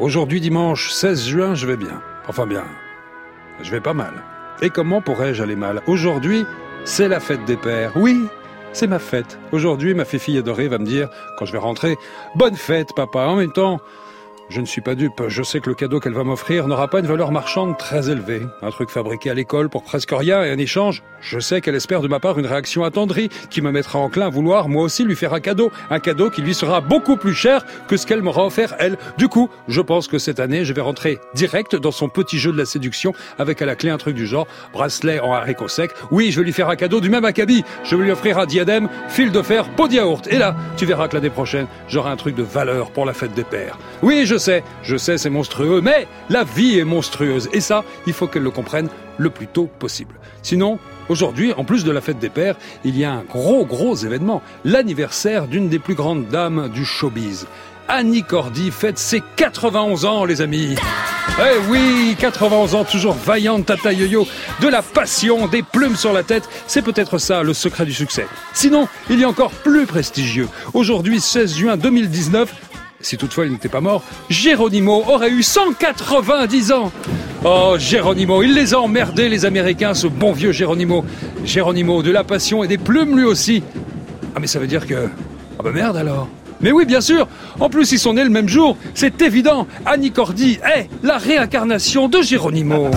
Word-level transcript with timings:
Aujourd'hui 0.00 0.40
dimanche 0.40 0.90
16 0.92 1.26
juin, 1.26 1.54
je 1.54 1.66
vais 1.66 1.76
bien. 1.76 2.00
Enfin 2.26 2.46
bien, 2.46 2.64
je 3.60 3.70
vais 3.70 3.82
pas 3.82 3.92
mal. 3.92 4.14
Et 4.62 4.70
comment 4.70 5.02
pourrais-je 5.02 5.42
aller 5.42 5.56
mal? 5.56 5.82
Aujourd'hui, 5.86 6.46
c'est 6.86 7.06
la 7.06 7.20
fête 7.20 7.44
des 7.44 7.58
pères. 7.58 7.92
Oui, 7.96 8.24
c'est 8.72 8.86
ma 8.86 8.98
fête. 8.98 9.38
Aujourd'hui, 9.52 9.92
ma 9.92 10.06
fille 10.06 10.38
adorée 10.38 10.68
va 10.68 10.78
me 10.78 10.86
dire, 10.86 11.10
quand 11.36 11.44
je 11.44 11.52
vais 11.52 11.58
rentrer, 11.58 11.98
Bonne 12.34 12.56
fête, 12.56 12.94
papa. 12.96 13.26
En 13.26 13.36
même 13.36 13.52
temps, 13.52 13.78
je 14.50 14.60
ne 14.60 14.66
suis 14.66 14.80
pas 14.80 14.96
dupe. 14.96 15.22
Je 15.28 15.42
sais 15.44 15.60
que 15.60 15.68
le 15.68 15.76
cadeau 15.76 16.00
qu'elle 16.00 16.12
va 16.12 16.24
m'offrir 16.24 16.66
n'aura 16.66 16.88
pas 16.88 16.98
une 16.98 17.06
valeur 17.06 17.30
marchande 17.30 17.78
très 17.78 18.10
élevée. 18.10 18.42
Un 18.62 18.70
truc 18.70 18.90
fabriqué 18.90 19.30
à 19.30 19.34
l'école 19.34 19.68
pour 19.68 19.84
presque 19.84 20.10
rien 20.10 20.42
et 20.42 20.50
un 20.50 20.58
échange. 20.58 21.02
Je 21.20 21.38
sais 21.38 21.60
qu'elle 21.60 21.76
espère 21.76 22.00
de 22.00 22.08
ma 22.08 22.18
part 22.18 22.38
une 22.38 22.46
réaction 22.46 22.82
attendrie 22.82 23.28
qui 23.50 23.62
me 23.62 23.70
mettra 23.70 23.98
enclin 24.00 24.26
à 24.26 24.28
vouloir 24.28 24.68
moi 24.68 24.82
aussi 24.82 25.04
lui 25.04 25.14
faire 25.14 25.34
un 25.34 25.40
cadeau. 25.40 25.70
Un 25.88 26.00
cadeau 26.00 26.30
qui 26.30 26.42
lui 26.42 26.54
sera 26.54 26.80
beaucoup 26.80 27.16
plus 27.16 27.32
cher 27.34 27.64
que 27.86 27.96
ce 27.96 28.06
qu'elle 28.06 28.22
m'aura 28.22 28.44
offert 28.44 28.74
elle. 28.80 28.98
Du 29.18 29.28
coup, 29.28 29.48
je 29.68 29.80
pense 29.80 30.08
que 30.08 30.18
cette 30.18 30.40
année, 30.40 30.64
je 30.64 30.72
vais 30.72 30.80
rentrer 30.80 31.20
direct 31.34 31.76
dans 31.76 31.92
son 31.92 32.08
petit 32.08 32.38
jeu 32.38 32.50
de 32.50 32.58
la 32.58 32.64
séduction 32.64 33.12
avec 33.38 33.62
à 33.62 33.66
la 33.66 33.76
clé 33.76 33.90
un 33.90 33.98
truc 33.98 34.16
du 34.16 34.26
genre 34.26 34.48
bracelet 34.72 35.20
en 35.20 35.32
haricot 35.32 35.68
sec. 35.68 35.92
Oui, 36.10 36.32
je 36.32 36.40
vais 36.40 36.46
lui 36.46 36.52
faire 36.52 36.68
un 36.68 36.76
cadeau 36.76 37.00
du 37.00 37.08
même 37.08 37.24
acabit. 37.24 37.64
Je 37.84 37.94
vais 37.94 38.02
lui 38.02 38.10
offrir 38.10 38.38
un 38.38 38.46
diadème, 38.46 38.88
fil 39.08 39.30
de 39.30 39.42
fer, 39.42 39.68
pot 39.76 39.86
de 39.86 39.94
yaourt. 39.94 40.26
Et 40.26 40.38
là, 40.38 40.56
tu 40.76 40.86
verras 40.86 41.06
que 41.06 41.14
l'année 41.14 41.30
prochaine, 41.30 41.66
j'aurai 41.86 42.10
un 42.10 42.16
truc 42.16 42.34
de 42.34 42.42
valeur 42.42 42.90
pour 42.90 43.04
la 43.04 43.12
fête 43.12 43.34
des 43.34 43.44
pères. 43.44 43.78
Oui, 44.02 44.24
je 44.26 44.39
sais, 44.40 44.64
je 44.82 44.96
sais, 44.96 45.18
c'est 45.18 45.30
monstrueux, 45.30 45.80
mais 45.80 46.08
la 46.28 46.42
vie 46.42 46.80
est 46.80 46.84
monstrueuse. 46.84 47.48
Et 47.52 47.60
ça, 47.60 47.84
il 48.08 48.12
faut 48.12 48.26
qu'elle 48.26 48.42
le 48.42 48.50
comprenne 48.50 48.88
le 49.18 49.30
plus 49.30 49.46
tôt 49.46 49.68
possible. 49.78 50.16
Sinon, 50.42 50.78
aujourd'hui, 51.08 51.52
en 51.52 51.64
plus 51.64 51.84
de 51.84 51.92
la 51.92 52.00
fête 52.00 52.18
des 52.18 52.30
pères, 52.30 52.56
il 52.84 52.98
y 52.98 53.04
a 53.04 53.12
un 53.12 53.22
gros, 53.22 53.64
gros 53.64 53.94
événement. 53.94 54.42
L'anniversaire 54.64 55.46
d'une 55.46 55.68
des 55.68 55.78
plus 55.78 55.94
grandes 55.94 56.26
dames 56.26 56.68
du 56.74 56.84
showbiz. 56.84 57.46
Annie 57.88 58.22
Cordy 58.22 58.70
fête 58.70 58.98
ses 58.98 59.22
91 59.36 60.04
ans, 60.04 60.24
les 60.24 60.40
amis. 60.40 60.76
Eh 61.38 61.58
oui, 61.68 62.16
91 62.18 62.74
ans, 62.74 62.84
toujours 62.84 63.14
vaillante, 63.14 63.66
tata 63.66 63.92
yo-yo, 63.92 64.26
de 64.60 64.68
la 64.68 64.82
passion, 64.82 65.48
des 65.48 65.62
plumes 65.62 65.96
sur 65.96 66.12
la 66.12 66.22
tête, 66.22 66.48
c'est 66.66 66.82
peut-être 66.82 67.18
ça 67.18 67.42
le 67.42 67.52
secret 67.52 67.84
du 67.84 67.92
succès. 67.92 68.26
Sinon, 68.52 68.88
il 69.08 69.18
y 69.18 69.24
a 69.24 69.28
encore 69.28 69.50
plus 69.50 69.86
prestigieux. 69.86 70.48
Aujourd'hui, 70.72 71.20
16 71.20 71.56
juin 71.56 71.76
2019, 71.76 72.69
si 73.00 73.16
toutefois 73.16 73.46
il 73.46 73.52
n'était 73.52 73.68
pas 73.68 73.80
mort, 73.80 74.02
Geronimo 74.28 75.02
aurait 75.08 75.30
eu 75.30 75.42
190 75.42 76.72
ans. 76.72 76.92
Oh, 77.44 77.76
Geronimo, 77.78 78.42
il 78.42 78.54
les 78.54 78.74
a 78.74 78.80
emmerdés, 78.80 79.28
les 79.28 79.46
Américains, 79.46 79.94
ce 79.94 80.06
bon 80.06 80.32
vieux 80.32 80.52
Geronimo. 80.52 81.04
Geronimo, 81.44 82.02
de 82.02 82.10
la 82.10 82.24
passion 82.24 82.62
et 82.62 82.68
des 82.68 82.78
plumes 82.78 83.16
lui 83.16 83.24
aussi. 83.24 83.62
Ah, 84.34 84.40
mais 84.40 84.46
ça 84.46 84.58
veut 84.58 84.66
dire 84.66 84.86
que... 84.86 85.08
Ah 85.58 85.62
bah 85.62 85.72
merde 85.72 85.96
alors. 85.96 86.28
Mais 86.60 86.72
oui, 86.72 86.84
bien 86.84 87.00
sûr. 87.00 87.26
En 87.58 87.70
plus, 87.70 87.90
ils 87.92 87.98
sont 87.98 88.14
nés 88.14 88.24
le 88.24 88.30
même 88.30 88.48
jour. 88.48 88.76
C'est 88.94 89.22
évident. 89.22 89.66
Annie 89.86 90.12
Cordy 90.12 90.58
est 90.76 90.88
la 91.02 91.16
réincarnation 91.16 92.08
de 92.08 92.20
Geronimo. 92.20 92.90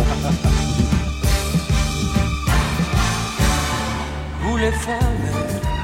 Vous 4.42 4.58
les 4.58 4.72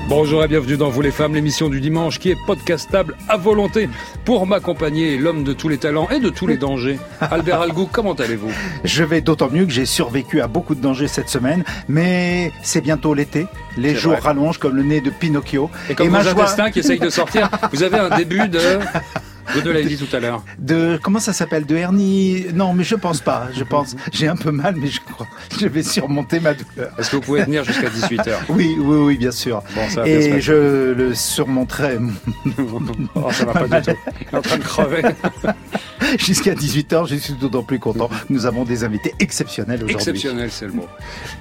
Bonjour 0.10 0.44
et 0.44 0.48
bienvenue 0.48 0.76
dans 0.76 0.90
Vous 0.90 1.04
les 1.04 1.12
femmes, 1.12 1.36
l'émission 1.36 1.70
du 1.70 1.80
dimanche 1.80 2.18
qui 2.18 2.32
est 2.32 2.46
podcastable 2.48 3.16
à 3.28 3.38
volonté. 3.38 3.88
Pour 4.26 4.48
m'accompagner, 4.48 5.20
l'homme 5.20 5.44
de 5.44 5.54
tous 5.54 5.70
les 5.70 5.78
talents 5.78 6.10
et 6.10 6.20
de 6.20 6.30
tous 6.30 6.48
les 6.48 6.58
dangers. 6.58 6.98
Albert 7.22 7.62
Algou, 7.62 7.88
comment 7.92 8.14
allez-vous? 8.14 8.50
Je 8.84 9.04
vais 9.04 9.22
d'autant 9.22 9.52
mieux 9.52 9.68
que 9.68 9.72
j'ai 9.72 9.86
survécu 9.86 10.42
à 10.42 10.48
beaucoup 10.48 10.74
de 10.74 10.82
dangers 10.82 11.08
cette 11.08 11.30
semaine, 11.30 11.64
mais 11.88 12.52
c'est 12.64 12.82
bientôt 12.82 13.14
l'été. 13.14 13.46
Les 13.78 13.94
jours 13.94 14.14
vrai. 14.14 14.22
rallongent 14.22 14.58
comme 14.58 14.76
le 14.76 14.82
nez 14.82 15.00
de 15.00 15.12
Pinocchio. 15.12 15.70
Et 15.92 15.94
comme 15.94 16.10
ma 16.10 16.24
joie 16.24 16.32
intestins 16.32 16.72
qui 16.72 16.80
essayent 16.80 16.98
de 16.98 17.12
sortir, 17.12 17.48
vous 17.72 17.84
avez 17.84 18.00
un 18.00 18.18
début 18.18 18.48
de... 18.48 18.60
Vous 19.54 19.62
nous 19.62 19.72
l'avez 19.72 19.86
dit 19.86 19.98
tout 19.98 20.16
à 20.16 20.20
l'heure. 20.20 20.44
de 20.58 21.00
comment 21.02 21.20
ça 21.20 21.34
s'appelle 21.34 21.66
de 21.66 21.76
hernie 21.76 22.46
Non, 22.54 22.74
mais 22.74 22.84
je 22.84 22.96
pense 22.96 23.22
pas. 23.22 23.48
Je 23.54 23.64
pense 23.64 23.96
j'ai 24.12 24.28
un 24.28 24.36
peu 24.36 24.52
mal, 24.52 24.76
mais 24.78 24.88
je 24.88 25.02
crois 25.02 25.28
je 25.60 25.68
vais 25.68 25.84
surmonter 25.84 26.40
ma 26.40 26.54
douleur. 26.54 26.92
Est-ce 26.98 27.12
que 27.12 27.16
vous 27.18 27.22
pouvez 27.22 27.44
tenir 27.44 27.64
jusqu'à 27.64 27.90
18h 27.90 28.34
Oui, 28.50 28.76
oui, 28.80 28.98
oui, 28.98 29.18
bien 29.18 29.32
sûr. 29.32 29.62
Bon, 29.76 29.90
ça 29.90 30.02
va 30.02 30.06
bien 30.06 30.22
se 30.22 30.28
Et 30.28 30.42
je 30.42 30.94
le 30.94 31.14
surmonterai 31.14 31.98
Oh, 33.16 33.32
ça 33.32 33.46
va 33.46 33.54
pas 33.66 33.82
du 33.82 33.92
tout. 33.92 33.98
Il 34.22 34.36
est 34.36 34.38
en 34.38 34.42
train 34.42 34.58
de 34.58 34.64
crever. 34.64 35.02
jusqu'à 36.18 36.54
18h. 36.54 37.08
Je 37.08 37.16
suis 37.16 37.34
d'autant 37.34 37.64
plus 37.64 37.80
content. 37.80 38.10
Nous 38.30 38.46
avons 38.46 38.64
des 38.64 38.84
invités 38.84 39.14
exceptionnels 39.20 39.78
aujourd'hui. 39.78 39.96
Exceptionnel, 39.96 40.50
c'est 40.52 40.66
le 40.66 40.74
mot. 40.74 40.88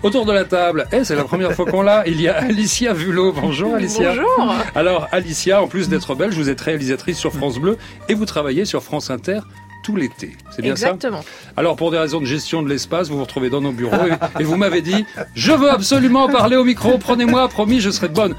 Autour 0.02 0.26
de 0.26 0.32
la 0.32 0.44
table, 0.44 0.86
eh, 0.92 1.04
c'est 1.04 1.16
la 1.16 1.24
première 1.24 1.52
fois 1.52 1.66
qu'on 1.66 1.82
l'a, 1.82 2.06
il 2.06 2.20
y 2.20 2.28
a 2.28 2.36
Alicia 2.36 2.92
Vulot. 2.92 3.32
Bonjour 3.32 3.74
Alicia. 3.74 4.10
Bonjour. 4.10 4.54
Alors 4.74 5.08
Alicia, 5.12 5.62
en 5.62 5.68
plus 5.68 5.88
d'être 5.88 6.14
belge, 6.14 6.34
vous 6.36 6.50
êtes 6.50 6.60
réalisatrice 6.60 7.18
sur 7.18 7.32
France 7.32 7.58
Bleu 7.58 7.78
et 8.08 8.14
vous 8.14 8.24
travaillez 8.26 8.64
sur 8.64 8.82
France 8.82 9.10
Inter 9.10 9.40
tout 9.84 9.96
l'été. 9.96 10.36
C'est 10.50 10.60
bien 10.62 10.76
ça 10.76 10.88
Exactement. 10.88 11.24
Alors 11.56 11.76
pour 11.76 11.90
des 11.90 11.98
raisons 11.98 12.20
de 12.20 12.26
gestion 12.26 12.62
de 12.62 12.68
l'espace, 12.68 13.08
vous 13.08 13.16
vous 13.16 13.22
retrouvez 13.22 13.48
dans 13.48 13.60
nos 13.60 13.72
bureaux 13.72 14.06
et, 14.06 14.40
et 14.42 14.44
vous 14.44 14.56
m'avez 14.56 14.82
dit 14.82 15.04
je 15.34 15.52
veux 15.52 15.70
absolument 15.70 16.28
parler 16.28 16.56
au 16.56 16.64
micro, 16.64 16.98
prenez-moi, 16.98 17.48
promis, 17.48 17.80
je 17.80 17.90
serai 17.90 18.08
bonne. 18.08 18.34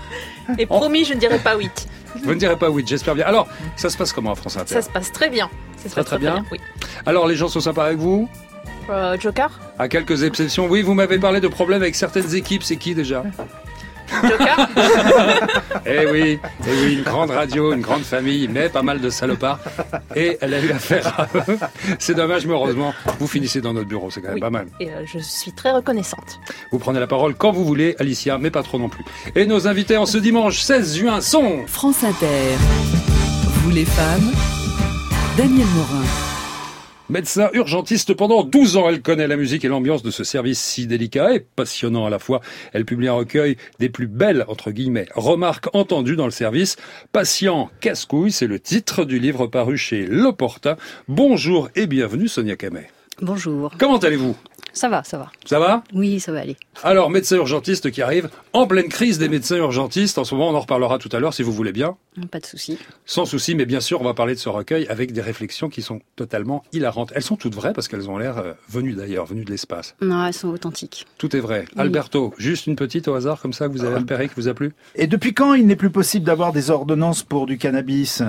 Et 0.57 0.65
promis, 0.65 1.05
je 1.05 1.13
ne 1.13 1.19
dirai 1.19 1.39
pas 1.39 1.55
oui. 1.57 1.69
Vous 2.23 2.33
ne 2.33 2.39
direz 2.39 2.57
pas 2.57 2.69
oui, 2.69 2.83
j'espère 2.87 3.13
bien. 3.15 3.25
Alors, 3.25 3.47
ça 3.75 3.89
se 3.89 3.95
passe 3.97 4.11
comment 4.13 4.31
à 4.31 4.35
France 4.35 4.57
Inter? 4.57 4.73
Ça 4.73 4.81
se 4.81 4.89
passe 4.89 5.11
très 5.11 5.29
bien. 5.29 5.49
Ça 5.77 5.83
se 5.85 5.89
Très, 5.89 6.01
passe 6.01 6.05
très 6.09 6.17
bien. 6.17 6.43
Oui. 6.51 6.59
Alors 7.05 7.27
les 7.27 7.35
gens 7.35 7.47
sont 7.47 7.61
sympas 7.61 7.85
avec 7.85 7.97
vous? 7.99 8.27
Euh, 8.89 9.15
Joker? 9.19 9.49
À 9.77 9.87
quelques 9.87 10.23
exceptions. 10.23 10.67
Oui, 10.67 10.81
vous 10.81 10.93
m'avez 10.95 11.19
parlé 11.19 11.39
de 11.39 11.47
problèmes 11.47 11.81
avec 11.83 11.95
certaines 11.95 12.33
équipes, 12.35 12.63
c'est 12.63 12.77
qui 12.77 12.95
déjà? 12.95 13.23
Joker 14.23 14.67
Eh 15.85 16.05
oui, 16.11 16.39
eh 16.67 16.71
oui, 16.85 16.93
une 16.95 17.03
grande 17.03 17.31
radio, 17.31 17.73
une 17.73 17.81
grande 17.81 18.03
famille, 18.03 18.47
mais 18.47 18.69
pas 18.69 18.81
mal 18.81 18.99
de 19.01 19.09
salopards. 19.09 19.59
Et 20.15 20.37
elle 20.41 20.53
a 20.53 20.59
eu 20.59 20.71
affaire 20.71 21.19
à 21.19 21.27
eux. 21.49 21.57
C'est 21.99 22.13
dommage, 22.15 22.45
mais 22.45 22.53
heureusement, 22.53 22.93
vous 23.19 23.27
finissez 23.27 23.61
dans 23.61 23.73
notre 23.73 23.87
bureau, 23.87 24.09
c'est 24.11 24.21
quand 24.21 24.27
même 24.27 24.35
Oui. 24.35 24.41
pas 24.41 24.49
mal. 24.49 24.67
Et 24.79 24.89
euh, 24.91 25.03
je 25.05 25.19
suis 25.19 25.51
très 25.51 25.71
reconnaissante. 25.71 26.39
Vous 26.71 26.79
prenez 26.79 26.99
la 26.99 27.07
parole 27.07 27.35
quand 27.35 27.51
vous 27.51 27.65
voulez, 27.65 27.95
Alicia, 27.99 28.37
mais 28.37 28.51
pas 28.51 28.63
trop 28.63 28.77
non 28.79 28.89
plus. 28.89 29.03
Et 29.35 29.45
nos 29.45 29.67
invités 29.67 29.97
en 29.97 30.05
ce 30.05 30.17
dimanche 30.17 30.59
16 30.61 30.97
juin 30.97 31.21
sont... 31.21 31.65
France 31.67 32.03
Inter. 32.03 32.27
Vous 33.63 33.71
les 33.71 33.85
femmes. 33.85 34.31
Daniel 35.37 35.67
Morin. 35.75 36.03
Médecin 37.09 37.49
urgentiste 37.53 38.13
pendant 38.13 38.43
12 38.43 38.77
ans, 38.77 38.87
elle 38.87 39.01
connaît 39.01 39.27
la 39.27 39.35
musique 39.35 39.65
et 39.65 39.67
l'ambiance 39.67 40.03
de 40.03 40.11
ce 40.11 40.23
service 40.23 40.59
si 40.59 40.85
délicat 40.85 41.33
et 41.33 41.39
passionnant 41.39 42.05
à 42.05 42.11
la 42.11 42.19
fois. 42.19 42.39
Elle 42.71 42.85
publie 42.85 43.07
un 43.07 43.13
recueil 43.13 43.57
des 43.79 43.89
plus 43.89 44.05
belles, 44.05 44.45
entre 44.47 44.69
guillemets, 44.69 45.07
remarques 45.15 45.69
entendues 45.73 46.15
dans 46.15 46.25
le 46.25 46.31
service. 46.31 46.75
Patient 47.11 47.71
casse-couille, 47.81 48.31
c'est 48.31 48.45
le 48.45 48.59
titre 48.59 49.05
du 49.05 49.17
livre 49.17 49.47
paru 49.47 49.75
chez 49.75 50.05
L'Opportun. 50.05 50.77
Bonjour 51.07 51.69
et 51.75 51.87
bienvenue 51.87 52.27
Sonia 52.27 52.55
Camet. 52.55 52.91
Bonjour. 53.21 53.71
Comment 53.79 53.97
allez-vous? 53.97 54.35
Ça 54.73 54.89
va, 54.89 55.03
ça 55.03 55.17
va. 55.17 55.31
Ça 55.45 55.59
va 55.59 55.83
Oui, 55.93 56.19
ça 56.19 56.31
va 56.31 56.39
aller. 56.39 56.57
Alors, 56.83 57.09
médecin 57.09 57.35
urgentiste 57.35 57.91
qui 57.91 58.01
arrive 58.01 58.29
en 58.53 58.67
pleine 58.67 58.87
crise 58.89 59.17
des 59.19 59.29
médecins 59.29 59.57
urgentistes. 59.57 60.17
En 60.17 60.23
ce 60.23 60.35
moment, 60.35 60.49
on 60.49 60.55
en 60.55 60.59
reparlera 60.59 60.97
tout 60.97 61.09
à 61.11 61.19
l'heure 61.19 61.33
si 61.33 61.43
vous 61.43 61.51
voulez 61.51 61.71
bien. 61.71 61.97
Pas 62.31 62.39
de 62.39 62.45
souci. 62.45 62.77
Sans 63.05 63.25
souci, 63.25 63.55
mais 63.55 63.65
bien 63.65 63.79
sûr, 63.79 64.01
on 64.01 64.03
va 64.03 64.13
parler 64.13 64.33
de 64.35 64.39
ce 64.39 64.49
recueil 64.49 64.87
avec 64.87 65.13
des 65.13 65.21
réflexions 65.21 65.69
qui 65.69 65.81
sont 65.81 66.01
totalement 66.15 66.63
hilarantes. 66.73 67.11
Elles 67.15 67.23
sont 67.23 67.35
toutes 67.37 67.55
vraies 67.55 67.73
parce 67.73 67.87
qu'elles 67.87 68.09
ont 68.09 68.17
l'air 68.17 68.37
euh, 68.37 68.53
venues 68.69 68.93
d'ailleurs, 68.93 69.25
venues 69.25 69.45
de 69.45 69.51
l'espace. 69.51 69.95
Non, 70.01 70.25
elles 70.25 70.33
sont 70.33 70.49
authentiques. 70.49 71.05
Tout 71.17 71.35
est 71.35 71.39
vrai. 71.39 71.65
Oui. 71.75 71.81
Alberto, 71.81 72.33
juste 72.37 72.67
une 72.67 72.75
petite 72.75 73.07
au 73.07 73.13
hasard 73.13 73.41
comme 73.41 73.53
ça 73.53 73.67
que 73.67 73.73
vous 73.73 73.85
avez 73.85 73.97
repéré 73.97 74.27
qui 74.27 74.35
vous 74.35 74.47
a 74.47 74.53
plu? 74.53 74.73
Et 74.95 75.07
depuis 75.07 75.33
quand 75.33 75.53
il 75.53 75.65
n'est 75.65 75.75
plus 75.75 75.89
possible 75.91 76.25
d'avoir 76.25 76.51
des 76.51 76.69
ordonnances 76.71 77.23
pour 77.23 77.45
du 77.45 77.57
cannabis? 77.57 78.21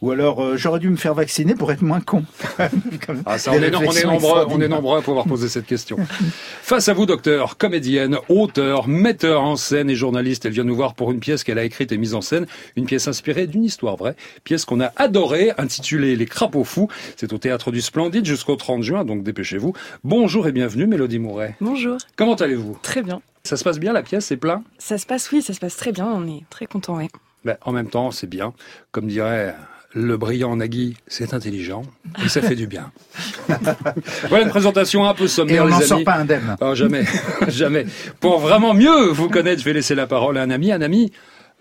Ou 0.00 0.10
alors 0.10 0.42
euh, 0.42 0.56
j'aurais 0.56 0.80
dû 0.80 0.88
me 0.88 0.96
faire 0.96 1.14
vacciner 1.14 1.54
pour 1.54 1.70
être 1.72 1.82
moins 1.82 2.00
con. 2.00 2.24
Ah, 3.26 3.38
ça, 3.38 3.52
on, 3.52 3.54
est, 3.54 3.58
on 3.58 3.62
est 3.62 3.76
réflexions 3.76 4.12
nombreux, 4.12 4.46
on 4.48 4.60
est 4.60 4.68
nombreux 4.68 4.98
à 4.98 5.02
pouvoir 5.02 5.26
poser 5.26 5.48
cette 5.48 5.66
question. 5.66 5.71
Face 6.62 6.88
à 6.88 6.94
vous, 6.94 7.06
docteur, 7.06 7.56
comédienne, 7.56 8.18
auteur, 8.28 8.88
metteur 8.88 9.42
en 9.42 9.56
scène 9.56 9.90
et 9.90 9.94
journaliste, 9.94 10.44
elle 10.46 10.52
vient 10.52 10.64
nous 10.64 10.76
voir 10.76 10.94
pour 10.94 11.10
une 11.12 11.20
pièce 11.20 11.44
qu'elle 11.44 11.58
a 11.58 11.64
écrite 11.64 11.92
et 11.92 11.98
mise 11.98 12.14
en 12.14 12.20
scène, 12.20 12.46
une 12.76 12.86
pièce 12.86 13.08
inspirée 13.08 13.46
d'une 13.46 13.64
histoire 13.64 13.96
vraie, 13.96 14.16
pièce 14.44 14.64
qu'on 14.64 14.80
a 14.80 14.92
adorée, 14.96 15.52
intitulée 15.58 16.16
Les 16.16 16.26
Crapauds 16.26 16.64
Fous. 16.64 16.88
C'est 17.16 17.32
au 17.32 17.38
Théâtre 17.38 17.70
du 17.70 17.80
Splendide 17.80 18.24
jusqu'au 18.24 18.56
30 18.56 18.82
juin, 18.82 19.04
donc 19.04 19.22
dépêchez-vous. 19.22 19.72
Bonjour 20.04 20.46
et 20.46 20.52
bienvenue, 20.52 20.86
Mélodie 20.86 21.18
Mouret. 21.18 21.56
Bonjour, 21.60 21.98
Comment 22.16 22.34
allez-vous? 22.34 22.78
Très 22.82 23.02
bien. 23.02 23.22
Ça 23.44 23.56
se 23.56 23.64
passe 23.64 23.78
bien, 23.80 23.92
la 23.92 24.02
pièce, 24.02 24.26
c'est 24.26 24.36
plein? 24.36 24.62
Ça 24.78 24.98
se 24.98 25.06
passe, 25.06 25.30
oui, 25.32 25.42
ça 25.42 25.52
se 25.52 25.58
passe 25.60 25.76
très 25.76 25.92
bien, 25.92 26.06
on 26.06 26.26
est 26.28 26.44
très 26.48 26.66
contents, 26.66 26.96
ouais. 26.96 27.08
Ben, 27.44 27.56
En 27.62 27.72
même 27.72 27.88
temps, 27.88 28.12
c'est 28.12 28.28
bien. 28.28 28.54
Comme 28.92 29.08
dirait 29.08 29.56
le 29.94 30.16
brillant 30.16 30.56
Nagui, 30.56 30.96
c'est 31.06 31.34
intelligent 31.34 31.82
et 32.24 32.28
ça 32.28 32.40
fait 32.40 32.54
du 32.54 32.66
bien. 32.66 32.90
voilà 34.28 34.44
une 34.44 34.50
présentation 34.50 35.06
un 35.06 35.14
peu 35.14 35.24
Et 35.24 35.28
sommaire, 35.28 35.64
on 35.64 35.68
n'en 35.68 35.80
sort 35.80 36.02
pas 36.04 36.14
indemne. 36.14 36.56
Oh, 36.60 36.74
jamais, 36.74 37.04
jamais. 37.48 37.86
Pour 38.20 38.38
vraiment 38.38 38.74
mieux 38.74 39.08
vous 39.08 39.28
connaître, 39.28 39.60
je 39.60 39.64
vais 39.64 39.74
laisser 39.74 39.94
la 39.94 40.06
parole 40.06 40.38
à 40.38 40.42
un 40.42 40.50
ami, 40.50 40.72
un 40.72 40.80
ami 40.80 41.12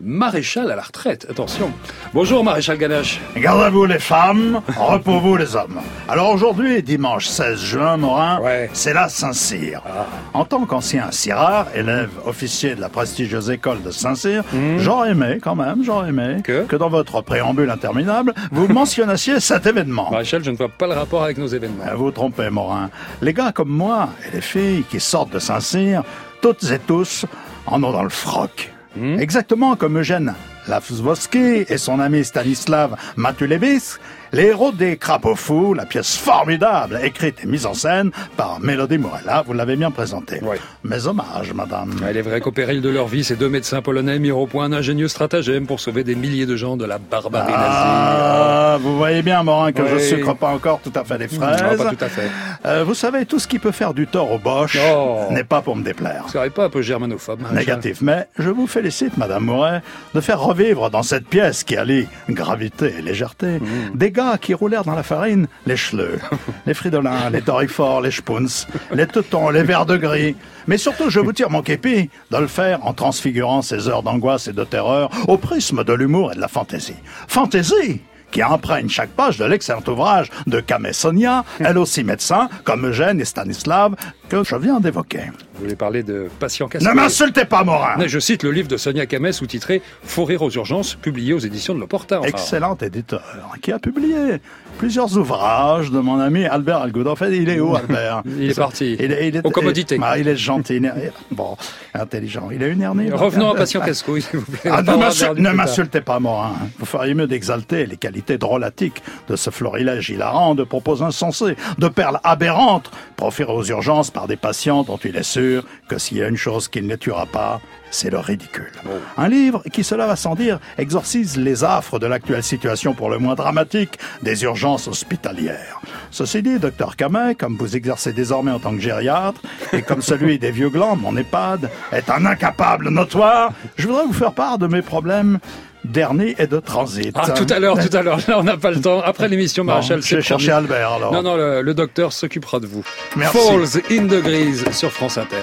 maréchal 0.04 0.72
à 0.72 0.76
la 0.76 0.82
retraite. 0.82 1.28
Attention. 1.30 1.72
Bonjour, 2.14 2.44
maréchal 2.44 2.78
Ganache. 2.78 3.20
Gardez-vous 3.38 3.86
les 3.86 4.00
femmes, 4.00 4.62
repos-vous 4.78 5.38
les 5.38 5.56
hommes. 5.56 5.80
Alors 6.10 6.30
aujourd'hui, 6.32 6.82
dimanche 6.84 7.28
16 7.28 7.60
juin, 7.60 7.98
Morin, 7.98 8.40
Ouais. 8.42 8.70
c'est 8.74 8.94
la 8.94 9.10
Saint-Cyr. 9.10 9.82
Ah. 9.86 10.06
En 10.34 10.46
tant 10.46 10.66
qu'ancien 10.66 11.12
cirard, 11.12 11.68
élève 11.76 12.10
officier 12.26 12.76
de 12.76 12.82
la 12.82 12.90
prestigieuse 12.90 13.50
école 13.50 13.82
de 13.84 13.92
Saint-Cyr, 13.92 14.44
Hmm. 14.52 14.78
j'aurais 14.80 15.12
aimé 15.12 15.40
quand 15.42 15.56
même, 15.56 15.84
j'aurais 15.84 16.10
aimé 16.10 16.38
Que? 16.44 16.76
dans 16.76 16.90
votre 16.90 17.22
préambule 17.22 17.70
interminable, 17.70 18.34
vous 18.52 18.68
mentionnassiez 18.74 19.40
cet 19.40 19.66
événement. 19.68 20.10
Maréchal, 20.12 20.44
je 20.44 20.52
ne 20.52 20.58
vois 20.58 20.70
pas 20.70 20.88
le 20.88 20.94
rapport 20.94 21.24
avec 21.24 21.38
nos 21.38 21.48
événements. 21.48 21.84
Euh, 21.88 21.96
Vous 21.96 22.06
vous 22.06 22.12
trompez, 22.12 22.50
Morin. 22.50 22.90
Les 23.22 23.34
gars 23.34 23.52
comme 23.52 23.70
moi 23.70 24.10
et 24.28 24.36
les 24.36 24.42
filles 24.42 24.84
qui 24.90 25.00
sortent 25.00 25.32
de 25.34 25.40
Saint-Cyr, 25.40 26.04
toutes 26.42 26.64
et 26.72 26.80
tous, 26.80 27.26
en 27.68 27.84
ont 27.84 27.92
dans 27.92 28.04
le 28.04 28.10
froc. 28.10 28.72
Hmm? 28.96 29.20
Exactement 29.20 29.76
comme 29.78 30.00
Eugène 30.00 30.34
Lavsvoski 30.68 31.66
et 31.68 31.78
son 31.78 32.00
ami 32.00 32.26
Stanislav 32.26 32.98
Matulevis, 33.16 33.98
les 34.34 34.44
héros 34.44 34.72
des 34.72 34.98
Crapauds 34.98 35.36
Fous, 35.36 35.74
la 35.74 35.86
pièce 35.86 36.16
formidable 36.16 37.00
écrite 37.04 37.38
et 37.44 37.48
mise 37.48 37.66
en 37.66 37.74
scène 37.74 38.12
par 38.38 38.60
Mélodie 38.62 38.98
Morella, 38.98 39.44
vous 39.46 39.54
l'avez 39.54 39.76
bien 39.76 39.92
présentée. 39.92 40.40
Ouais. 40.42 40.58
Mes 40.84 41.06
hommages, 41.08 41.54
madame. 41.54 41.94
Il 42.10 42.16
est 42.18 42.22
vrai 42.22 42.40
qu'au 42.42 42.52
péril 42.52 42.82
de 42.82 42.90
leur 42.90 43.08
vie, 43.08 43.24
ces 43.24 43.36
deux 43.36 43.50
médecins 43.50 43.82
polonais 43.82 44.20
mirent 44.20 44.38
au 44.40 44.48
point 44.48 44.66
un 44.66 44.74
ingénieux 44.74 45.08
stratagème 45.10 45.68
pour 45.68 45.80
sauver 45.80 46.04
des 46.04 46.16
milliers 46.16 46.46
de 46.46 46.56
gens 46.56 46.78
de 46.78 46.86
la 46.86 46.98
barbarie 46.98 47.52
Ah, 47.56 48.78
vous 48.82 48.98
voyez 48.98 49.22
bien, 49.22 49.44
Morin, 49.44 49.72
que 49.72 49.86
je 49.86 49.96
Oui. 49.96 50.02
sucre 50.02 50.34
pas 50.36 50.50
encore 50.50 50.80
tout 50.82 50.94
à 50.96 51.04
fait 51.04 51.18
les 51.18 51.26
nazie. 51.26 51.36
fraises. 51.38 51.62
Non, 51.80 51.84
pas 51.86 51.90
tout 51.96 52.06
à 52.06 52.10
fait. 52.10 52.30
Euh, 52.66 52.84
vous 52.86 52.94
savez, 52.94 53.26
tout 53.26 53.40
ce 53.40 53.48
qui 53.48 53.60
peut 53.60 53.72
faire 53.72 53.94
du 53.94 54.08
tort 54.08 54.32
au 54.32 54.40
Bosch 54.40 54.78
Oh. 54.94 55.26
n'est 55.32 55.44
pas 55.44 55.62
pour 55.62 55.76
me 55.76 55.84
déplaire. 55.84 56.26
Vous 56.34 56.50
pas 56.52 56.66
un 56.66 56.70
peu 56.70 56.82
germanophobe, 56.82 57.42
maréchal 57.42 57.60
Négatif, 57.76 58.02
mais 58.02 58.28
je 58.38 58.50
vous 58.50 58.68
félicite, 58.68 59.18
Madame 59.18 59.44
Moret, 59.46 59.82
de 60.16 60.22
faire 60.22 60.40
revivre 60.40 60.90
dans 60.90 61.04
cette 61.04 61.26
pièce 61.28 61.64
qui 61.64 61.76
allie 61.78 62.08
gravité 62.30 62.94
et 62.98 63.02
légèreté 63.02 63.60
Mmh. 63.60 63.96
des 63.98 64.12
gars 64.12 64.21
qui 64.40 64.54
roulèrent 64.54 64.84
dans 64.84 64.96
la 64.96 65.04
farine 65.04 65.48
les 65.66 65.76
chleux, 65.76 66.20
les 66.66 66.74
fridolins, 66.74 67.30
les 67.32 67.42
torifort, 67.42 68.02
les 68.02 68.12
spoons, 68.12 68.66
les 68.92 69.08
teutons, 69.08 69.50
les 69.50 69.64
verres 69.64 69.86
de 69.86 69.98
gris. 69.98 70.36
Mais 70.68 70.78
surtout, 70.78 71.10
je 71.10 71.20
vous 71.20 71.34
tire 71.34 71.50
mon 71.50 71.62
képi 71.62 72.10
de 72.30 72.38
le 72.38 72.48
faire 72.48 72.86
en 72.86 72.94
transfigurant 72.94 73.62
ces 73.62 73.88
heures 73.88 74.04
d'angoisse 74.04 74.48
et 74.48 74.54
de 74.54 74.64
terreur 74.64 75.10
au 75.28 75.38
prisme 75.38 75.84
de 75.84 75.94
l'humour 75.94 76.32
et 76.32 76.36
de 76.36 76.42
la 76.42 76.48
fantaisie. 76.48 76.96
Fantaisie 77.28 78.02
qui 78.32 78.42
imprègne 78.42 78.90
chaque 78.90 79.10
page 79.10 79.38
de 79.38 79.46
l'excellent 79.46 79.84
ouvrage 79.88 80.30
de 80.48 80.60
Camé 80.62 80.94
Sonia, 80.94 81.44
elle 81.60 81.78
aussi 81.78 82.04
médecin, 82.04 82.50
comme 82.64 82.88
Eugène 82.88 83.20
et 83.20 83.26
Stanislav, 83.26 83.96
que 84.32 84.44
je 84.46 84.56
viens 84.56 84.80
d'évoquer. 84.80 85.24
Vous 85.56 85.64
voulez 85.64 85.76
parler 85.76 86.04
de 86.04 86.30
patient 86.40 86.70
cassé 86.70 86.86
Ne 86.88 86.94
m'insultez 86.94 87.44
pas, 87.44 87.66
Morin 87.66 87.96
Je 88.08 88.18
cite 88.18 88.44
le 88.44 88.52
livre 88.52 88.70
de 88.70 88.78
Sonia 88.78 89.06
Kames 89.06 89.34
sous-titré 89.34 89.82
Faut 90.04 90.24
rire 90.24 90.42
aux 90.42 90.50
urgences, 90.50 90.96
publié 90.96 91.34
aux 91.34 91.40
éditions 91.40 91.76
de 91.76 91.80
l'Opporta. 91.82 92.20
enfin. 92.20 92.30
excellent 92.30 92.78
éditeur, 92.82 93.22
qui 93.62 93.74
a 93.74 93.80
publié 93.80 94.38
plusieurs 94.78 95.18
ouvrages 95.18 95.92
de 95.92 96.00
mon 96.00 96.18
ami 96.20 96.46
Albert 96.46 96.78
Algoud. 96.78 97.08
En 97.08 97.16
fait, 97.18 97.36
il 97.36 97.50
est 97.50 97.60
où, 97.60 97.76
Albert 97.76 98.24
Il 98.40 98.50
est 98.50 98.56
parti. 98.58 98.96
Il 99.00 99.12
est, 99.12 99.28
il 99.28 99.36
est- 99.36 99.46
Aux 99.46 99.52
commodités. 99.52 99.96
il- 99.96 100.02
ah, 100.04 100.18
il 100.18 100.28
est 100.30 100.38
gentil. 100.38 100.78
il 100.78 100.86
est- 100.86 101.12
bon, 101.30 101.58
intelligent. 101.94 102.50
Il 102.52 102.64
a 102.64 102.68
une 102.68 102.82
hernie. 102.82 103.12
Revenons 103.12 103.52
à 103.52 103.56
patient 103.56 103.82
Cascouille, 103.82 104.22
s'il 104.22 104.40
vous 104.40 104.46
plaît. 104.52 104.72
Ah, 104.74 104.82
ne 104.82 105.50
m'insultez 105.52 106.00
pas, 106.02 106.20
Morin. 106.20 106.54
Vous 106.80 106.86
feriez 106.86 107.14
mieux 107.14 107.28
d'exalter 107.28 107.86
les 107.86 107.98
qualités 107.98 108.38
drôlatiques 108.38 109.04
de 109.28 109.36
ce 109.36 109.50
florilège 109.50 110.10
hilarant 110.10 110.56
de 110.56 110.64
propos 110.64 111.04
insensés, 111.04 111.56
de 111.78 111.88
perles 111.90 112.20
aberrantes, 112.24 112.90
proférées 113.18 113.52
aux 113.54 113.66
urgences 113.66 114.10
par 114.10 114.21
des 114.28 114.36
patients 114.36 114.84
dont 114.84 114.98
il 114.98 115.16
est 115.16 115.24
sûr 115.24 115.66
que 115.88 115.98
s'il 115.98 116.18
y 116.18 116.24
a 116.24 116.28
une 116.28 116.38
chose 116.38 116.68
qui 116.68 116.82
ne 116.82 116.88
les 116.88 116.98
tuera 116.98 117.26
pas, 117.26 117.62
c'est 117.92 118.10
le 118.10 118.20
ridicule. 118.20 118.72
Un 119.18 119.28
livre 119.28 119.64
qui, 119.72 119.84
cela 119.84 120.08
va 120.08 120.16
sans 120.16 120.36
dire, 120.36 120.60
exorcise 120.78 121.38
les 121.38 121.64
affres 121.64 122.00
de 122.00 122.08
l'actuelle 122.08 122.44
situation 122.44 122.94
pour 122.94 123.10
le 123.10 123.20
moins 123.20 123.36
dramatique 123.36 124.00
des 124.24 124.44
urgences 124.44 124.88
hospitalières. 124.88 125.82
Ceci 126.10 126.42
dit, 126.42 126.58
docteur 126.58 126.96
Camet, 126.96 127.36
comme 127.36 127.58
vous 127.58 127.76
exercez 127.76 128.14
désormais 128.14 128.52
en 128.52 128.60
tant 128.60 128.74
que 128.74 128.82
gériatre, 128.82 129.42
et 129.74 129.82
comme 129.82 130.02
celui 130.02 130.40
des 130.40 130.52
vieux 130.52 130.70
glands, 130.70 130.96
mon 130.96 131.16
EHPAD, 131.18 131.70
est 131.92 132.10
un 132.10 132.26
incapable 132.26 132.90
notoire, 132.90 133.52
je 133.76 133.88
voudrais 133.88 134.06
vous 134.06 134.14
faire 134.14 134.34
part 134.34 134.58
de 134.58 134.68
mes 134.68 134.82
problèmes 134.82 135.40
d'hernie 135.84 136.36
et 136.38 136.48
de 136.48 136.60
transit. 136.60 137.12
Ah, 137.16 137.32
tout 137.32 137.48
à 137.50 137.60
l'heure, 137.60 137.78
tout 137.78 137.96
à 137.96 138.02
l'heure. 138.02 138.20
Là, 138.28 138.40
on 138.40 138.44
n'a 138.44 138.58
pas 138.58 138.72
le 138.72 138.82
temps. 138.82 139.02
Après 139.02 139.28
l'émission, 139.28 139.64
Maréchal, 139.64 140.02
je 140.02 140.16
vais 140.16 140.22
c'est 140.22 140.28
chercher. 140.28 140.52
Albert, 140.52 140.92
alors. 140.94 141.14
Non, 141.14 141.24
non, 141.24 141.36
le, 141.36 141.62
le 141.62 141.74
docteur 141.74 142.14
s'occupera 142.14 142.60
de 142.60 142.68
vous. 142.68 142.84
Merci. 143.16 143.38
Falls 143.38 143.82
in 143.92 144.08
the 144.08 144.22
Grise 144.22 144.66
sur 144.72 144.92
France 144.92 145.18
Inter. 145.18 145.38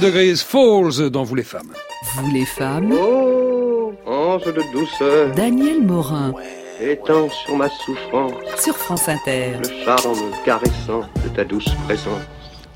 Degrees 0.00 0.36
Falls 0.36 1.10
dans 1.10 1.24
Vous 1.24 1.34
les 1.34 1.42
femmes. 1.42 1.72
Vous 2.16 2.30
les 2.32 2.44
femmes, 2.44 2.92
Oh, 2.92 3.92
ange 4.06 4.44
de 4.44 4.62
douceur, 4.72 5.34
Daniel 5.34 5.82
Morin, 5.82 6.32
étends 6.80 7.28
sur 7.30 7.56
ma 7.56 7.68
souffrance 7.68 8.32
sur 8.58 8.76
France 8.76 9.08
Inter. 9.08 9.52
le 9.62 9.84
charme 9.84 10.18
caressant 10.44 11.00
de 11.24 11.28
ta 11.34 11.44
douce 11.44 11.68
présence. 11.86 12.20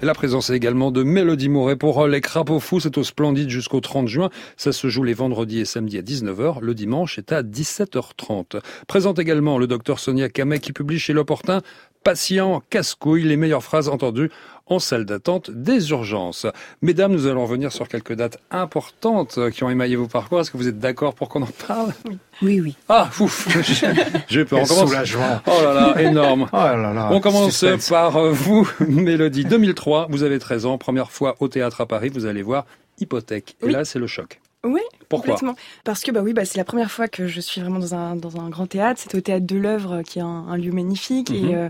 Et 0.02 0.04
la 0.06 0.14
présence 0.14 0.50
également 0.50 0.90
de 0.90 1.04
Mélodie 1.04 1.48
Mouret 1.48 1.76
pour 1.76 2.08
Les 2.08 2.20
Crapauds 2.20 2.58
Fous. 2.58 2.80
C'est 2.80 2.98
au 2.98 3.04
Splendide 3.04 3.50
jusqu'au 3.50 3.78
30 3.80 4.08
juin. 4.08 4.30
Ça 4.56 4.72
se 4.72 4.88
joue 4.88 5.04
les 5.04 5.14
vendredis 5.14 5.60
et 5.60 5.64
samedis 5.64 5.98
à 5.98 6.02
19h. 6.02 6.60
Le 6.60 6.74
dimanche 6.74 7.18
est 7.18 7.30
à 7.30 7.44
17h30. 7.44 8.60
Présente 8.88 9.20
également 9.20 9.58
le 9.58 9.68
docteur 9.68 10.00
Sonia 10.00 10.28
Camet 10.28 10.58
qui 10.58 10.72
publie 10.72 10.98
chez 10.98 11.12
L'Opportun 11.12 11.60
Patient, 12.02 12.60
casse-couille, 12.68 13.22
les 13.22 13.36
meilleures 13.36 13.62
phrases 13.62 13.88
entendues 13.88 14.28
en 14.66 14.78
salle 14.78 15.04
d'attente 15.04 15.50
des 15.50 15.90
urgences. 15.90 16.46
Mesdames, 16.80 17.12
nous 17.12 17.26
allons 17.26 17.44
revenir 17.44 17.72
sur 17.72 17.88
quelques 17.88 18.14
dates 18.14 18.38
importantes 18.50 19.38
qui 19.50 19.64
ont 19.64 19.70
émaillé 19.70 19.96
vos 19.96 20.06
parcours. 20.06 20.40
Est-ce 20.40 20.50
que 20.50 20.56
vous 20.56 20.68
êtes 20.68 20.78
d'accord 20.78 21.14
pour 21.14 21.28
qu'on 21.28 21.42
en 21.42 21.48
parle? 21.66 21.92
Oui, 22.40 22.60
oui. 22.60 22.76
Ah, 22.88 23.10
ouf 23.20 23.48
Je 24.28 24.42
peux 24.42 24.56
Quel 24.56 24.64
on 24.64 24.66
commence. 24.66 24.88
soulagement. 24.88 25.40
Oh 25.46 25.62
là 25.62 25.74
là, 25.94 26.02
énorme 26.02 26.48
Oh 26.52 26.56
là 26.56 26.92
là. 26.92 27.08
on 27.12 27.20
commence 27.20 27.50
suspense. 27.56 27.88
par 27.90 28.16
euh, 28.16 28.30
vous, 28.30 28.68
Mélodie. 28.88 29.44
2003, 29.44 30.06
vous 30.10 30.22
avez 30.22 30.38
13 30.38 30.66
ans, 30.66 30.78
première 30.78 31.10
fois 31.10 31.36
au 31.40 31.48
théâtre 31.48 31.80
à 31.80 31.86
Paris, 31.86 32.08
vous 32.08 32.26
allez 32.26 32.42
voir 32.42 32.64
Hypothèque. 32.98 33.56
Et 33.62 33.66
Oui. 33.66 33.72
là, 33.72 33.84
c'est 33.84 33.98
le 33.98 34.06
choc. 34.06 34.40
Oui, 34.64 34.80
Pourquoi? 35.08 35.32
complètement. 35.34 35.56
Parce 35.82 36.02
que 36.02 36.12
bah 36.12 36.20
oui, 36.22 36.32
bah, 36.34 36.44
c'est 36.44 36.56
la 36.56 36.64
première 36.64 36.90
fois 36.92 37.08
que 37.08 37.26
je 37.26 37.40
suis 37.40 37.60
vraiment 37.60 37.80
dans 37.80 37.96
un, 37.96 38.14
dans 38.14 38.40
un 38.40 38.48
grand 38.48 38.66
théâtre. 38.68 39.00
C'était 39.02 39.18
au 39.18 39.20
théâtre 39.20 39.44
de 39.44 39.56
l'œuvre, 39.56 40.02
qui 40.02 40.20
est 40.20 40.22
un, 40.22 40.26
un 40.48 40.56
lieu 40.56 40.70
magnifique. 40.70 41.30
Mhm. 41.30 41.48
Et, 41.50 41.54
euh, 41.56 41.68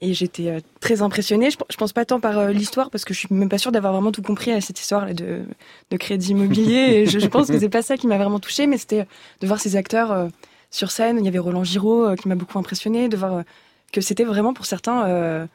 et 0.00 0.14
j'étais 0.14 0.48
euh, 0.48 0.60
très 0.80 1.02
impressionnée. 1.02 1.50
Je, 1.50 1.56
je 1.70 1.76
pense 1.76 1.92
pas 1.92 2.04
tant 2.04 2.20
par 2.20 2.38
euh, 2.38 2.50
l'histoire, 2.52 2.90
parce 2.90 3.04
que 3.04 3.12
je 3.12 3.18
suis 3.18 3.28
même 3.30 3.48
pas 3.48 3.58
sûre 3.58 3.72
d'avoir 3.72 3.92
vraiment 3.92 4.12
tout 4.12 4.22
compris 4.22 4.50
à 4.52 4.60
cette 4.60 4.80
histoire 4.80 5.06
de, 5.14 5.42
de 5.90 5.96
crédit 5.96 6.30
immobilier. 6.30 6.74
et 7.02 7.06
je, 7.06 7.18
je 7.18 7.26
pense 7.26 7.48
que 7.48 7.58
c'est 7.58 7.68
pas 7.68 7.82
ça 7.82 7.96
qui 7.96 8.06
m'a 8.06 8.16
vraiment 8.18 8.40
touchée, 8.40 8.66
mais 8.66 8.78
c'était 8.78 9.06
de 9.40 9.46
voir 9.46 9.60
ces 9.60 9.76
acteurs 9.76 10.10
euh, 10.12 10.28
sur 10.70 10.90
scène. 10.90 11.18
Il 11.18 11.24
y 11.24 11.28
avait 11.28 11.38
Roland 11.38 11.64
Giraud 11.64 12.06
euh, 12.06 12.16
qui 12.16 12.28
m'a 12.28 12.34
beaucoup 12.34 12.58
impressionnée, 12.58 13.08
de 13.08 13.16
voir 13.16 13.34
euh, 13.34 13.42
que 13.92 14.00
c'était 14.00 14.24
vraiment 14.24 14.54
pour 14.54 14.66
certains 14.66 15.04
euh, 15.08 15.46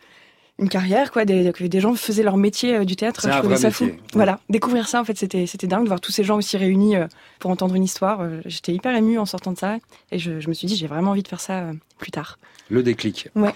une 0.57 0.69
carrière, 0.69 1.11
quoi. 1.11 1.25
Des, 1.25 1.51
que 1.51 1.65
des 1.65 1.79
gens 1.81 1.95
faisaient 1.95 2.23
leur 2.23 2.37
métier 2.37 2.75
euh, 2.77 2.85
du 2.85 2.95
théâtre. 2.95 3.21
Je 3.29 3.37
trouvais 3.39 3.57
ça 3.57 3.69
métier. 3.69 3.87
fou. 3.89 3.95
Voilà, 4.13 4.39
découvrir 4.49 4.87
ça, 4.87 5.01
en 5.01 5.03
fait, 5.03 5.17
c'était 5.17 5.47
c'était 5.47 5.67
dingue 5.67 5.83
de 5.83 5.87
voir 5.89 5.99
tous 5.99 6.11
ces 6.13 6.23
gens 6.23 6.37
aussi 6.37 6.55
réunis 6.55 6.95
euh, 6.95 7.07
pour 7.39 7.51
entendre 7.51 7.75
une 7.75 7.83
histoire. 7.83 8.21
Euh, 8.21 8.39
J'étais 8.45 8.73
hyper 8.73 8.95
émue 8.95 9.17
en 9.19 9.25
sortant 9.25 9.51
de 9.51 9.57
ça, 9.57 9.77
et 10.11 10.19
je, 10.19 10.39
je 10.39 10.47
me 10.47 10.53
suis 10.53 10.67
dit 10.67 10.75
j'ai 10.77 10.87
vraiment 10.87 11.11
envie 11.11 11.23
de 11.23 11.27
faire 11.27 11.41
ça 11.41 11.59
euh, 11.59 11.73
plus 11.97 12.11
tard. 12.11 12.37
Le 12.69 12.83
déclic. 12.83 13.29
Ouais. 13.35 13.53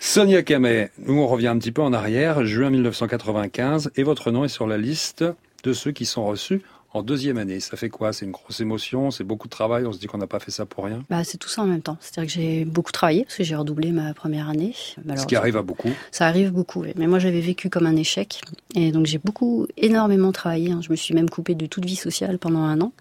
Sonia 0.00 0.42
Camet, 0.42 0.90
nous 0.98 1.14
on 1.20 1.26
revient 1.26 1.48
un 1.48 1.58
petit 1.58 1.72
peu 1.72 1.82
en 1.82 1.92
arrière, 1.92 2.44
juin 2.46 2.70
1995, 2.70 3.90
et 3.96 4.02
votre 4.04 4.30
nom 4.30 4.44
est 4.44 4.48
sur 4.48 4.66
la 4.66 4.78
liste 4.78 5.24
de 5.64 5.72
ceux 5.72 5.90
qui 5.90 6.06
sont 6.06 6.24
reçus 6.24 6.62
en 6.94 7.02
deuxième 7.02 7.36
année. 7.36 7.58
Ça 7.60 7.76
fait 7.76 7.88
quoi? 7.88 8.12
C'est 8.12 8.24
une 8.24 8.30
grosse 8.30 8.60
émotion, 8.60 9.10
c'est 9.10 9.24
beaucoup 9.24 9.48
de 9.48 9.50
travail, 9.50 9.84
on 9.86 9.92
se 9.92 9.98
dit 9.98 10.06
qu'on 10.06 10.18
n'a 10.18 10.28
pas 10.28 10.38
fait 10.38 10.52
ça 10.52 10.66
pour 10.66 10.84
rien? 10.84 11.04
Bah, 11.10 11.24
c'est 11.24 11.36
tout 11.36 11.48
ça 11.48 11.62
en 11.62 11.66
même 11.66 11.82
temps. 11.82 11.98
C'est-à-dire 12.00 12.32
que 12.32 12.40
j'ai 12.40 12.64
beaucoup 12.64 12.92
travaillé 12.92 13.24
parce 13.24 13.36
que 13.36 13.42
j'ai 13.44 13.56
redoublé 13.56 13.90
ma 13.90 14.14
première 14.14 14.48
année. 14.48 14.72
Ce 15.16 15.26
qui 15.26 15.34
arrive 15.36 15.56
à 15.56 15.62
beaucoup. 15.62 15.90
Ça 16.12 16.26
arrive 16.28 16.52
beaucoup, 16.52 16.82
oui. 16.82 16.92
mais 16.96 17.06
moi 17.08 17.18
j'avais 17.18 17.40
vécu 17.40 17.68
comme 17.68 17.84
un 17.86 17.96
échec. 17.96 18.40
Et 18.76 18.92
donc 18.92 19.06
j'ai 19.06 19.18
beaucoup, 19.18 19.66
énormément 19.76 20.30
travaillé. 20.32 20.70
hein. 20.70 20.80
Je 20.80 20.90
me 20.90 20.96
suis 20.96 21.12
même 21.14 21.28
coupée 21.28 21.56
de 21.56 21.66
toute 21.66 21.84
vie 21.84 21.96
sociale 21.96 22.38
pendant 22.38 22.60
un 22.62 22.80
an. 22.80 22.92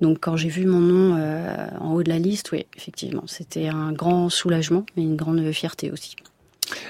Donc 0.00 0.18
quand 0.20 0.36
j'ai 0.36 0.48
vu 0.48 0.64
mon 0.66 0.80
nom 0.80 1.16
euh, 1.18 1.66
en 1.80 1.94
haut 1.94 2.02
de 2.02 2.08
la 2.08 2.18
liste, 2.18 2.52
oui, 2.52 2.66
effectivement, 2.76 3.24
c'était 3.26 3.68
un 3.68 3.92
grand 3.92 4.28
soulagement, 4.28 4.84
mais 4.96 5.02
une 5.02 5.16
grande 5.16 5.50
fierté 5.52 5.90
aussi. 5.90 6.14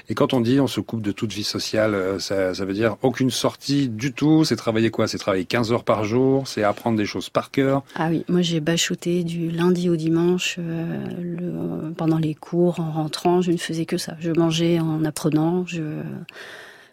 Et 0.09 0.13
quand 0.13 0.33
on 0.33 0.41
dit 0.41 0.59
on 0.59 0.67
se 0.67 0.81
coupe 0.81 1.01
de 1.01 1.13
toute 1.13 1.31
vie 1.31 1.45
sociale, 1.45 1.95
euh, 1.95 2.19
ça, 2.19 2.53
ça 2.53 2.65
veut 2.65 2.73
dire 2.73 2.97
aucune 3.01 3.29
sortie 3.31 3.87
du 3.87 4.11
tout, 4.11 4.43
c'est 4.43 4.57
travailler 4.57 4.91
quoi? 4.91 5.07
C'est 5.07 5.17
travailler 5.17 5.45
15 5.45 5.71
heures 5.71 5.85
par 5.85 6.03
jour, 6.03 6.47
c'est 6.49 6.63
apprendre 6.63 6.97
des 6.97 7.05
choses 7.05 7.29
par 7.29 7.49
cœur? 7.49 7.83
Ah 7.95 8.09
oui, 8.09 8.25
moi 8.27 8.41
j'ai 8.41 8.59
bachoté 8.59 9.23
du 9.23 9.49
lundi 9.49 9.89
au 9.89 9.95
dimanche 9.95 10.57
euh, 10.59 11.07
le- 11.21 11.93
pendant 11.93 12.17
les 12.17 12.35
cours, 12.35 12.81
en 12.81 12.91
rentrant, 12.91 13.41
je 13.41 13.51
ne 13.51 13.57
faisais 13.57 13.85
que 13.85 13.97
ça. 13.97 14.17
Je 14.19 14.31
mangeais 14.31 14.79
en 14.81 15.05
apprenant, 15.05 15.65
je, 15.65 15.81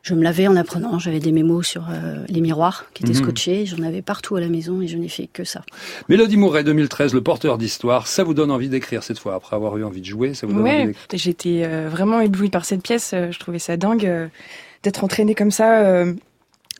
je 0.08 0.14
me 0.14 0.22
lavais 0.22 0.46
en 0.46 0.54
apprenant, 0.54 1.00
j'avais 1.00 1.18
des 1.18 1.32
mémos 1.32 1.66
sur 1.66 1.88
euh, 1.90 2.24
les 2.28 2.40
miroirs 2.40 2.86
qui 2.94 3.02
étaient 3.02 3.12
Mhm. 3.12 3.18
scotchés, 3.24 3.66
j'en 3.66 3.82
avais 3.82 4.02
partout 4.02 4.36
à 4.36 4.40
la 4.40 4.48
maison 4.48 4.80
et 4.80 4.86
je 4.86 4.96
n'ai 4.96 5.08
fait 5.08 5.26
que 5.32 5.42
ça. 5.42 5.62
Mélodie 6.08 6.36
Mouret 6.36 6.62
2013, 6.62 7.12
le 7.12 7.20
porteur 7.22 7.58
d'histoire, 7.58 8.06
ça 8.06 8.22
vous 8.22 8.32
donne 8.32 8.52
envie 8.52 8.68
d'écrire 8.68 9.02
cette 9.02 9.18
fois, 9.18 9.34
après 9.34 9.56
avoir 9.56 9.76
eu 9.78 9.82
envie 9.84 10.00
de 10.00 10.06
jouer, 10.06 10.32
ça 10.34 10.46
vous 10.46 10.52
donne 10.52 10.62
envie 10.62 10.70
Ouais, 10.70 10.86
d'écrire 10.86 11.06
j'étais 11.14 11.62
euh, 11.64 11.88
vraiment 11.90 12.20
éblouie 12.20 12.50
par 12.50 12.64
cette 12.64 12.82
pièce. 12.82 13.10
euh, 13.14 13.32
Je 13.32 13.38
trouvais 13.40 13.58
ça 13.58 13.76
dingue 13.76 14.06
euh, 14.06 14.28
d'être 14.84 15.02
entraînée 15.02 15.34
comme 15.34 15.50
ça 15.50 15.80
euh, 15.80 16.12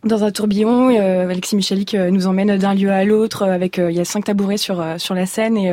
dans 0.07 0.25
un 0.25 0.31
tourbillon. 0.31 0.91
Euh, 0.91 1.29
Alexis 1.29 1.57
Michalik 1.57 1.95
euh, 1.95 2.11
nous 2.11 2.27
emmène 2.27 2.57
d'un 2.57 2.75
lieu 2.75 2.91
à 2.91 3.05
l'autre 3.05 3.43
euh, 3.43 3.53
avec 3.53 3.79
il 3.79 3.93
y 3.93 4.01
a 4.01 4.05
cinq 4.05 4.25
tabourets 4.25 4.57
sur 4.57 4.85
sur 4.99 5.15
la 5.15 5.27
scène 5.27 5.57
et 5.57 5.73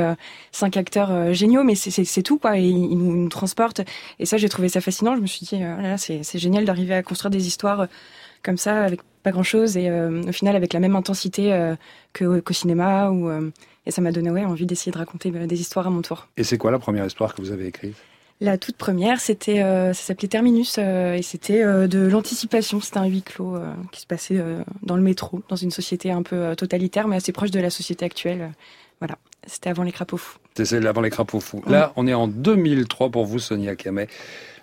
cinq 0.52 0.78
acteurs 0.78 1.34
géniaux, 1.34 1.64
mais 1.64 1.76
c'est- 1.76 2.24
tout 2.24 2.38
quoi. 2.38 2.58
Et 2.58 2.64
il 2.64 2.92
il 2.92 2.98
nous, 2.98 3.16
nous 3.16 3.30
transporte. 3.30 3.82
Et 4.20 4.26
ça, 4.26 4.38
j'ai 4.38 4.50
trouvé 4.50 4.70
ça 4.70 4.82
fascinant. 4.82 5.16
Je 5.16 5.22
me 5.22 5.28
suis 5.28 5.46
dit, 5.46 5.60
oh 5.62 5.82
là 5.82 5.98
c'est 5.98 6.38
génial 6.40 6.66
d'arriver 6.66 6.94
à 6.96 7.04
construire 7.04 7.32
des 7.32 7.48
histoires 7.48 7.88
comme 8.44 8.58
ça 8.58 8.84
avec 8.84 9.02
pas 9.24 9.32
grand 9.32 9.44
chose 9.44 9.78
et 9.78 9.90
au 9.92 10.32
final 10.32 10.56
avec 10.56 10.74
la 10.74 10.80
même 10.80 10.96
intensité 10.96 11.74
qu'au 12.14 12.54
cinéma. 12.54 13.10
Ou 13.10 13.30
et 13.86 13.92
ça 13.92 14.02
m'a 14.02 14.12
donné 14.12 14.32
ouais 14.32 14.46
envie 14.46 14.66
d'essayer 14.66 14.92
de 14.92 14.98
raconter 14.98 15.32
euh, 15.36 15.46
des 15.46 15.60
histoires 15.60 15.88
à 15.88 15.90
mon 15.90 16.02
tour. 16.02 16.28
Et 16.38 16.44
c'est 16.44 16.58
quoi 16.58 16.72
la 16.72 16.80
première 16.80 17.06
histoire 17.06 17.36
que 17.36 17.42
vous 17.42 17.52
avez 17.52 17.68
écrite? 17.68 17.96
La 18.44 18.58
toute 18.58 18.76
première, 18.76 19.22
c'était, 19.22 19.64
euh, 19.64 19.94
ça 19.94 20.04
s'appelait 20.04 20.28
Terminus 20.28 20.76
euh, 20.78 21.14
et 21.14 21.22
c'était 21.22 21.64
euh, 21.64 21.88
de 21.88 22.00
l'anticipation. 22.00 22.82
C'était 22.82 22.98
un 22.98 23.06
huis 23.06 23.22
clos 23.22 23.56
qui 23.94 24.02
se 24.02 24.06
passait 24.06 24.44
dans 24.82 24.98
le 24.98 25.02
métro, 25.02 25.42
dans 25.48 25.56
une 25.56 25.72
société 25.72 26.12
un 26.12 26.24
peu 26.24 26.54
totalitaire, 26.58 27.08
mais 27.08 27.16
assez 27.16 27.32
proche 27.32 27.52
de 27.52 27.62
la 27.62 27.70
société 27.70 28.04
actuelle. 28.04 28.52
Voilà, 29.00 29.18
c'était 29.48 29.70
avant 29.70 29.84
les 29.84 29.94
crapauds 29.94 30.18
fous. 30.18 30.40
C'est 30.58 30.66
celle 30.66 30.86
avant 30.88 31.00
les 31.00 31.10
crapauds 31.10 31.40
fous. 31.40 31.64
Là, 31.68 31.94
on 31.96 32.06
est 32.06 32.14
en 32.14 32.28
2003 32.28 33.12
pour 33.12 33.26
vous, 33.26 33.40
Sonia 33.40 33.78
Camet. 33.78 34.10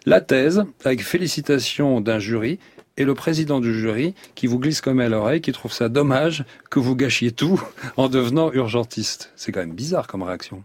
La 0.04 0.20
thèse, 0.20 0.62
avec 0.84 1.02
félicitations 1.02 2.02
d'un 2.02 2.18
jury, 2.18 2.58
et 2.98 3.04
le 3.04 3.14
président 3.14 3.60
du 3.60 3.72
jury 3.72 4.14
qui 4.34 4.46
vous 4.46 4.58
glisse 4.58 4.82
comme 4.82 5.00
à 5.00 5.08
l'oreille, 5.08 5.40
qui 5.40 5.52
trouve 5.52 5.72
ça 5.72 5.88
dommage 5.88 6.44
que 6.68 6.80
vous 6.80 6.96
gâchiez 6.96 7.32
tout 7.32 7.62
en 7.96 8.10
devenant 8.10 8.52
urgentiste. 8.52 9.32
C'est 9.36 9.52
quand 9.52 9.60
même 9.60 9.72
bizarre 9.72 10.06
comme 10.06 10.22
réaction. 10.22 10.64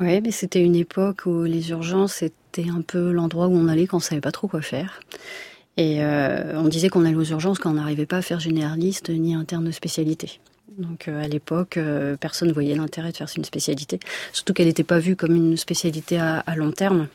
Oui, 0.00 0.20
mais 0.20 0.32
c'était 0.32 0.60
une 0.60 0.74
époque 0.74 1.26
où 1.26 1.44
les 1.44 1.70
urgences 1.70 2.22
étaient 2.22 2.68
un 2.68 2.80
peu 2.80 3.12
l'endroit 3.12 3.46
où 3.46 3.54
on 3.54 3.68
allait 3.68 3.86
quand 3.86 3.98
on 3.98 4.00
savait 4.00 4.20
pas 4.20 4.32
trop 4.32 4.48
quoi 4.48 4.60
faire. 4.60 5.00
Et 5.76 6.02
euh, 6.04 6.58
on 6.60 6.68
disait 6.68 6.88
qu'on 6.88 7.04
allait 7.04 7.16
aux 7.16 7.24
urgences 7.24 7.58
quand 7.58 7.70
on 7.70 7.74
n'arrivait 7.74 8.06
pas 8.06 8.18
à 8.18 8.22
faire 8.22 8.40
généraliste 8.40 9.10
ni 9.10 9.34
interne 9.34 9.70
spécialité. 9.72 10.40
Donc 10.78 11.06
euh, 11.06 11.22
à 11.22 11.28
l'époque, 11.28 11.76
euh, 11.76 12.16
personne 12.16 12.48
ne 12.48 12.52
voyait 12.52 12.74
l'intérêt 12.74 13.12
de 13.12 13.16
faire 13.16 13.28
une 13.36 13.44
spécialité, 13.44 14.00
surtout 14.32 14.52
qu'elle 14.52 14.66
n'était 14.66 14.84
pas 14.84 14.98
vue 14.98 15.14
comme 15.14 15.34
une 15.34 15.56
spécialité 15.56 16.18
à, 16.18 16.40
à 16.40 16.56
long 16.56 16.72
terme. 16.72 17.08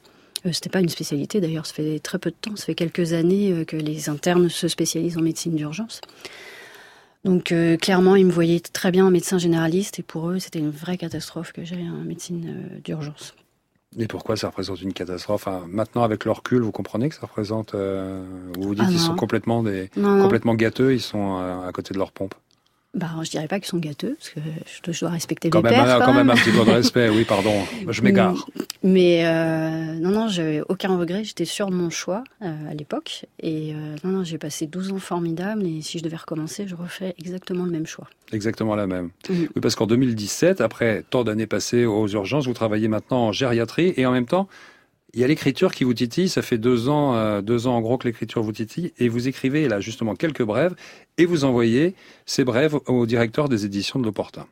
C'était 0.53 0.69
pas 0.69 0.79
une 0.79 0.89
spécialité 0.89 1.41
d'ailleurs, 1.41 1.65
ça 1.65 1.73
fait 1.73 1.99
très 1.99 2.17
peu 2.17 2.29
de 2.29 2.35
temps, 2.39 2.55
ça 2.55 2.65
fait 2.65 2.75
quelques 2.75 3.11
années 3.11 3.65
que 3.65 3.75
les 3.75 4.07
internes 4.07 4.47
se 4.47 4.69
spécialisent 4.69 5.17
en 5.17 5.21
médecine 5.21 5.53
d'urgence. 5.53 5.99
Donc 7.25 7.51
euh, 7.51 7.75
clairement, 7.77 8.15
ils 8.15 8.25
me 8.25 8.31
voyaient 8.31 8.59
très 8.61 8.91
bien 8.91 9.05
en 9.05 9.11
médecin 9.11 9.37
généraliste 9.37 9.99
et 9.99 10.03
pour 10.03 10.29
eux, 10.29 10.39
c'était 10.39 10.59
une 10.59 10.69
vraie 10.69 10.97
catastrophe 10.97 11.51
que 11.51 11.65
j'aille 11.65 11.89
en 11.89 12.03
médecine 12.03 12.45
euh, 12.75 12.79
d'urgence. 12.79 13.35
Et 13.97 14.07
pourquoi 14.07 14.37
ça 14.37 14.47
représente 14.47 14.81
une 14.81 14.93
catastrophe? 14.93 15.47
Enfin, 15.47 15.65
Maintenant, 15.67 16.03
avec 16.03 16.23
le 16.23 16.31
recul, 16.31 16.61
vous 16.61 16.71
comprenez 16.71 17.09
que 17.09 17.15
ça 17.15 17.23
représente... 17.23 17.73
euh, 17.73 18.23
vous 18.55 18.67
vous 18.69 18.75
dites 18.75 18.83
Ah 18.87 18.89
qu'ils 18.89 18.99
sont 18.99 19.15
complètement, 19.15 19.63
des, 19.63 19.89
Non, 19.97 20.15
non. 20.15 20.23
complètement 20.23 20.53
gâteux, 20.53 20.93
ils 20.93 21.01
sont 21.01 21.37
à 21.37 21.71
côté 21.73 21.93
de 21.93 21.97
leur 21.99 22.11
pompe? 22.11 22.35
Bah, 22.95 23.07
je 23.21 23.29
dirais 23.29 23.47
pas 23.47 23.59
qu'ils 23.59 23.67
sont 23.69 23.77
gâteux, 23.77 24.15
parce 24.17 24.29
que 24.31 24.39
je 24.91 24.99
dois, 24.99 25.11
respecter 25.11 25.51
Quand 25.51 25.59
les 25.59 25.63
même, 25.63 25.73
pères. 25.85 25.95
un- 25.95 25.99
quand 25.99 26.05
quand 26.05 26.13
même 26.15 26.29
un 26.31 26.35
petit 26.35 26.49
peu 26.49 26.65
de 26.65 26.71
respect, 26.71 27.07
oui, 27.09 27.23
pardon, 27.23 27.53
je 27.87 28.01
m'égare. 28.01 28.47
Mais 28.83 29.25
euh, 29.27 29.93
non, 29.99 30.09
non, 30.09 30.27
j'avais 30.27 30.61
aucun 30.69 30.97
regret. 30.97 31.23
J'étais 31.23 31.45
sûre 31.45 31.67
de 31.69 31.75
mon 31.75 31.91
choix 31.91 32.23
euh, 32.41 32.71
à 32.71 32.73
l'époque. 32.73 33.25
Et 33.41 33.73
euh, 33.75 33.95
non, 34.03 34.09
non, 34.11 34.23
j'ai 34.23 34.39
passé 34.39 34.65
12 34.65 34.91
ans 34.91 34.97
formidables. 34.97 35.67
Et 35.67 35.81
si 35.83 35.99
je 35.99 36.03
devais 36.03 36.15
recommencer, 36.17 36.65
je 36.67 36.73
refais 36.75 37.13
exactement 37.19 37.65
le 37.65 37.71
même 37.71 37.85
choix. 37.85 38.07
Exactement 38.31 38.75
la 38.75 38.87
même. 38.87 39.11
Mhm. 39.29 39.49
Oui, 39.55 39.61
parce 39.61 39.75
qu'en 39.75 39.85
2017, 39.85 40.59
après 40.59 41.03
tant 41.11 41.23
d'années 41.23 41.45
passées 41.47 41.85
aux 41.85 42.07
urgences, 42.07 42.47
vous 42.47 42.53
travaillez 42.53 42.87
maintenant 42.87 43.27
en 43.27 43.31
gériatrie 43.31 43.93
et 43.97 44.07
en 44.07 44.11
même 44.13 44.25
temps, 44.25 44.47
il 45.13 45.19
y 45.19 45.23
a 45.23 45.27
l'écriture 45.27 45.71
qui 45.71 45.83
vous 45.83 45.93
titille. 45.93 46.29
Ça 46.29 46.41
fait 46.41 46.57
deux 46.57 46.89
ans, 46.89 47.15
euh, 47.15 47.41
deux 47.41 47.67
ans 47.67 47.75
en 47.75 47.81
gros 47.81 47.97
que 47.97 48.07
l'écriture 48.07 48.43
vous 48.43 48.51
titille 48.51 48.93
et 48.99 49.09
vous 49.09 49.27
écrivez 49.27 49.67
là 49.67 49.79
justement 49.79 50.15
quelques 50.15 50.43
brèves 50.43 50.75
et 51.17 51.25
vous 51.25 51.45
envoyez 51.45 51.95
ces 52.25 52.43
brèves 52.43 52.79
au 52.87 53.05
directeur 53.05 53.49
des 53.49 53.65
éditions 53.65 53.99
de 53.99 54.05
l'Opportun. 54.05 54.45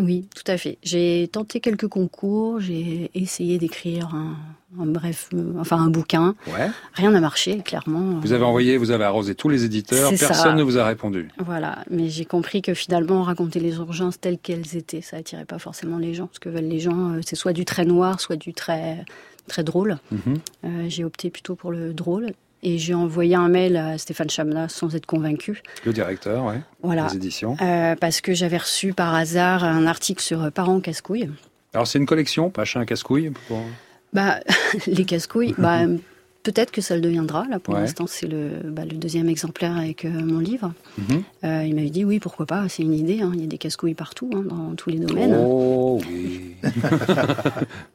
Oui, 0.00 0.26
tout 0.34 0.50
à 0.50 0.56
fait. 0.56 0.78
J'ai 0.82 1.28
tenté 1.30 1.60
quelques 1.60 1.88
concours. 1.88 2.60
J'ai 2.60 3.10
essayé 3.14 3.58
d'écrire 3.58 4.14
un, 4.14 4.36
un 4.80 4.86
bref, 4.86 5.28
euh, 5.34 5.52
enfin 5.58 5.76
un 5.76 5.90
bouquin. 5.90 6.34
Ouais. 6.46 6.70
Rien 6.94 7.10
n'a 7.10 7.20
marché, 7.20 7.58
clairement. 7.58 8.20
Vous 8.20 8.32
avez 8.32 8.44
envoyé, 8.44 8.78
vous 8.78 8.90
avez 8.90 9.04
arrosé 9.04 9.34
tous 9.34 9.50
les 9.50 9.64
éditeurs, 9.64 10.10
ça. 10.16 10.26
personne 10.28 10.56
ne 10.56 10.62
vous 10.62 10.78
a 10.78 10.84
répondu. 10.86 11.28
Voilà, 11.38 11.84
mais 11.90 12.08
j'ai 12.08 12.24
compris 12.24 12.62
que 12.62 12.72
finalement 12.72 13.22
raconter 13.22 13.60
les 13.60 13.76
urgences 13.76 14.18
telles 14.18 14.38
qu'elles 14.38 14.76
étaient, 14.76 15.02
ça 15.02 15.18
attirait 15.18 15.44
pas 15.44 15.58
forcément 15.58 15.98
les 15.98 16.14
gens. 16.14 16.30
Ce 16.32 16.40
que 16.40 16.48
veulent 16.48 16.64
les 16.64 16.80
gens, 16.80 17.10
euh, 17.10 17.20
c'est 17.26 17.36
soit 17.36 17.52
du 17.52 17.66
très 17.66 17.84
noir, 17.84 18.20
soit 18.20 18.36
du 18.36 18.54
très 18.54 19.04
très 19.48 19.64
drôle. 19.64 19.98
Mhm. 20.10 20.38
Euh, 20.64 20.84
j'ai 20.88 21.04
opté 21.04 21.28
plutôt 21.28 21.54
pour 21.54 21.70
le 21.72 21.92
drôle. 21.92 22.32
Et 22.64 22.78
j'ai 22.78 22.94
envoyé 22.94 23.34
un 23.34 23.48
mail 23.48 23.76
à 23.76 23.98
Stéphane 23.98 24.30
Chamna 24.30 24.68
sans 24.68 24.94
être 24.94 25.06
convaincu. 25.06 25.62
Le 25.84 25.92
directeur, 25.92 26.44
ouais. 26.44 26.60
Voilà. 26.82 27.08
Les 27.08 27.16
éditions. 27.16 27.56
Euh, 27.60 27.96
parce 27.96 28.20
que 28.20 28.34
j'avais 28.34 28.58
reçu 28.58 28.92
par 28.92 29.14
hasard 29.14 29.64
un 29.64 29.86
article 29.86 30.22
sur 30.22 30.42
euh, 30.44 30.50
Parents 30.50 30.80
casse-couilles. 30.80 31.28
Alors 31.74 31.86
c'est 31.88 31.98
une 31.98 32.06
collection, 32.06 32.50
Pacha 32.50 32.78
un 32.78 32.84
casse-couille. 32.84 33.30
pour- 33.48 33.64
Bah, 34.12 34.38
les 34.86 35.04
casse-couilles, 35.04 35.54
bah, 35.58 35.80
peut-être 36.42 36.70
que 36.72 36.80
ça 36.80 36.94
le 36.94 37.00
deviendra. 37.00 37.46
Là, 37.48 37.58
pour 37.58 37.74
Ouais. 37.74 37.80
l'instant, 37.80 38.06
c'est 38.08 38.26
le, 38.26 38.48
bah, 38.64 38.84
le 38.84 38.96
deuxième 38.96 39.28
exemplaire 39.28 39.76
avec 39.76 40.04
euh, 40.04 40.10
mon 40.10 40.38
livre. 40.38 40.72
Mhm. 40.98 41.22
Euh, 41.44 41.64
il 41.64 41.74
m'avait 41.74 41.90
dit 41.90 42.04
oui, 42.04 42.18
pourquoi 42.18 42.46
pas, 42.46 42.68
c'est 42.68 42.82
une 42.82 42.94
idée. 42.94 43.20
hein. 43.22 43.30
Il 43.34 43.40
y 43.40 43.44
a 43.44 43.46
des 43.46 43.58
casse-couilles 43.58 43.94
partout, 43.94 44.30
hein, 44.34 44.42
dans 44.48 44.74
tous 44.74 44.90
les 44.90 44.98
domaines. 44.98 45.34
Oh 45.38 46.00
oui. 46.10 46.54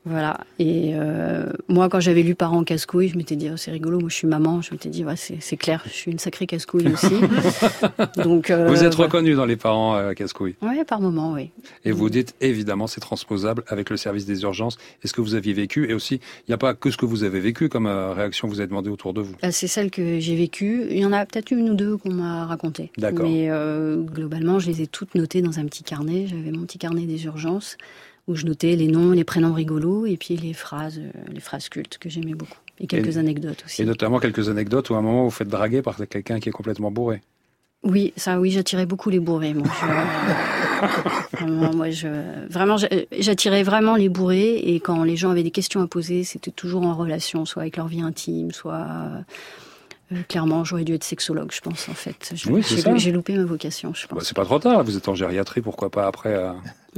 Voilà. 0.05 0.39
Et 0.59 0.91
euh, 0.93 1.51
moi, 1.67 1.89
quand 1.89 1.99
j'avais 1.99 2.23
lu 2.23 2.33
Parents 2.35 2.63
casse-couilles, 2.63 3.09
je 3.09 3.17
m'étais 3.17 3.35
dit, 3.35 3.49
oh, 3.51 3.57
c'est 3.57 3.71
rigolo, 3.71 3.99
moi 3.99 4.09
je 4.09 4.15
suis 4.15 4.27
maman, 4.27 4.61
je 4.61 4.71
m'étais 4.71 4.89
dit, 4.89 5.03
ouais, 5.03 5.15
c'est 5.17 5.57
clair, 5.57 5.83
je 5.85 5.91
suis 5.93 6.11
une 6.11 6.19
sacrée 6.19 6.47
casse-couille 6.47 6.87
aussi. 6.93 7.13
Donc, 8.23 8.51
Vous 8.51 8.83
êtes 8.83 8.95
reconnu 8.95 9.33
dans 9.35 9.45
les 9.45 9.57
parents 9.57 10.13
casse-couilles. 10.15 10.55
Ouais, 10.61 10.83
par 10.85 11.01
moment, 11.01 11.33
oui. 11.33 11.49
Et 11.83 11.91
vous 11.91 12.09
dites 12.09 12.35
évidemment 12.41 12.87
c'est 12.87 13.01
transposable 13.01 13.63
avec 13.67 13.89
le 13.89 13.97
service 13.97 14.25
des 14.25 14.41
urgences 14.43 14.77
et 15.03 15.07
ce 15.07 15.13
que 15.13 15.21
vous 15.21 15.35
aviez 15.35 15.53
vécu. 15.53 15.89
Et 15.89 15.93
aussi, 15.93 16.15
il 16.15 16.49
n'y 16.51 16.53
a 16.53 16.57
pas 16.57 16.73
que 16.73 16.89
ce 16.91 16.97
que 16.97 17.05
vous 17.05 17.23
avez 17.23 17.39
vécu 17.39 17.67
comme 17.69 17.87
euh, 17.87 18.13
vous 18.45 18.59
avez 18.59 18.67
demandé 18.67 18.89
autour 18.91 19.13
de 19.13 19.21
vous. 19.21 19.33
Là, 19.41 19.51
c'est 19.51 19.67
celle 19.67 19.89
que 19.89 20.19
j'ai 20.19 20.35
vécue. 20.35 20.85
Il 20.91 20.99
y 20.99 21.05
en 21.05 21.13
a 21.13 21.25
peut-être 21.25 21.49
une 21.49 21.71
ou 21.71 21.73
deux 21.73 21.97
qu'on 21.97 22.13
m'a 22.13 22.45
racontées. 22.45 22.91
D'accord. 22.99 23.27
Mais 23.27 23.49
euh, 23.49 23.95
globalement, 24.03 24.59
je 24.59 24.67
les 24.69 24.81
ai 24.83 24.87
toutes 24.87 25.15
notées 25.15 25.41
dans 25.41 25.57
un 25.57 25.65
petit 25.65 25.83
carnet. 25.83 26.27
J'avais 26.27 26.51
mon 26.51 26.65
petit 26.65 26.77
carnet 26.77 27.05
des 27.07 27.25
urgences 27.25 27.77
où 28.27 28.35
je 28.35 28.45
notais 28.45 28.75
les 28.75 28.89
noms, 28.89 29.11
les 29.11 29.23
prénoms 29.23 29.53
rigolos 29.53 30.05
et 30.05 30.17
puis 30.17 30.35
les 30.35 30.53
phrases, 30.53 30.99
euh, 30.99 31.09
les 31.33 31.39
phrases 31.39 31.69
cultes 31.69 31.97
que 31.97 32.09
j'aimais 32.09 32.35
beaucoup. 32.35 32.57
Et 32.79 32.85
quelques 32.85 33.15
Et- 33.15 33.19
anecdotes 33.19 33.63
aussi. 33.65 33.81
Et 33.81 33.85
notamment 33.85 34.19
quelques 34.19 34.49
anecdotes 34.49 34.89
où 34.91 34.95
à 34.95 34.97
un 34.97 35.01
moment 35.01 35.23
vous 35.23 35.31
faites 35.31 35.47
draguer 35.47 35.81
par 35.81 35.95
quelqu'un 36.07 36.39
qui 36.39 36.49
est 36.49 36.51
complètement 36.51 36.91
bourré. 36.91 37.21
Oui, 37.87 38.13
ça, 38.17 38.39
oui, 38.39 38.51
j'attirais 38.51 38.85
beaucoup 38.85 39.09
les 39.09 39.19
bourrés. 39.19 39.53
Moi, 39.53 39.65
je, 39.79 41.37
vraiment, 41.37 41.73
moi, 41.73 41.89
je, 41.89 42.07
vraiment, 42.49 42.75
j'a- 42.77 42.89
j'attirais 43.17 43.63
vraiment 43.63 43.95
les 43.95 44.09
bourrés. 44.09 44.55
Et 44.57 44.79
quand 44.81 45.03
les 45.03 45.15
gens 45.15 45.31
avaient 45.31 45.43
des 45.43 45.51
questions 45.51 45.81
à 45.81 45.87
poser, 45.87 46.23
c'était 46.25 46.51
toujours 46.51 46.83
en 46.83 46.93
relation, 46.95 47.45
soit 47.45 47.61
avec 47.63 47.77
leur 47.77 47.87
vie 47.87 48.01
intime, 48.01 48.51
soit 48.51 48.85
euh, 50.11 50.21
clairement, 50.27 50.63
j'aurais 50.65 50.83
dû 50.83 50.93
être 50.93 51.03
sexologue, 51.05 51.51
je 51.53 51.61
pense, 51.61 51.87
en 51.89 51.93
fait. 51.93 52.33
Je- 52.35 52.49
Oui, 52.51 52.61
c'est 52.61 52.81
j'ai, 52.97 53.11
loupé 53.11 53.37
ma 53.37 53.45
vocation, 53.45 53.93
je 53.93 54.03
Bah, 54.07 54.15
pense. 54.15 54.25
c'est 54.25 54.35
pas 54.35 54.45
trop 54.45 54.59
tard, 54.59 54.83
vous 54.83 54.97
êtes 54.97 55.07
en 55.07 55.15
gériatrie, 55.15 55.61
pourquoi 55.61 55.89
pas 55.89 56.07
après 56.07 56.33
euh, 56.33 56.51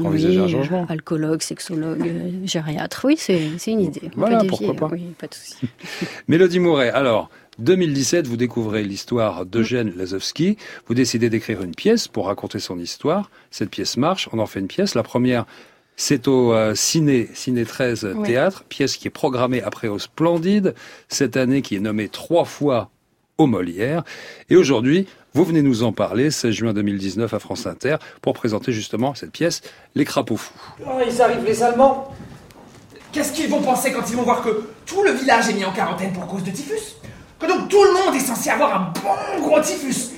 envisager 0.04 0.39
Oui, 0.39 0.43
un 0.45 0.47
changement 0.47 0.86
Alcoologue, 0.89 1.41
sexologue, 1.41 2.02
euh, 2.08 2.32
gériatre. 2.45 3.02
Oui, 3.06 3.15
c'est, 3.17 3.38
une 3.67 3.82
idée. 3.82 4.10
On 4.15 4.19
Voilà, 4.21 4.38
peut 4.38 4.43
dévier, 4.47 4.67
pourquoi 4.67 4.88
pas. 4.89 4.93
Oui, 4.95 5.04
pas 5.19 5.28
de 5.28 5.34
souci. 5.36 5.58
Mélodie 6.28 6.60
Mouret, 6.60 6.89
alors, 6.89 7.30
2017, 7.60 8.26
vous 8.26 8.38
découvrez 8.38 8.84
l'histoire 8.84 9.45
d'Eugène 9.45 9.93
Lazowski. 9.95 10.58
Vous 10.88 10.93
décidez 10.93 11.30
d'écrire 11.30 11.62
une 11.62 11.76
pièce 11.76 12.08
pour 12.08 12.28
raconter 12.28 12.60
son 12.60 12.80
histoire. 12.80 13.30
Cette 13.52 13.69
pièce 13.69 13.98
marche, 13.98 14.30
on 14.32 14.39
en 14.39 14.45
fait 14.45 14.62
une 14.62 14.67
pièce. 14.67 14.95
La 14.95 15.04
première, 15.04 15.45
c'est 15.98 16.30
au 16.30 16.54
euh, 16.54 16.74
Ciné, 16.76 17.30
Ciné 17.34 17.65
13 17.65 18.15
Ouais. 18.15 18.28
Théâtre, 18.28 18.63
pièce 18.63 18.95
qui 18.95 19.08
est 19.08 19.12
programmée 19.12 19.62
après 19.62 19.89
au 19.89 20.00
Splendide, 20.00 20.74
cette 21.10 21.36
année 21.36 21.62
qui 21.62 21.76
est 21.76 21.82
nommée 21.82 22.08
trois 22.08 22.45
fois 22.45 22.89
au 23.38 23.45
Molière. 23.45 24.04
Et 24.50 24.56
aujourd'hui, 24.56 25.06
vous 25.34 25.43
venez 25.43 25.62
nous 25.62 25.84
en 25.84 25.91
parler, 25.91 26.32
16 26.32 26.54
juin 26.54 26.74
2019 26.74 27.34
à 27.34 27.39
France 27.39 27.67
Inter, 27.67 27.98
pour 28.22 28.34
présenter 28.34 28.72
justement 28.72 29.15
cette 29.15 29.32
pièce, 29.32 29.62
Les 29.95 30.06
Crapauds 30.06 30.38
Fous. 30.38 30.54
Oh, 30.86 31.00
ils 31.06 31.22
arrivent, 31.22 31.45
les 31.45 31.62
Allemands 31.62 32.13
Qu'est-ce 33.12 33.34
qu'ils 33.34 33.50
vont 33.50 33.62
penser 33.62 33.91
quand 33.91 34.08
ils 34.10 34.15
vont 34.15 34.22
voir 34.22 34.43
que 34.43 34.69
tout 34.86 35.02
le 35.04 35.12
village 35.12 35.50
est 35.50 35.54
mis 35.54 35.65
en 35.65 35.72
quarantaine 35.72 36.13
pour 36.13 36.28
cause 36.28 36.43
de 36.43 36.52
typhus? 36.52 36.98
Que 37.39 37.47
donc 37.47 37.69
tout 37.69 37.84
le 37.84 37.93
monde 37.93 38.15
est 38.15 38.19
censé 38.25 38.49
avoir 38.49 38.75
un 38.75 38.93
bon 39.02 39.47
gros 39.47 39.62
typhus. 39.62 40.15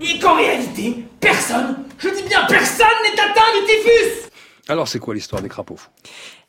Et 0.00 0.18
qu'en 0.18 0.34
réalité, 0.36 1.04
personne, 1.20 1.76
je 1.98 2.08
dis 2.08 2.22
bien 2.22 2.44
personne 2.48 2.86
n'est 3.04 3.20
atteint 3.20 3.60
du 3.60 3.66
typhus. 3.66 4.30
Alors, 4.68 4.88
c'est 4.88 4.98
quoi 4.98 5.14
l'histoire 5.14 5.42
des 5.42 5.48
Crapauds 5.48 5.76
Fous? 5.76 5.90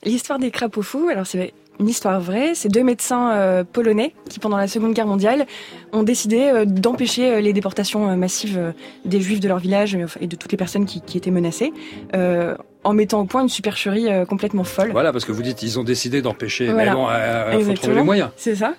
L'histoire 0.03 0.39
des 0.39 0.51
crapauds 0.51 0.83
fous, 0.83 1.09
alors 1.09 1.25
c'est 1.27 1.53
une 1.79 1.89
histoire 1.89 2.21
vraie. 2.21 2.53
C'est 2.55 2.69
deux 2.69 2.83
médecins 2.83 3.31
euh, 3.31 3.63
polonais 3.63 4.13
qui, 4.29 4.39
pendant 4.39 4.55
la 4.57 4.67
Seconde 4.67 4.93
Guerre 4.93 5.07
mondiale, 5.07 5.47
ont 5.91 6.03
décidé 6.03 6.43
euh, 6.43 6.65
d'empêcher 6.65 7.29
euh, 7.29 7.41
les 7.41 7.53
déportations 7.53 8.09
euh, 8.09 8.15
massives 8.15 8.57
euh, 8.57 8.71
des 9.03 9.19
juifs 9.19 9.39
de 9.41 9.47
leur 9.47 9.57
village 9.57 9.97
et 10.21 10.27
de 10.27 10.35
toutes 10.35 10.51
les 10.51 10.57
personnes 10.57 10.85
qui, 10.85 11.01
qui 11.01 11.17
étaient 11.17 11.31
menacées, 11.31 11.73
euh, 12.15 12.55
en 12.85 12.93
mettant 12.93 13.19
au 13.21 13.25
point 13.25 13.41
une 13.41 13.49
supercherie 13.49 14.07
euh, 14.09 14.25
complètement 14.25 14.63
folle. 14.63 14.91
Voilà, 14.91 15.11
parce 15.11 15.25
que 15.25 15.31
vous 15.31 15.41
dites, 15.41 15.61
ils 15.63 15.79
ont 15.79 15.83
décidé 15.83 16.21
d'empêcher. 16.21 16.71
Voilà. 16.71 16.91
Mais 16.91 16.95
bon, 16.95 17.07
il 17.09 17.13
faut 17.13 17.59
Exactement. 17.59 17.75
trouver 17.75 17.95
les 17.95 18.03
moyens. 18.03 18.29
C'est 18.37 18.55
ça. 18.55 18.75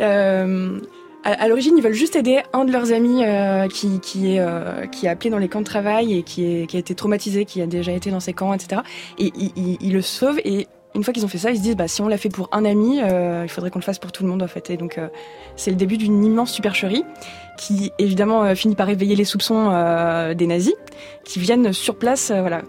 Euh, 0.00 0.78
à, 1.22 1.44
à 1.44 1.48
l'origine, 1.48 1.74
ils 1.78 1.82
veulent 1.82 1.92
juste 1.94 2.16
aider 2.16 2.42
un 2.52 2.64
de 2.64 2.72
leurs 2.72 2.92
amis 2.92 3.24
euh, 3.24 3.66
qui, 3.68 4.00
qui, 4.00 4.34
est, 4.34 4.40
euh, 4.40 4.86
qui 4.86 5.06
est 5.06 5.08
appelé 5.08 5.30
dans 5.30 5.38
les 5.38 5.48
camps 5.48 5.60
de 5.60 5.64
travail 5.66 6.18
et 6.18 6.22
qui, 6.22 6.44
est, 6.44 6.66
qui 6.66 6.76
a 6.76 6.80
été 6.80 6.94
traumatisé, 6.94 7.44
qui 7.44 7.62
a 7.62 7.66
déjà 7.66 7.92
été 7.92 8.10
dans 8.10 8.20
ces 8.20 8.32
camps, 8.32 8.52
etc. 8.52 8.82
Et 9.18 9.32
ils, 9.80 9.92
le 9.92 10.02
sauvent 10.02 10.40
et 10.44 10.66
une 10.94 11.02
fois 11.02 11.12
qu'ils 11.12 11.24
ont 11.24 11.28
fait 11.28 11.38
ça, 11.38 11.50
ils 11.50 11.56
se 11.56 11.62
disent 11.62 11.76
bah 11.76 11.88
si 11.88 12.02
on 12.02 12.08
l'a 12.08 12.18
fait 12.18 12.28
pour 12.28 12.48
un 12.52 12.64
ami, 12.64 13.00
euh, 13.02 13.42
il 13.44 13.48
faudrait 13.48 13.70
qu'on 13.70 13.80
le 13.80 13.84
fasse 13.84 13.98
pour 13.98 14.12
tout 14.12 14.22
le 14.22 14.28
monde 14.28 14.42
en 14.42 14.46
fait. 14.48 14.70
Et 14.70 14.76
donc 14.76 14.98
euh, 14.98 15.08
c'est 15.56 15.70
le 15.70 15.76
début 15.76 15.96
d'une 15.96 16.24
immense 16.24 16.52
supercherie 16.52 17.04
qui 17.58 17.90
évidemment 17.98 18.44
euh, 18.44 18.54
finit 18.54 18.74
par 18.74 18.86
réveiller 18.86 19.16
les 19.16 19.24
soupçons 19.24 19.70
euh, 19.72 20.34
des 20.34 20.46
nazis 20.46 20.74
qui 21.24 21.38
viennent 21.40 21.72
sur 21.72 21.96
place, 21.96 22.30
euh, 22.30 22.40
voilà 22.40 22.62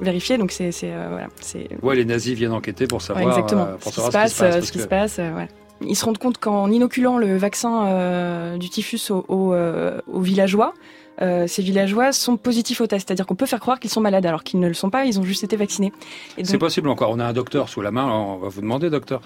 vérifier. 0.00 0.38
Donc 0.38 0.50
c'est 0.52 0.70
euh, 0.84 1.06
voilà 1.10 1.28
c'est 1.40 1.68
Ouais, 1.82 1.96
les 1.96 2.04
nazis 2.04 2.34
viennent 2.34 2.52
enquêter 2.52 2.86
pour 2.86 2.98
Ouais, 2.98 3.04
savoir, 3.04 3.28
exactement. 3.28 3.62
euh, 3.66 3.76
pour 3.76 3.92
ce 3.92 4.00
qui 4.00 4.06
se 4.06 4.10
passe, 4.10 4.40
euh, 4.42 4.60
ce 4.62 4.72
qui 4.72 4.78
que- 4.78 4.84
se 4.84 4.88
passe, 4.88 5.18
euh, 5.18 5.34
ouais. 5.36 5.48
Ils 5.80 5.94
se 5.94 6.04
rendent 6.04 6.18
compte 6.18 6.38
qu'en 6.38 6.70
inoculant 6.70 7.18
le 7.18 7.36
vaccin 7.36 7.86
euh, 7.86 8.56
du 8.58 8.68
typhus 8.68 9.10
aux, 9.10 9.24
aux, 9.28 9.52
euh, 9.54 10.00
aux 10.12 10.20
villageois, 10.20 10.74
euh, 11.22 11.46
ces 11.46 11.62
villageois 11.62 12.10
sont 12.12 12.36
positifs 12.36 12.80
au 12.80 12.86
test, 12.88 13.06
c'est-à-dire 13.06 13.26
qu'on 13.26 13.36
peut 13.36 13.46
faire 13.46 13.60
croire 13.60 13.78
qu'ils 13.78 13.90
sont 13.90 14.00
malades 14.00 14.26
alors 14.26 14.42
qu'ils 14.42 14.58
ne 14.58 14.66
le 14.66 14.74
sont 14.74 14.90
pas, 14.90 15.04
ils 15.04 15.20
ont 15.20 15.22
juste 15.22 15.44
été 15.44 15.56
vaccinés. 15.56 15.92
C'est 16.36 16.50
donc, 16.52 16.58
possible 16.60 16.88
encore. 16.88 17.10
On 17.10 17.20
a 17.20 17.24
un 17.24 17.32
docteur 17.32 17.68
sous 17.68 17.80
la 17.80 17.92
main. 17.92 18.06
On 18.06 18.38
va 18.38 18.48
vous 18.48 18.60
demander, 18.60 18.90
docteur. 18.90 19.20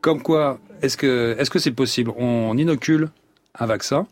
Comme 0.00 0.20
quoi, 0.22 0.58
est-ce 0.82 0.96
que 0.96 1.36
est-ce 1.38 1.48
que 1.50 1.58
c'est 1.60 1.70
possible? 1.70 2.12
On 2.18 2.56
inocule 2.58 3.08
un 3.58 3.66
vaccin. 3.66 4.06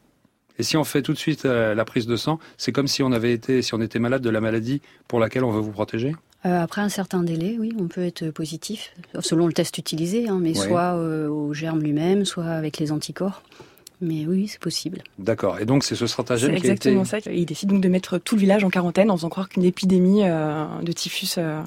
Et 0.59 0.62
si 0.62 0.77
on 0.77 0.85
fait 0.85 1.03
tout 1.03 1.12
de 1.12 1.19
suite 1.19 1.45
euh, 1.45 1.75
la 1.75 1.85
prise 1.85 2.07
de 2.07 2.17
sang, 2.17 2.38
c'est 2.57 2.73
comme 2.73 2.88
si 2.88 3.03
on 3.03 3.12
avait 3.12 3.33
été, 3.33 3.62
si 3.62 3.75
on 3.75 3.81
était 3.81 3.99
malade 3.99 4.23
de 4.23 4.31
la 4.31 4.41
maladie 4.41 4.81
pour 5.09 5.21
laquelle 5.21 5.45
on 5.45 5.51
veut 5.51 5.61
vous 5.61 5.73
protéger? 5.73 6.15
Euh, 6.45 6.61
après 6.61 6.81
un 6.81 6.88
certain 6.88 7.23
délai, 7.23 7.57
oui, 7.59 7.73
on 7.79 7.87
peut 7.87 8.05
être 8.05 8.31
positif, 8.31 8.93
selon 9.21 9.47
le 9.47 9.53
test 9.53 9.79
utilisé, 9.79 10.29
hein, 10.29 10.38
mais 10.41 10.55
soit 10.55 10.97
euh, 10.97 11.29
au 11.29 11.55
germe 11.55 11.81
lui-même, 11.81 12.25
soit 12.25 12.47
avec 12.47 12.79
les 12.79 12.91
anticorps. 12.91 13.43
Mais 14.03 14.27
oui, 14.27 14.49
c'est 14.49 14.59
possible. 14.61 15.05
D'accord. 15.21 15.61
Et 15.61 15.65
donc 15.65 15.85
c'est 15.85 15.95
ce 15.95 16.09
stratagème 16.09 16.51
qui 16.51 16.69
a 16.69 16.73
été. 16.73 16.91
exactement 16.91 17.05
ça. 17.05 17.19
Ils 17.31 17.47
décident 17.47 17.75
donc 17.75 17.83
de 17.83 17.88
mettre 17.88 18.19
tout 18.19 18.35
le 18.35 18.41
village 18.41 18.65
en 18.65 18.69
quarantaine 18.69 19.12
en 19.12 19.17
faisant 19.17 19.29
croire 19.29 19.49
qu'une 19.49 19.62
épidémie 19.62 20.25
euh, 20.25 20.65
de 20.83 20.91
typhus, 20.91 21.38
euh, 21.38 21.62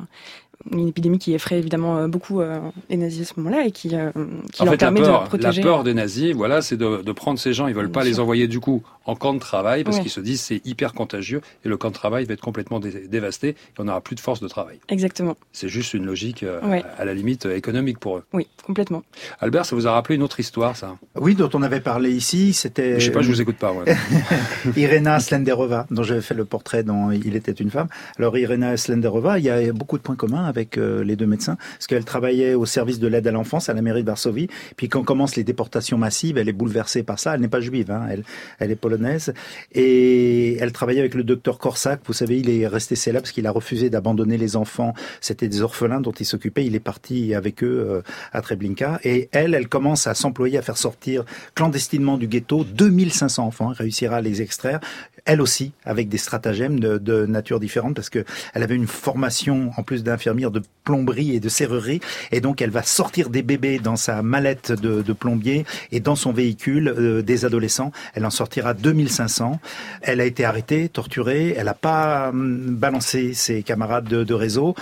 une 0.71 0.87
épidémie 0.87 1.19
qui 1.19 1.33
effraie 1.33 1.57
évidemment 1.59 1.97
euh, 1.97 2.07
beaucoup 2.07 2.41
euh, 2.41 2.59
les 2.89 2.97
nazis 2.97 3.29
à 3.29 3.33
ce 3.33 3.39
moment-là 3.39 3.65
et 3.65 3.71
qui, 3.71 3.95
euh, 3.95 4.11
qui 4.51 4.61
En 4.61 4.65
leur 4.65 4.73
fait, 4.73 4.81
la 4.81 4.87
permet 4.91 5.01
peur, 5.01 5.07
de 5.07 5.23
la 5.23 5.27
protéger. 5.27 5.61
peur 5.61 5.83
des 5.83 5.93
nazis, 5.93 6.33
voilà, 6.33 6.61
c'est 6.61 6.77
de, 6.77 7.01
de 7.03 7.11
prendre 7.11 7.37
ces 7.39 7.53
gens. 7.53 7.67
Ils 7.67 7.75
veulent 7.75 7.85
Bien 7.87 8.01
pas 8.01 8.03
les 8.03 8.19
envoyer 8.19 8.47
du 8.47 8.59
coup 8.59 8.83
en 9.05 9.15
camp 9.15 9.33
de 9.35 9.39
travail 9.39 9.83
parce 9.83 9.97
Ouais. 9.97 10.01
qu'ils 10.03 10.11
se 10.11 10.19
disent 10.19 10.41
c'est 10.41 10.61
hyper 10.65 10.93
contagieux 10.93 11.41
et 11.63 11.69
le 11.69 11.77
camp 11.77 11.89
de 11.89 11.93
travail 11.93 12.25
va 12.25 12.33
être 12.33 12.41
complètement 12.41 12.79
dé- 12.79 13.07
dévasté 13.07 13.49
et 13.49 13.55
on 13.79 13.83
n'aura 13.83 14.01
plus 14.01 14.15
de 14.15 14.19
force 14.19 14.39
de 14.41 14.47
travail. 14.47 14.79
Exactement. 14.89 15.35
C'est 15.51 15.69
juste 15.69 15.93
une 15.93 16.05
logique 16.05 16.41
euh, 16.43 16.59
Ouais. 16.63 16.83
à 16.97 17.05
la 17.05 17.13
limite 17.13 17.45
économique 17.45 17.99
pour 17.99 18.17
eux. 18.17 18.23
Oui, 18.33 18.47
complètement. 18.65 19.03
Albert, 19.39 19.65
ça 19.65 19.75
vous 19.75 19.85
a 19.87 19.91
rappelé 19.91 20.15
une 20.15 20.23
autre 20.23 20.39
histoire, 20.39 20.75
ça? 20.75 20.95
Oui, 21.15 21.35
dont 21.35 21.49
on 21.53 21.61
avait 21.61 21.79
parlé 21.81 22.11
ici, 22.11 22.53
c'était 22.53 22.99
Je 22.99 23.05
sais 23.05 23.11
pas, 23.11 23.21
je 23.21 23.29
vous 23.29 23.41
écoute 23.41 23.57
pas. 23.57 23.71
ouais. 23.73 23.85
Irena 24.75 25.19
Slenderova, 25.19 25.85
dont 25.91 26.03
j'avais 26.03 26.21
fait 26.21 26.33
le 26.33 26.45
portrait 26.45 26.83
dans 26.83 27.11
Il 27.11 27.35
était 27.35 27.51
une 27.51 27.69
femme. 27.69 27.87
Alors 28.17 28.37
Irena 28.37 28.75
Slenderova, 28.77 29.39
il 29.39 29.45
y 29.45 29.49
a 29.49 29.71
beaucoup 29.73 29.97
de 29.97 30.03
points 30.03 30.15
communs 30.15 30.45
avec 30.55 30.77
euh, 30.77 31.03
les 31.03 31.15
deux 31.15 31.25
médecins, 31.25 31.55
parce 31.55 31.87
qu'elle 31.87 32.05
travaillait 32.05 32.53
au 32.53 32.65
service 32.65 32.99
de 32.99 33.07
l'aide 33.07 33.27
à 33.27 33.31
l'enfance 33.31 33.69
à 33.69 33.73
la 33.73 33.81
mairie 33.81 34.01
de 34.01 34.07
Varsovie. 34.07 34.47
Puis 34.77 34.89
quand 34.89 35.03
commencent 35.03 35.35
les 35.35 35.43
déportations 35.43 35.97
massives, 35.97 36.37
elle 36.37 36.49
est 36.49 36.53
bouleversée 36.53 37.03
par 37.03 37.19
ça. 37.19 37.35
Elle 37.35 37.41
n'est 37.41 37.47
pas 37.47 37.59
juive, 37.59 37.91
hein, 37.91 38.05
elle, 38.09 38.23
elle 38.59 38.71
est 38.71 38.75
polonaise. 38.75 39.33
Et 39.73 40.57
elle 40.57 40.71
travaillait 40.71 41.01
avec 41.01 41.13
le 41.13 41.23
docteur 41.23 41.59
Korsak. 41.59 42.01
Vous 42.05 42.13
savez, 42.13 42.39
il 42.39 42.49
est 42.49 42.67
resté 42.67 42.95
célèbre 42.95 43.23
parce 43.23 43.31
qu'il 43.31 43.47
a 43.47 43.51
refusé 43.51 43.89
d'abandonner 43.89 44.37
les 44.37 44.55
enfants. 44.55 44.93
C'était 45.21 45.47
des 45.47 45.61
orphelins 45.61 46.01
dont 46.01 46.11
il 46.11 46.25
s'occupait. 46.25 46.65
Il 46.65 46.75
est 46.75 46.79
parti 46.79 47.33
avec 47.33 47.63
eux 47.63 47.87
euh, 47.89 48.01
à 48.31 48.41
Treblinka. 48.41 48.99
Et 49.03 49.29
elle, 49.31 49.53
elle 49.53 49.67
commence 49.67 50.07
à 50.07 50.13
s'employer 50.13 50.57
à 50.57 50.61
faire 50.61 50.77
sortir 50.77 51.25
clandestinement 51.53 52.17
du 52.17 52.27
ghetto 52.27 52.63
2500 52.63 53.45
enfants. 53.45 53.71
Elle 53.71 53.77
réussira 53.77 54.17
à 54.17 54.21
les 54.21 54.41
extraire 54.41 54.79
elle 55.25 55.41
aussi, 55.41 55.73
avec 55.85 56.09
des 56.09 56.17
stratagèmes 56.17 56.79
de, 56.79 56.97
de 56.97 57.25
nature 57.25 57.59
différente, 57.59 57.95
parce 57.95 58.09
que 58.09 58.23
elle 58.53 58.63
avait 58.63 58.75
une 58.75 58.87
formation, 58.87 59.71
en 59.77 59.83
plus 59.83 60.03
d'infirmière, 60.03 60.51
de 60.51 60.61
plomberie 60.83 61.35
et 61.35 61.39
de 61.39 61.49
serrurerie, 61.49 61.99
et 62.31 62.41
donc 62.41 62.61
elle 62.61 62.69
va 62.69 62.83
sortir 62.83 63.29
des 63.29 63.41
bébés 63.41 63.79
dans 63.79 63.95
sa 63.95 64.21
mallette 64.21 64.71
de, 64.71 65.01
de 65.01 65.13
plombier 65.13 65.65
et 65.91 65.99
dans 65.99 66.15
son 66.15 66.31
véhicule 66.31 66.87
euh, 66.87 67.21
des 67.21 67.45
adolescents. 67.45 67.91
Elle 68.13 68.25
en 68.25 68.29
sortira 68.29 68.73
2500. 68.73 69.59
Elle 70.01 70.21
a 70.21 70.25
été 70.25 70.45
arrêtée, 70.45 70.89
torturée. 70.89 71.55
Elle 71.57 71.65
n'a 71.65 71.73
pas 71.73 72.29
hum, 72.29 72.75
balancé 72.75 73.33
ses 73.33 73.63
camarades 73.63 74.05
de, 74.05 74.23
de 74.23 74.33
réseau 74.33 74.75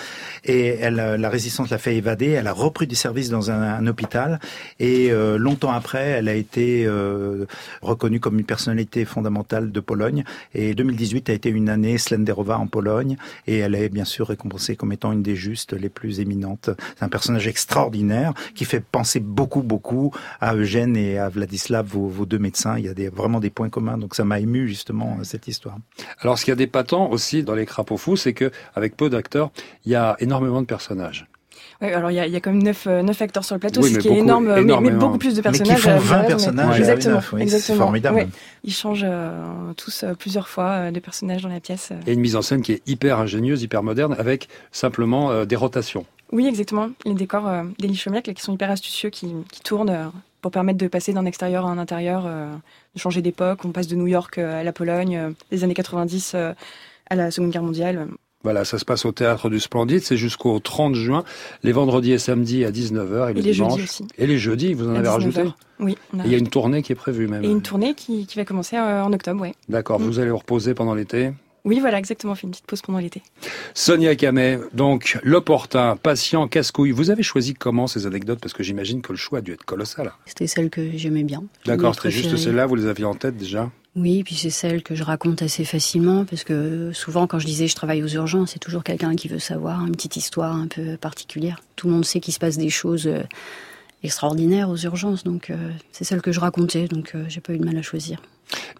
et 0.44 0.68
elle, 0.68 1.00
euh, 1.00 1.18
la 1.18 1.30
résistance 1.30 1.70
l'a 1.70 1.78
fait 1.78 1.96
évader. 1.96 2.30
Elle 2.30 2.48
a 2.48 2.54
repris 2.54 2.88
du 2.88 2.96
service 2.96 3.30
dans 3.30 3.52
un, 3.52 3.62
un 3.62 3.88
hôpital 3.88 4.40
et 4.80 5.12
euh, 5.12 5.38
longtemps 5.38 5.72
après, 5.72 6.04
elle 6.04 6.30
a 6.30 6.34
été 6.34 6.86
euh, 6.86 7.46
reconnue 7.82 8.20
comme 8.20 8.40
une 8.40 8.46
personnalité 8.46 9.06
fondamentale 9.06 9.72
de 9.72 9.80
Pologne. 9.80 10.24
Et 10.54 10.74
2018 10.74 11.30
a 11.30 11.34
été 11.34 11.50
une 11.50 11.70
année 11.70 11.98
Slenderova 11.98 12.58
en 12.58 12.68
Pologne 12.68 13.18
et 13.48 13.60
elle 13.60 13.76
est 13.76 13.90
bien 13.90 14.06
sûr 14.06 14.28
récompensée 14.28 14.76
comme 14.76 14.92
étant 14.92 15.12
une 15.12 15.24
des 15.24 15.36
justes 15.36 15.74
les 15.74 15.90
plus 15.90 16.20
éminentes. 16.20 16.70
C'est 16.98 17.04
un 17.04 17.10
personnage 17.10 17.48
extraordinaire 17.48 18.34
qui 18.56 18.66
fait 18.66 18.84
penser 18.84 19.20
beaucoup, 19.20 19.62
beaucoup 19.62 20.14
à 20.42 20.56
Eugène 20.56 20.98
et 20.98 21.18
à 21.18 21.30
Vladislav, 21.30 21.86
vos, 21.86 22.08
vos 22.08 22.26
deux 22.26 22.40
médecins. 22.40 22.78
Il 22.78 22.86
y 22.86 22.90
a 22.90 22.94
des, 22.94 23.10
vraiment 23.10 23.40
des 23.40 23.50
points 23.50 23.70
communs. 23.70 23.98
Donc 23.98 24.16
ça 24.16 24.26
m'a 24.26 24.40
ému 24.40 24.68
justement 24.68 25.18
cette 25.24 25.48
histoire. 25.48 25.78
Alors, 26.20 26.38
ce 26.38 26.46
qu'il 26.46 26.52
y 26.52 26.54
a 26.54 26.56
d'épatant 26.56 27.10
aussi 27.10 27.44
dans 27.44 27.56
les 27.56 27.66
crapauds 27.66 27.98
fous, 27.98 28.18
c'est 28.18 28.34
que 28.34 28.52
avec 28.76 28.96
peu 28.96 29.10
d'acteurs, 29.10 29.52
il 29.86 29.92
y 29.92 29.96
a 29.96 30.16
énormément 30.20 30.62
de 30.62 30.68
personnages. 30.68 31.28
Alors 31.84 32.12
il 32.12 32.16
y 32.16 32.20
a, 32.20 32.26
il 32.28 32.34
y 32.34 32.36
a 32.36 32.40
quand 32.40 32.52
même 32.52 32.64
9, 32.64 32.86
neuf 32.88 33.22
acteurs 33.22 33.44
sur 33.44 33.56
le 33.56 33.60
plateau, 33.60 33.82
Oui, 33.82 33.94
ce 33.94 34.00
qui 34.00 34.08
est 34.08 34.18
énorme, 34.18 34.46
mais- 34.64 34.80
mais, 34.80 34.92
beaucoup 34.92 35.18
plus 35.18 35.36
de 35.36 35.42
Mais 35.44 35.52
qui 35.52 35.60
personnages. 35.60 35.80
font 35.82 35.90
euh, 35.92 35.94
20 35.96 36.00
voilà, 36.00 36.22
mais- 36.24 36.28
personnages, 36.30 36.80
exactement, 36.80 37.18
oui, 37.18 37.24
c'est 37.32 37.42
exactement. 37.44 37.78
formidable. 37.80 38.16
Ouais. 38.16 38.28
Ils 38.64 38.74
changent 38.74 39.06
euh, 39.06 39.32
tous 39.76 40.04
euh, 40.04 40.14
plusieurs 40.14 40.48
fois 40.48 40.70
euh, 40.70 40.92
de 40.92 41.00
personnages 41.00 41.42
dans 41.42 41.50
la 41.50 41.60
pièce. 41.60 41.90
euh. 41.92 41.96
Et 42.08 42.14
une 42.14 42.20
mise 42.22 42.36
en 42.36 42.42
scène 42.42 42.62
qui 42.62 42.72
est 42.74 42.82
hyper 42.88 43.20
ingénieuse, 43.20 43.62
hyper 43.64 43.84
moderne, 43.84 44.16
avec 44.18 44.48
simplement 44.72 45.32
euh, 45.32 45.46
des 45.46 45.56
rotations. 45.56 46.06
Oui, 46.32 46.48
exactement. 46.48 46.90
Les 47.06 47.14
décors 47.14 47.48
euh, 47.48 47.64
d'Elie 47.80 47.96
Chomiak, 47.96 48.26
là, 48.28 48.34
qui 48.34 48.42
sont 48.42 48.54
hyper 48.54 48.72
astucieux, 48.72 49.10
qui, 49.10 49.34
qui 49.52 49.62
tournent 49.62 49.90
euh, 49.90 50.06
pour 50.42 50.52
permettre 50.52 50.80
de 50.80 50.88
passer 50.88 51.14
d'un 51.14 51.26
extérieur 51.26 51.66
à 51.66 51.70
un 51.70 51.78
intérieur, 51.78 52.24
euh, 52.26 52.50
de 52.96 53.00
changer 53.00 53.22
d'époque. 53.22 53.60
On 53.66 53.70
passe 53.72 53.88
de 53.88 53.96
New 53.96 54.08
York 54.08 54.38
euh, 54.38 54.60
à 54.62 54.64
la 54.64 54.74
Pologne, 54.74 55.16
euh, 55.18 55.30
des 55.52 55.64
années 55.64 55.74
90 55.76 56.32
euh, 56.36 56.54
à 57.10 57.16
la 57.16 57.30
Seconde 57.32 57.52
Guerre 57.52 57.64
mondiale. 57.64 58.08
Voilà, 58.44 58.66
ça 58.66 58.78
se 58.78 58.84
passe 58.86 59.06
au 59.06 59.12
Théâtre 59.14 59.50
du 59.50 59.60
Splendide, 59.60 60.02
c'est 60.02 60.18
jusqu'au 60.18 60.60
30 60.60 60.96
juin, 60.96 61.24
les 61.64 61.72
vendredis 61.72 62.12
et 62.12 62.18
samedis 62.18 62.66
à 62.66 62.72
19h 62.72 63.28
et, 63.28 63.32
Et 63.32 63.34
le 63.36 63.42
les 63.42 63.52
dimanche. 63.54 63.72
jeudis 63.74 63.84
aussi. 63.84 64.06
Et 64.18 64.28
les 64.28 64.38
jeudis, 64.38 64.74
vous 64.74 64.90
en 64.90 64.96
à 64.96 65.00
avez 65.00 65.08
19h. 65.08 65.12
rajouté 65.12 65.44
Oui. 65.80 65.98
il 66.26 66.32
y 66.32 66.36
a 66.36 66.38
une 66.38 66.50
tournée 66.50 66.82
qui 66.84 66.92
est 66.92 66.96
prévue 66.96 67.28
même. 67.28 67.44
Et 67.44 67.48
une 67.50 67.62
tournée 67.62 67.94
qui, 67.94 68.26
qui 68.28 68.38
va 68.38 68.44
commencer 68.46 68.76
euh, 68.76 69.04
en 69.04 69.14
octobre, 69.14 69.42
ouais. 69.42 69.54
D'accord, 69.70 70.00
Mm. 70.00 70.04
vous 70.04 70.20
allez 70.20 70.30
vous 70.32 70.38
reposer 70.38 70.74
pendant 70.74 70.94
l'été. 70.94 71.32
Oui, 71.66 71.80
voilà, 71.80 71.98
exactement. 71.98 72.34
On 72.34 72.36
fait 72.36 72.44
une 72.44 72.52
petite 72.52 72.66
pause 72.66 72.82
pendant 72.82 73.00
l'été. 73.00 73.22
Sonia 73.74 74.16
Camet, 74.16 74.60
donc 74.74 75.18
l'opportun, 75.24 75.96
patient, 75.96 76.48
casse-couille. 76.48 76.92
Vous 76.92 77.10
avez 77.10 77.24
choisi 77.24 77.54
comment 77.54 77.88
ces 77.88 78.06
anecdotes? 78.06 78.40
Parce 78.40 78.54
que 78.54 78.64
j'imagine 78.64 79.02
que 79.02 79.14
le 79.14 79.18
choix 79.18 79.40
a 79.40 79.42
dû 79.42 79.54
être 79.54 79.64
colossal. 79.64 80.12
C'était 80.26 80.48
celle 80.48 80.70
que 80.70 80.98
j'aimais 80.98 81.24
bien. 81.24 81.44
D'accord, 81.66 81.96
c'était 81.96 82.12
juste 82.12 82.36
celle-là, 82.36 82.66
vous 82.66 82.76
les 82.76 82.88
aviez 82.88 83.06
en 83.06 83.16
tête 83.16 83.38
déjà? 83.38 83.72
Oui, 83.96 84.24
puis 84.24 84.34
c'est 84.34 84.50
celle 84.50 84.82
que 84.82 84.96
je 84.96 85.04
raconte 85.04 85.44
assez 85.44 85.66
facilement 85.66 86.26
parce 86.26 86.44
que 86.44 86.92
souvent 86.94 87.28
quand 87.28 87.38
je 87.38 87.46
disais 87.46 87.68
je 87.68 87.76
travaille 87.76 88.02
aux 88.02 88.08
urgences, 88.08 88.54
c'est 88.54 88.60
toujours 88.60 88.84
quelqu'un 88.84 89.16
qui 89.16 89.28
veut 89.28 89.38
savoir 89.38 89.86
une 89.86 89.92
petite 89.92 90.18
histoire 90.18 90.56
un 90.56 90.66
peu 90.66 90.98
particulière. 90.98 91.62
Tout 91.76 91.88
le 91.88 91.94
monde 91.94 92.06
sait 92.06 92.20
qu'il 92.20 92.34
se 92.34 92.40
passe 92.40 92.58
des 92.58 92.72
choses 92.72 93.08
euh, 94.04 94.08
extraordinaires 94.08 94.70
aux 94.70 94.78
urgences, 94.78 95.24
donc 95.24 95.50
euh, 95.50 95.56
c'est 95.92 96.04
celle 96.04 96.22
que 96.22 96.32
je 96.32 96.40
racontais, 96.40 96.88
donc 96.88 97.12
euh, 97.16 97.24
j'ai 97.28 97.42
pas 97.42 97.54
eu 97.54 97.58
de 97.58 97.66
mal 97.66 97.78
à 97.78 97.82
choisir. 97.82 98.22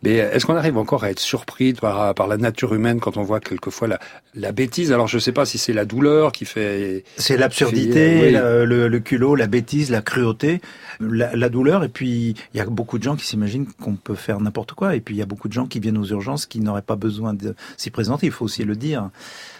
Mais 0.04 0.16
est-ce 0.18 0.46
qu'on 0.46 0.56
arrive 0.56 0.78
encore 0.78 1.04
à 1.04 1.10
être 1.10 1.20
surpris 1.22 1.74
par, 1.74 2.14
par 2.14 2.28
la 2.28 2.38
nature 2.38 2.76
humaine 2.76 3.00
quand 3.00 3.18
on 3.18 3.24
voit 3.24 3.40
quelquefois 3.40 3.88
la, 3.88 4.00
la 4.36 4.52
bêtise? 4.52 4.92
Alors 4.92 5.08
je 5.08 5.18
sais 5.18 5.32
pas 5.32 5.46
si 5.46 5.58
c'est 5.58 5.74
la 5.74 5.86
douleur 5.86 6.32
qui 6.32 6.46
fait... 6.46 7.04
C'est 7.18 7.38
l'absurdité, 7.38 8.20
Oui. 8.22 8.32
le, 8.34 8.88
le 8.88 9.00
culot, 9.00 9.36
la 9.36 9.48
bêtise, 9.48 9.90
la 9.90 10.02
cruauté, 10.02 10.62
la, 11.00 11.36
la 11.36 11.50
douleur. 11.50 11.84
Et 11.84 11.90
puis, 11.90 12.36
il 12.54 12.58
y 12.58 12.60
a 12.60 12.66
beaucoup 12.66 13.00
de 13.00 13.04
gens 13.04 13.16
qui 13.16 13.26
s'imaginent 13.26 13.66
qu'on 13.82 13.96
peut 13.96 14.14
faire 14.16 14.40
n'importe 14.42 14.74
quoi. 14.74 14.96
Et 14.96 15.00
puis, 15.02 15.16
il 15.16 15.18
y 15.18 15.24
a 15.24 15.26
beaucoup 15.26 15.48
de 15.48 15.54
gens 15.54 15.66
qui 15.66 15.80
viennent 15.80 15.98
aux 15.98 16.06
urgences 16.06 16.46
qui 16.46 16.60
n'auraient 16.60 16.82
pas 16.84 16.98
besoin 16.98 17.34
de 17.34 17.56
s'y 17.78 17.90
présenter. 17.90 18.28
Il 18.28 18.32
faut 18.34 18.46
aussi 18.46 18.66
le 18.66 18.76
dire. 18.76 19.10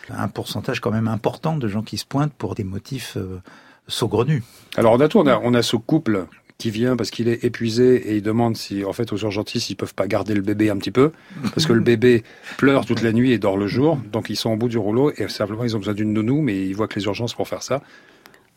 Un 0.10 0.28
pourcentage 0.28 0.80
quand 0.82 0.92
même 0.92 1.08
important 1.08 1.58
de 1.58 1.68
gens 1.68 1.82
qui 1.82 1.98
se 1.98 2.06
pointent 2.06 2.34
pour 2.34 2.54
des 2.54 2.66
motifs 2.66 3.16
euh, 3.18 3.40
saugrenus. 3.88 4.44
Alors 4.76 4.94
on 4.94 5.00
a 5.00 5.08
tout, 5.08 5.20
on 5.20 5.28
a, 5.28 5.40
on 5.44 5.54
a 5.54 5.62
ce 5.62 5.76
couple 5.76 6.26
qui 6.58 6.70
vient 6.70 6.96
parce 6.96 7.12
qu'il 7.12 7.28
est 7.28 7.44
épuisé 7.44 7.96
et 7.96 8.16
il 8.18 8.22
demande 8.22 8.56
si, 8.56 8.86
en 8.86 8.94
fait, 8.94 9.12
aux 9.12 9.18
urgentistes, 9.18 9.70
ils 9.70 9.76
peuvent 9.76 9.94
pas 9.94 10.08
garder 10.08 10.34
le 10.34 10.42
bébé 10.42 10.70
un 10.70 10.78
petit 10.78 10.92
peu, 10.92 11.12
parce 11.54 11.66
que 11.66 11.74
le 11.74 11.82
bébé 11.82 12.24
pleure 12.58 12.86
toute 12.86 13.02
la 13.02 13.12
nuit 13.12 13.32
et 13.32 13.38
dort 13.38 13.58
le 13.58 13.68
jour, 13.68 13.98
donc 14.12 14.30
ils 14.30 14.36
sont 14.36 14.52
au 14.52 14.56
bout 14.56 14.70
du 14.70 14.78
rouleau 14.78 15.12
et 15.18 15.28
simplement 15.28 15.64
ils 15.64 15.76
ont 15.76 15.80
besoin 15.80 15.94
d'une 15.94 16.14
nounou, 16.14 16.42
mais 16.42 16.66
ils 16.66 16.74
voient 16.74 16.88
que 16.88 17.00
les 17.00 17.06
urgences 17.06 17.34
pour 17.34 17.48
faire 17.48 17.64
ça. 17.64 17.82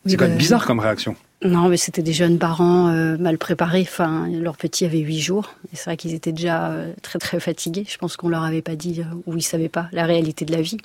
C'est 0.05 0.13
Oui, 0.13 0.17
quand 0.19 0.25
même 0.27 0.35
bah, 0.35 0.39
bizarre 0.39 0.67
comme 0.67 0.79
réaction. 0.79 1.17
Non, 1.43 1.69
mais 1.69 1.77
c'était 1.77 2.03
des 2.03 2.13
jeunes 2.13 2.39
parents 2.39 2.89
euh, 2.89 3.17
mal 3.19 3.39
préparés. 3.39 3.83
Enfin, 3.83 4.29
leur 4.31 4.57
petit 4.57 4.85
avait 4.85 5.01
huit 5.01 5.19
jours. 5.19 5.55
Et 5.73 5.77
c'est 5.77 5.87
vrai 5.87 5.97
qu'ils 5.97 6.15
étaient 6.15 6.33
déjà 6.33 6.71
euh, 6.71 6.93
très 7.03 7.19
très 7.19 7.41
fatigués. 7.41 7.85
Je 7.89 7.99
pense 7.99 8.17
qu'on 8.17 8.29
leur 8.29 8.45
avait 8.45 8.63
pas 8.63 8.77
dit 8.77 9.01
euh, 9.01 9.15
ou 9.27 9.37
ils 9.37 9.43
savaient 9.43 9.69
pas 9.69 9.89
la 9.91 10.07
réalité 10.07 10.45
de 10.45 10.53
la 10.53 10.63
vie. 10.63 10.79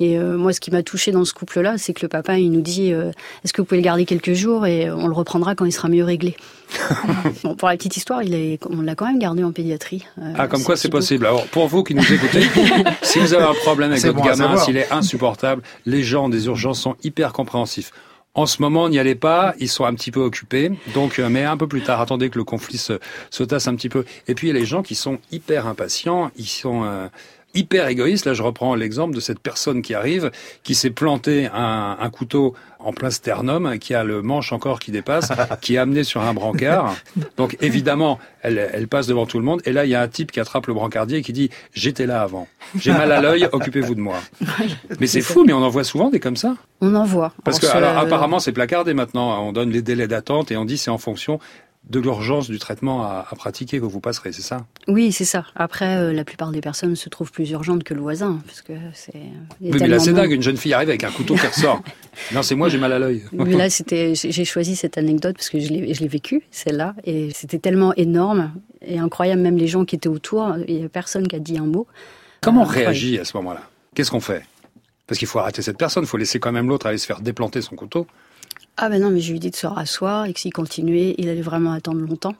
Et 0.00 0.18
euh, 0.18 0.36
moi, 0.38 0.52
ce 0.54 0.60
qui 0.60 0.70
m'a 0.70 0.82
touché 0.82 1.12
dans 1.12 1.24
ce 1.26 1.34
couple-là, 1.34 1.76
c'est 1.76 1.92
que 1.92 2.00
le 2.02 2.08
papa, 2.08 2.38
il 2.38 2.50
nous 2.50 2.62
dit 2.62 2.92
euh, 2.92 3.10
Est-ce 3.44 3.52
que 3.52 3.60
vous 3.60 3.66
pouvez 3.66 3.80
le 3.80 3.84
garder 3.84 4.06
quelques 4.06 4.32
jours 4.32 4.66
et 4.66 4.90
on 4.90 5.06
le 5.06 5.12
reprendra 5.14 5.54
quand 5.54 5.66
il 5.66 5.72
sera 5.72 5.88
mieux 5.88 6.04
réglé 6.04 6.36
Bon, 7.44 7.54
pour 7.54 7.68
la 7.68 7.76
petite 7.76 7.96
histoire, 7.96 8.22
il 8.22 8.34
est, 8.34 8.58
on 8.68 8.80
l'a 8.80 8.94
quand 8.94 9.06
même 9.06 9.18
gardé 9.18 9.44
en 9.44 9.52
pédiatrie. 9.52 10.06
euh, 10.18 10.32
Ah, 10.38 10.48
comme 10.48 10.62
quoi 10.62 10.76
ce 10.76 10.82
c'est 10.82 10.88
possible. 10.88 11.26
Alors, 11.26 11.46
pour 11.48 11.68
vous 11.68 11.82
qui 11.84 11.94
nous 11.94 12.12
écoutez, 12.12 12.42
si 13.02 13.18
vous 13.18 13.34
avez 13.34 13.44
un 13.44 13.54
problème 13.54 13.92
avec 13.92 14.02
votre 14.04 14.16
bon 14.16 14.24
gamin, 14.24 14.56
s'il 14.56 14.76
est 14.76 14.90
insupportable, 14.90 15.62
les 15.86 16.02
gens 16.02 16.28
des 16.28 16.46
urgences 16.46 16.80
sont 16.80 16.96
hyper 17.02 17.32
compréhensifs. 17.32 17.92
En 18.32 18.46
ce 18.46 18.62
moment, 18.62 18.88
n'y 18.88 18.98
allez 18.98 19.16
pas, 19.16 19.54
ils 19.58 19.68
sont 19.68 19.84
un 19.84 19.92
petit 19.94 20.12
peu 20.12 20.20
occupés. 20.20 20.70
Donc, 20.94 21.18
euh, 21.18 21.28
mais 21.28 21.44
un 21.44 21.56
peu 21.56 21.66
plus 21.66 21.82
tard, 21.82 22.00
attendez 22.00 22.30
que 22.30 22.38
le 22.38 22.44
conflit 22.44 22.78
se, 22.78 23.00
se 23.30 23.42
tasse 23.42 23.66
un 23.66 23.74
petit 23.74 23.88
peu. 23.88 24.04
Et 24.28 24.34
puis, 24.36 24.48
il 24.48 24.54
y 24.54 24.56
a 24.56 24.58
les 24.60 24.66
gens 24.66 24.82
qui 24.82 24.94
sont 24.94 25.18
hyper 25.32 25.66
impatients, 25.66 26.30
ils 26.36 26.46
sont 26.46 26.84
euh, 26.84 27.08
hyper 27.54 27.88
égoïstes. 27.88 28.26
Là, 28.26 28.34
je 28.34 28.42
reprends 28.42 28.74
l'exemple 28.74 29.14
de 29.14 29.20
cette 29.20 29.40
personne 29.40 29.82
qui 29.82 29.94
arrive, 29.94 30.30
qui 30.62 30.74
s'est 30.74 30.90
planté 30.90 31.48
un, 31.52 31.96
un 32.00 32.10
couteau 32.10 32.54
en 32.78 32.92
plein 32.92 33.10
sternum, 33.10 33.78
qui 33.78 33.92
a 33.94 34.04
le 34.04 34.22
manche 34.22 34.52
encore 34.52 34.78
qui 34.80 34.90
dépasse, 34.90 35.30
qui 35.60 35.74
est 35.74 35.78
amené 35.78 36.02
sur 36.04 36.22
un 36.22 36.32
brancard. 36.32 36.94
Donc, 37.36 37.56
évidemment, 37.60 38.18
elle, 38.42 38.70
elle 38.72 38.88
passe 38.88 39.06
devant 39.06 39.26
tout 39.26 39.38
le 39.38 39.44
monde. 39.44 39.60
Et 39.66 39.72
là, 39.72 39.84
il 39.84 39.90
y 39.90 39.94
a 39.94 40.00
un 40.00 40.08
type 40.08 40.32
qui 40.32 40.40
attrape 40.40 40.66
le 40.66 40.74
brancardier 40.74 41.18
et 41.18 41.22
qui 41.22 41.32
dit 41.32 41.50
«J'étais 41.74 42.06
là 42.06 42.22
avant. 42.22 42.48
J'ai 42.78 42.92
mal 42.92 43.12
à 43.12 43.20
l'œil, 43.20 43.46
occupez-vous 43.52 43.94
de 43.94 44.00
moi.» 44.00 44.16
Mais 45.00 45.06
c'est 45.06 45.20
fou, 45.20 45.44
mais 45.46 45.52
on 45.52 45.62
en 45.62 45.68
voit 45.68 45.84
souvent 45.84 46.08
des 46.10 46.20
comme 46.20 46.36
ça. 46.36 46.56
On 46.80 46.94
en 46.94 47.04
voit. 47.04 47.34
Parce 47.44 47.58
que, 47.58 47.66
se- 47.66 47.76
alors, 47.76 47.98
apparemment, 47.98 48.38
c'est 48.38 48.52
placardé 48.52 48.94
maintenant. 48.94 49.44
On 49.46 49.52
donne 49.52 49.70
les 49.70 49.82
délais 49.82 50.08
d'attente 50.08 50.50
et 50.50 50.56
on 50.56 50.64
dit 50.64 50.78
c'est 50.78 50.90
en 50.90 50.98
fonction 50.98 51.38
de 51.88 51.98
l'urgence 51.98 52.48
du 52.48 52.58
traitement 52.58 53.02
à, 53.02 53.26
à 53.28 53.34
pratiquer 53.34 53.80
que 53.80 53.84
vous 53.84 54.00
passerez, 54.00 54.32
c'est 54.32 54.42
ça? 54.42 54.66
Oui, 54.86 55.10
c'est 55.12 55.24
ça. 55.24 55.44
Après, 55.56 55.96
euh, 55.96 56.12
la 56.12 56.24
plupart 56.24 56.52
des 56.52 56.60
personnes 56.60 56.94
se 56.94 57.08
trouvent 57.08 57.32
plus 57.32 57.50
urgentes 57.50 57.82
que 57.84 57.94
le 57.94 58.00
voisin, 58.00 58.40
parce 58.46 58.60
que 58.62 58.74
c'est. 58.94 59.14
Oui, 59.60 59.72
mais 59.80 59.88
là, 59.88 59.98
c'est 59.98 60.12
dingue. 60.12 60.30
Une 60.30 60.42
jeune 60.42 60.56
fille 60.58 60.72
arrive 60.74 60.90
avec 60.90 61.02
un 61.04 61.10
couteau 61.10 61.34
qui 61.34 61.46
ressort. 61.46 61.82
non, 62.32 62.42
c'est 62.42 62.54
moi, 62.54 62.68
j'ai 62.68 62.78
mal 62.78 62.92
à 62.92 62.98
l'œil. 62.98 63.24
Mais 63.32 63.54
là, 63.56 63.70
c'était, 63.70 64.14
j'ai 64.14 64.44
choisi 64.44 64.76
cette 64.76 64.98
anecdote 64.98 65.36
parce 65.36 65.48
que 65.50 65.58
je 65.58 65.68
l'ai, 65.68 65.94
je 65.94 66.00
l'ai 66.00 66.08
vécue, 66.08 66.42
celle-là, 66.50 66.94
et 67.04 67.30
c'était 67.34 67.58
tellement 67.58 67.92
énorme 67.94 68.52
et 68.82 68.98
incroyable. 68.98 69.40
Même 69.40 69.56
les 69.56 69.66
gens 69.66 69.84
qui 69.84 69.96
étaient 69.96 70.08
autour, 70.08 70.54
il 70.68 70.80
y 70.82 70.84
a 70.84 70.88
personne 70.88 71.26
qui 71.26 71.34
a 71.36 71.40
dit 71.40 71.58
un 71.58 71.66
mot. 71.66 71.86
Comment 72.40 72.60
on 72.60 72.64
Euh, 72.64 72.66
incroyable. 72.66 72.90
réagit 72.92 73.18
à 73.18 73.24
ce 73.24 73.36
moment-là? 73.38 73.62
Qu'est-ce 73.94 74.10
qu'on 74.10 74.20
fait? 74.20 74.44
Parce 75.06 75.18
qu'il 75.18 75.26
faut 75.26 75.40
arrêter 75.40 75.60
cette 75.62 75.76
personne, 75.78 76.04
il 76.04 76.06
faut 76.06 76.18
laisser 76.18 76.38
quand 76.38 76.52
même 76.52 76.68
l'autre 76.68 76.86
aller 76.86 76.98
se 76.98 77.06
faire 77.06 77.20
déplanter 77.20 77.62
son 77.62 77.74
couteau. 77.74 78.06
Ah 78.82 78.88
ben 78.88 79.00
non, 79.02 79.10
mais 79.10 79.20
je 79.20 79.30
lui 79.30 79.36
ai 79.36 79.40
dit 79.40 79.50
de 79.50 79.56
se 79.56 79.66
rasseoir 79.66 80.24
et 80.24 80.32
que 80.32 80.40
s'il 80.40 80.52
continuait, 80.52 81.14
il 81.18 81.28
allait 81.28 81.42
vraiment 81.42 81.72
attendre 81.72 82.00
longtemps. 82.00 82.34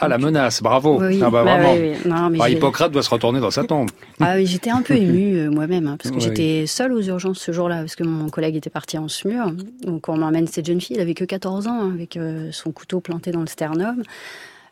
Ah, 0.00 0.06
la 0.08 0.18
menace, 0.18 0.62
bravo. 0.62 1.00
Oui, 1.00 1.18
ah, 1.22 1.30
bah, 1.30 1.42
bah 1.44 1.56
vraiment. 1.58 1.72
oui, 1.74 1.92
oui. 2.04 2.08
Non, 2.08 2.30
mais 2.30 2.38
Ah, 2.40 2.48
j'ai- 2.48 2.54
Hippocrate 2.56 2.92
doit 2.92 3.02
se 3.02 3.10
retourner 3.10 3.40
dans 3.40 3.50
sa 3.50 3.64
tombe. 3.64 3.90
Ah 4.20 4.34
oui, 4.36 4.46
j'étais 4.46 4.70
un 4.70 4.82
peu 4.82 4.94
émue 4.96 5.36
euh, 5.38 5.50
moi-même, 5.50 5.86
hein, 5.88 5.96
parce 6.00 6.12
que 6.14 6.20
j'étais 6.20 6.66
seule 6.66 6.92
aux 6.92 7.02
urgences 7.02 7.38
ce 7.38 7.50
jour-là, 7.52 7.78
parce 7.78 7.96
que 7.96 8.04
mon 8.04 8.28
collègue 8.28 8.56
était 8.56 8.70
parti 8.70 8.96
en 8.98 9.08
SMUR. 9.08 9.52
Donc 9.84 10.08
on 10.08 10.16
m'emmène 10.16 10.46
cette 10.46 10.66
jeune 10.66 10.80
fille, 10.80 10.96
elle 10.96 11.02
avait 11.02 11.14
que 11.14 11.24
14 11.24 11.66
ans, 11.68 11.80
hein, 11.82 11.90
avec 11.94 12.16
euh, 12.16 12.50
son 12.52 12.70
couteau 12.72 13.00
planté 13.00 13.30
dans 13.32 13.40
le 13.40 13.46
sternum. 13.48 14.02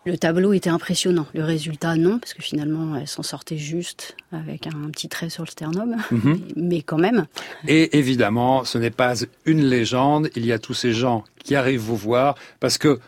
Le 0.07 0.17
tableau 0.17 0.53
était 0.53 0.71
impressionnant. 0.71 1.27
Le 1.35 1.43
résultat, 1.43 1.97
non, 1.97 2.21
parce 2.21 2.33
que 2.33 2.41
finalement, 2.43 2.95
elle 2.97 3.09
s'en 3.09 3.25
sortait 3.25 3.59
juste 3.59 4.17
avec 4.31 4.69
un 4.69 4.89
petit 4.93 5.09
trait 5.09 5.29
sur 5.31 5.43
le 5.45 5.49
sternum. 5.51 5.97
Mhm. 6.13 6.41
Mais 6.55 6.83
quand 6.83 6.97
même, 6.99 7.27
Et 7.67 7.99
évidemment, 7.99 8.65
ce 8.65 8.79
n'est 8.79 8.91
pas 8.93 9.15
une 9.47 9.65
légende. 9.65 10.31
Il 10.37 10.47
y 10.47 10.53
a 10.53 10.61
tous 10.61 10.75
ces 10.75 10.93
gens 10.93 11.25
qui 11.43 11.57
arrivent 11.57 11.81
vous 11.81 11.97
voir 11.97 12.37
parce 12.61 12.79
que 12.79 13.01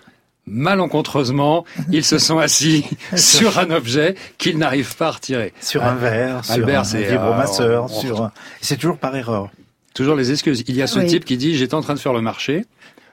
malencontreusement, 0.47 1.65
ils 1.93 2.05
se 2.05 2.19
sont 2.19 2.39
assis 2.39 2.85
sur 3.17 3.59
un 3.59 3.71
objet 3.71 4.17
qu'ils 4.39 4.59
n'arrivent 4.59 4.97
pas 4.97 5.09
à 5.09 5.11
retirer. 5.13 5.53
Sur 5.61 5.85
un 5.85 5.95
verre, 5.95 6.45
sur 6.45 6.67
un 6.69 6.83
vibromasseur, 6.83 7.85
euh, 7.85 7.89
sur 8.01 8.31
C'est 8.61 8.77
toujours 8.77 8.99
par 8.99 9.15
erreur. 9.15 9.51
Toujours 9.95 10.17
les 10.17 10.31
excuses. 10.33 10.65
Il 10.67 10.75
y 10.75 10.83
a 10.83 10.87
ce 10.87 10.99
Oui. 10.99 11.07
type 11.07 11.25
qui 11.25 11.37
dit 11.37 11.57
j'étais 11.57 11.75
en 11.75 11.81
train 11.81 11.95
de 11.95 11.99
faire 11.99 12.13
le 12.13 12.23
marché, 12.23 12.65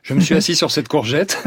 Je 0.06 0.14
me 0.14 0.20
suis 0.20 0.36
assis 0.36 0.56
sur 0.56 0.70
cette 0.70 0.88
courgette. 0.88 1.38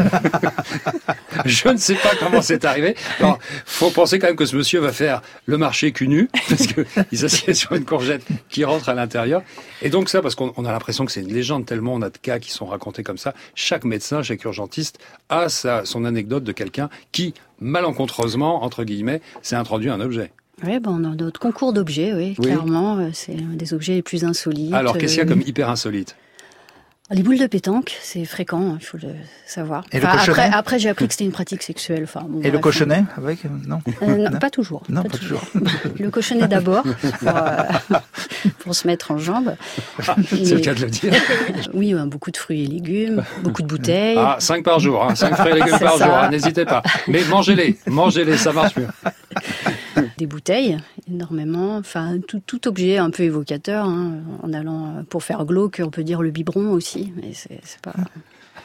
je 1.45 1.69
ne 1.69 1.77
sais 1.77 1.95
pas 1.95 2.11
comment 2.19 2.43
c'est 2.43 2.65
arrivé. 2.65 2.97
Alors, 3.21 3.39
faut 3.65 3.91
penser 3.91 4.19
quand 4.19 4.27
même 4.27 4.35
que 4.37 4.47
ce 4.47 4.57
monsieur 4.57 4.81
va 4.81 4.93
faire 4.93 5.23
le 5.47 5.57
marché 5.59 5.93
cul 5.93 6.09
nu, 6.09 6.29
parce 6.49 6.67
que 6.67 6.85
il 7.13 7.19
s'assied 7.19 7.55
sur 7.55 7.73
une 7.75 7.85
courgette 7.85 8.23
qui 8.49 8.65
rentre 8.65 8.89
à 8.89 8.95
l'intérieur. 8.95 9.43
Et 9.81 9.91
donc 9.91 10.09
ça, 10.09 10.23
parce 10.23 10.35
qu'on 10.35 10.53
on 10.57 10.65
a 10.65 10.73
l'impression 10.73 11.07
que 11.07 11.13
c'est 11.13 11.21
une 11.21 11.33
légende, 11.33 11.67
tellement 11.67 11.95
on 11.95 12.03
a 12.03 12.11
de 12.11 12.19
cas 12.19 12.41
qui 12.41 12.51
sont 12.51 12.67
racontés 12.67 13.05
comme 13.05 13.17
ça. 13.19 13.33
Chaque 13.55 13.85
médecin, 13.85 14.23
chaque 14.23 14.43
urgentiste 14.45 14.99
a 15.29 15.49
sa, 15.49 15.85
son 15.85 16.05
anecdote 16.05 16.43
de 16.43 16.53
quelqu'un 16.53 16.91
qui, 17.13 17.35
malencontreusement, 17.61 18.65
entre 18.65 18.83
guillemets, 18.83 19.21
s'est 19.41 19.57
introduit 19.57 19.91
un 19.91 20.01
objet. 20.01 20.33
Oui, 20.65 20.81
bon, 20.81 20.99
dans 20.99 21.15
notre 21.15 21.39
concours 21.39 21.73
d'objets, 21.73 22.13
oui, 22.13 22.35
Oui. 22.39 22.47
clairement, 22.47 22.99
euh, 22.99 23.11
c'est 23.13 23.35
un 23.35 23.55
des 23.55 23.73
objets 23.73 23.95
les 23.95 24.03
plus 24.03 24.25
insolites. 24.25 24.75
Alors, 24.75 24.99
qu'est-ce 24.99 25.15
qu'il 25.15 25.19
y 25.23 25.27
a 25.27 25.27
Euh, 25.27 25.29
comme 25.33 25.43
hyper 25.47 25.71
insolite? 25.71 26.17
Les 27.11 27.23
boules 27.23 27.39
de 27.39 27.47
pétanque, 27.47 27.97
c'est 28.03 28.27
fréquent, 28.27 28.77
il 28.79 28.85
faut 28.85 28.99
le 28.99 29.09
savoir. 29.47 29.83
Et 29.93 29.99
le 29.99 30.07
cochonnet 30.07 30.29
après, 30.29 30.51
après 30.53 30.79
j'ai 30.79 30.91
appris 30.91 31.07
que 31.07 31.15
c'était 31.15 31.25
une 31.25 31.33
pratique 31.33 31.63
sexuelle. 31.63 32.03
Enfin, 32.05 32.21
bon, 32.29 32.43
Et 32.43 32.51
le 32.51 32.59
cochonnet 32.59 33.05
avec 33.17 33.47
euh, 33.47 33.49
Non. 33.67 33.81
Euh, 34.03 34.29
non, 34.29 34.39
pas 34.39 34.51
toujours. 34.51 34.83
Non, 34.91 35.03
pas 35.03 35.09
toujours. 35.17 35.41
Le 35.99 36.11
cochonnet 36.11 36.47
d'abord, 36.49 36.83
pour, 37.21 37.29
euh, 37.29 37.99
pour 38.59 38.75
se 38.75 38.87
mettre 38.87 39.11
en 39.11 39.17
jambe. 39.17 39.55
C'est 40.29 40.55
le 40.55 40.61
cas 40.61 40.75
de 40.75 40.83
le 40.83 40.91
dire. 40.91 41.15
Oui, 41.73 41.95
beaucoup 42.07 42.31
de 42.31 42.37
fruits 42.37 42.65
et 42.65 42.67
légumes, 42.67 43.25
beaucoup 43.43 43.63
de 43.63 43.69
bouteilles. 43.69 44.19
Ah, 44.19 44.37
5 44.39 44.63
par 44.63 44.79
jour, 44.79 45.03
hein, 45.03 45.15
5 45.15 45.35
fruits 45.35 45.53
et 45.53 45.55
légumes 45.55 45.79
par 45.79 45.97
ça. 45.97 46.05
jour, 46.05 46.15
hein, 46.15 46.31
n'hésitez 46.31 46.67
pas. 46.67 46.83
Mais 47.07 47.25
mangez-les, 47.25 47.79
mangez-les, 47.87 48.37
ça 48.37 48.53
marche 48.53 48.77
mieux. 48.77 48.89
Des 50.19 50.27
bouteilles, 50.27 50.79
énormément. 51.11 51.77
Enfin, 51.77 52.19
tout, 52.27 52.41
tout 52.45 52.67
objet 52.69 52.99
un 52.99 53.11
peu 53.11 53.23
évocateur. 53.25 53.87
hein, 53.87 54.15
en 54.43 54.53
allant 54.53 54.97
euh, 54.99 55.03
pour 55.09 55.23
faire 55.23 55.45
glauque, 55.45 55.81
on 55.85 55.91
peut 55.91 56.05
dire 56.05 56.23
le 56.23 56.31
biberon 56.31 56.71
aussi, 56.71 57.13
mais 57.17 57.33
c'est 57.35 57.61
pas, 57.83 57.95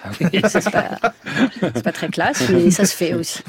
Ah 0.04 0.10
c'est 0.50 0.72
pas, 0.72 1.00
c'est 1.62 1.84
pas 1.84 1.92
très 1.92 2.10
classe, 2.10 2.50
mais 2.50 2.72
ça 2.72 2.86
se 2.86 2.96
fait 2.96 3.14
aussi. 3.14 3.42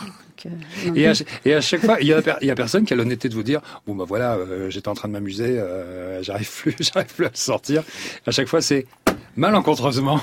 Euh, 0.46 0.50
Et 0.94 1.06
à, 1.08 1.12
et 1.46 1.54
à 1.54 1.60
chaque 1.62 1.80
fois, 1.80 1.96
il 2.02 2.06
y, 2.06 2.12
a, 2.12 2.20
il 2.42 2.46
y 2.46 2.50
a 2.50 2.54
personne 2.54 2.84
qui 2.84 2.92
a 2.92 2.96
l'honnêteté 2.96 3.30
de 3.30 3.34
vous 3.34 3.42
dire 3.42 3.62
bon 3.86 3.94
bah 3.94 4.04
voilà, 4.06 4.34
euh, 4.34 4.68
j'étais 4.68 4.88
en 4.88 4.94
train 4.94 5.08
de 5.08 5.14
m'amuser, 5.14 5.58
euh, 5.58 6.22
j'arrive 6.22 6.50
plus, 6.50 6.76
j'arrive 6.80 7.14
plus 7.14 7.24
à 7.26 7.30
sortir. 7.32 7.82
À 8.26 8.30
chaque 8.30 8.48
fois, 8.48 8.60
c'est 8.60 8.86
malencontreusement. 9.36 10.20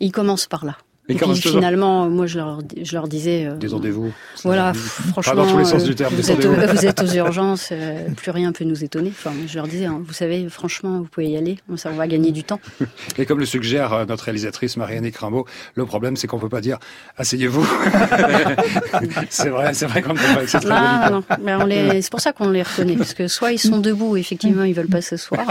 Ils 0.00 0.12
commencent 0.12 0.46
par 0.46 0.66
là. 0.66 0.76
Et 1.08 1.14
puis 1.16 1.34
finalement, 1.34 2.08
moi 2.08 2.26
je 2.26 2.38
leur, 2.38 2.60
je 2.80 2.92
leur 2.94 3.08
disais. 3.08 3.44
euh, 3.46 3.56
Détendez-vous. 3.56 4.12
Voilà, 4.44 4.70
pff, 4.72 5.02
Pas 5.06 5.10
franchement, 5.22 5.34
dans 5.44 5.50
tous 5.50 5.58
les 5.58 5.64
sens 5.64 5.82
euh, 5.82 5.86
du 5.86 5.94
terme. 5.96 6.14
vous, 6.14 6.30
êtes, 6.30 6.38
détendez-vous. 6.38 6.72
vous 6.76 6.86
êtes 6.86 7.02
aux 7.02 7.12
urgences, 7.14 7.68
euh, 7.72 8.08
plus 8.16 8.30
rien 8.30 8.52
peut 8.52 8.64
nous 8.64 8.84
étonner. 8.84 9.10
Enfin, 9.10 9.32
je 9.46 9.54
leur 9.56 9.66
disais, 9.66 9.86
hein, 9.86 10.00
vous 10.06 10.12
savez, 10.12 10.48
franchement, 10.48 10.98
vous 10.98 11.04
pouvez 11.10 11.26
y 11.28 11.36
aller, 11.36 11.58
ça 11.76 11.90
on 11.92 11.96
va 11.96 12.06
gagner 12.06 12.30
du 12.30 12.44
temps. 12.44 12.60
Et 13.18 13.26
comme 13.26 13.40
le 13.40 13.46
suggère 13.46 13.92
euh, 13.92 14.04
notre 14.06 14.24
réalisatrice 14.24 14.76
Marianne 14.76 15.10
Crimbaud, 15.10 15.44
le 15.74 15.84
problème 15.86 16.16
c'est 16.16 16.28
qu'on 16.28 16.38
peut 16.38 16.48
pas 16.48 16.60
dire 16.60 16.78
asseyez-vous. 17.16 17.66
c'est 19.30 19.48
vrai, 19.48 19.74
c'est 19.74 19.86
vrai 19.86 20.02
qu'on 20.02 20.12
ne 20.14 20.18
peut 20.18 20.34
pas. 20.34 20.44
Délicat. 20.60 21.10
Non, 21.10 21.16
non, 21.16 21.36
mais 21.42 21.54
on 21.54 21.66
les, 21.66 22.02
c'est 22.02 22.10
pour 22.10 22.20
ça 22.20 22.32
qu'on 22.32 22.50
les 22.50 22.62
reconnaît, 22.62 22.96
parce 22.96 23.14
que 23.14 23.26
soit 23.28 23.52
ils 23.52 23.58
sont 23.58 23.78
debout, 23.78 24.16
effectivement, 24.16 24.62
ils 24.64 24.74
veulent 24.74 24.86
pas 24.86 25.00
s'asseoir. 25.02 25.46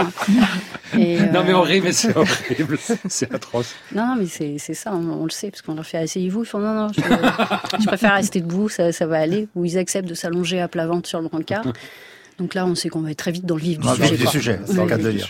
Euh, 0.94 1.18
Non 1.32 1.42
mais 1.44 1.54
on 1.54 1.62
rit, 1.62 1.80
mais 1.80 1.92
c'est 1.92 2.14
horrible, 2.16 2.78
c'est 3.08 3.32
atroce. 3.34 3.74
Non, 3.94 4.16
mais 4.18 4.26
c'est 4.26 4.56
c'est 4.58 4.74
ça, 4.74 4.92
on, 4.92 5.22
on 5.22 5.24
le 5.24 5.30
sait, 5.30 5.41
parce 5.50 5.62
qu'on 5.62 5.74
leur 5.74 5.86
fait 5.86 5.98
asseyez-vous, 5.98 6.42
ils 6.42 6.46
font 6.46 6.58
non, 6.58 6.74
non, 6.74 6.88
je, 6.92 7.86
préfère 7.86 8.14
rester 8.14 8.40
debout, 8.40 8.68
ça, 8.68 8.92
ça 8.92 9.06
va 9.06 9.18
aller. 9.18 9.48
Ou 9.54 9.64
ils 9.64 9.78
acceptent 9.78 10.08
de 10.08 10.14
s'allonger 10.14 10.60
à 10.60 10.68
plat 10.68 10.86
ventre 10.86 11.08
sur 11.08 11.20
le 11.20 11.28
brancard. 11.28 11.64
Donc 12.38 12.54
là, 12.54 12.66
on 12.66 12.74
sait 12.74 12.88
qu'on 12.88 13.00
va 13.02 13.10
être 13.10 13.18
très 13.18 13.32
vite 13.32 13.44
dans 13.46 13.56
le 13.56 13.60
vif 13.62 13.78
du 13.78 13.86
sujet. 13.88 14.16
du 14.16 14.26
sujet, 14.26 14.60
c'est 14.64 14.72
Oui. 14.72 14.78
le 14.80 14.86
cas 14.86 14.96
de 14.98 15.02
le 15.04 15.12
dire. 15.12 15.28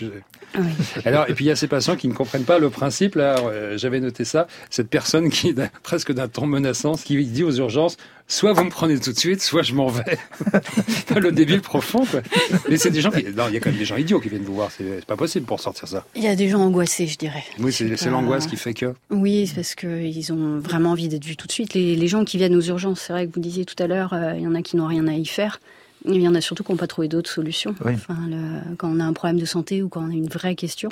Oui. 0.59 0.65
Alors, 1.07 1.29
et 1.31 1.35
puis 1.35 1.47
il 1.47 1.49
y 1.49 1.51
a 1.51 1.57
ces 1.57 1.67
patients 1.67 1.97
qui 1.97 2.09
ne 2.09 2.12
comprennent 2.12 2.45
pas 2.45 2.59
le 2.59 2.69
principe. 2.69 3.15
Là, 3.15 3.37
euh, 3.38 3.79
j'avais 3.79 4.01
noté 4.01 4.25
ça. 4.27 4.47
Cette 4.69 4.88
personne 4.91 5.31
qui, 5.31 5.55
presque 5.83 6.12
d'un 6.12 6.29
ton 6.29 6.47
menaçant, 6.47 6.93
qui 6.95 7.25
dit 7.25 7.43
aux 7.43 7.53
urgences 7.53 7.97
soit 8.29 8.53
vous 8.53 8.65
me 8.65 8.71
prenez 8.71 8.99
tout 8.99 9.12
de 9.12 9.19
suite, 9.19 9.43
soit 9.43 9.62
je 9.62 9.75
m'en 9.75 9.88
vais. 9.88 10.19
le 11.21 11.33
débile 11.33 11.61
profond. 11.61 12.05
Quoi. 12.07 12.21
Mais 12.69 12.77
c'est 12.77 12.91
des 12.91 13.01
gens 13.01 13.11
qui, 13.11 13.25
non, 13.25 13.45
il 13.49 13.55
y 13.55 13.57
a 13.57 13.61
quand 13.61 13.71
même 13.71 13.79
des 13.79 13.85
gens 13.85 13.97
idiots 13.97 14.21
qui 14.21 14.29
viennent 14.29 14.45
vous 14.45 14.55
voir. 14.55 14.71
C'est 14.71 15.05
pas 15.07 15.17
possible 15.17 15.45
pour 15.47 15.61
sortir 15.61 15.88
ça. 15.88 16.05
Il 16.15 16.23
y 16.23 16.29
a 16.29 16.37
des 16.37 16.49
gens 16.49 16.61
angoissés, 16.61 17.07
je 17.07 17.17
dirais. 17.19 17.45
Oui, 17.59 17.73
c'est 17.73 17.88
pas- 17.88 18.11
l'angoisse 18.11 18.47
qui 18.47 18.57
fait 18.57 18.75
que. 18.75 18.95
Oui, 19.11 19.47
c'est 19.47 19.55
parce 19.55 19.75
qu'ils 19.75 20.33
ont 20.33 20.59
vraiment 20.59 20.91
envie 20.91 21.09
d'être 21.09 21.25
vus 21.25 21.37
tout 21.37 21.47
de 21.47 21.53
suite. 21.53 21.75
Les, 21.75 21.97
les 21.97 22.09
gens 22.09 22.25
qui 22.25 22.37
viennent 22.38 22.57
aux 22.57 22.61
urgences, 22.62 23.01
c'est 23.07 23.12
vrai 23.12 23.27
que 23.27 23.33
vous 23.35 23.41
disiez 23.41 23.65
tout 23.65 23.81
à 23.83 23.87
l'heure, 23.87 24.12
euh, 24.12 24.35
il 24.37 24.43
y 24.43 24.47
en 24.47 24.55
a 24.55 24.62
qui 24.62 24.77
n'ont 24.77 24.87
rien 24.87 25.07
à 25.09 25.12
y 25.15 25.27
faire. 25.27 25.61
Il 26.07 26.21
y 26.21 26.27
en 26.29 26.35
a 26.35 26.41
surtout 26.41 26.65
qui 26.65 26.73
n'ont 26.73 26.79
pas 26.79 26.87
trouvé 26.87 27.09
d'autres 27.09 27.31
solutions. 27.31 27.75
Oui. 27.85 27.93
Enfin, 27.95 28.17
le- 28.29 28.75
quand 28.77 28.91
on 28.91 28.99
a 29.01 29.05
un 29.05 29.12
problème 29.12 29.38
de 29.38 29.45
santé 29.45 29.83
ou 29.83 29.88
quand 29.88 30.03
on 30.03 30.11
a 30.11 30.15
une 30.15 30.29
vraie 30.29 30.55
question. 30.55 30.88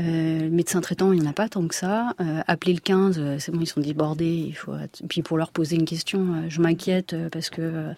Euh, 0.00 0.42
le 0.42 0.50
médecin 0.50 0.80
traitant, 0.80 1.12
il 1.12 1.18
n'y 1.20 1.26
en 1.26 1.30
a 1.30 1.32
pas 1.32 1.48
tant 1.48 1.66
que 1.66 1.74
ça. 1.74 2.14
Euh, 2.20 2.40
appeler 2.46 2.72
le 2.72 2.78
15, 2.78 3.16
euh, 3.18 3.36
c'est 3.40 3.50
bon, 3.50 3.58
ils 3.62 3.66
sont 3.66 3.80
débordés. 3.80 4.44
Il 4.46 4.52
faut... 4.52 4.72
Puis 5.08 5.22
pour 5.22 5.38
leur 5.38 5.50
poser 5.50 5.74
une 5.74 5.86
question, 5.86 6.20
euh, 6.20 6.46
je 6.48 6.60
m'inquiète 6.60 7.14
euh, 7.14 7.28
parce 7.30 7.50
que 7.50 7.90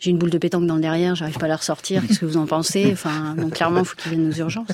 j'ai 0.00 0.10
une 0.10 0.18
boule 0.18 0.30
de 0.30 0.38
pétanque 0.38 0.66
dans 0.66 0.74
le 0.74 0.80
derrière, 0.80 1.14
j'arrive 1.14 1.38
pas 1.38 1.44
à 1.46 1.48
la 1.48 1.56
ressortir. 1.56 2.02
Qu'est-ce 2.04 2.18
que 2.18 2.26
vous 2.26 2.36
en 2.36 2.46
pensez? 2.46 2.88
Enfin, 2.92 3.36
donc 3.36 3.52
clairement, 3.54 3.80
il 3.80 3.84
faut 3.86 3.94
qu'ils 3.94 4.10
viennent 4.10 4.28
aux 4.28 4.34
urgences. 4.36 4.66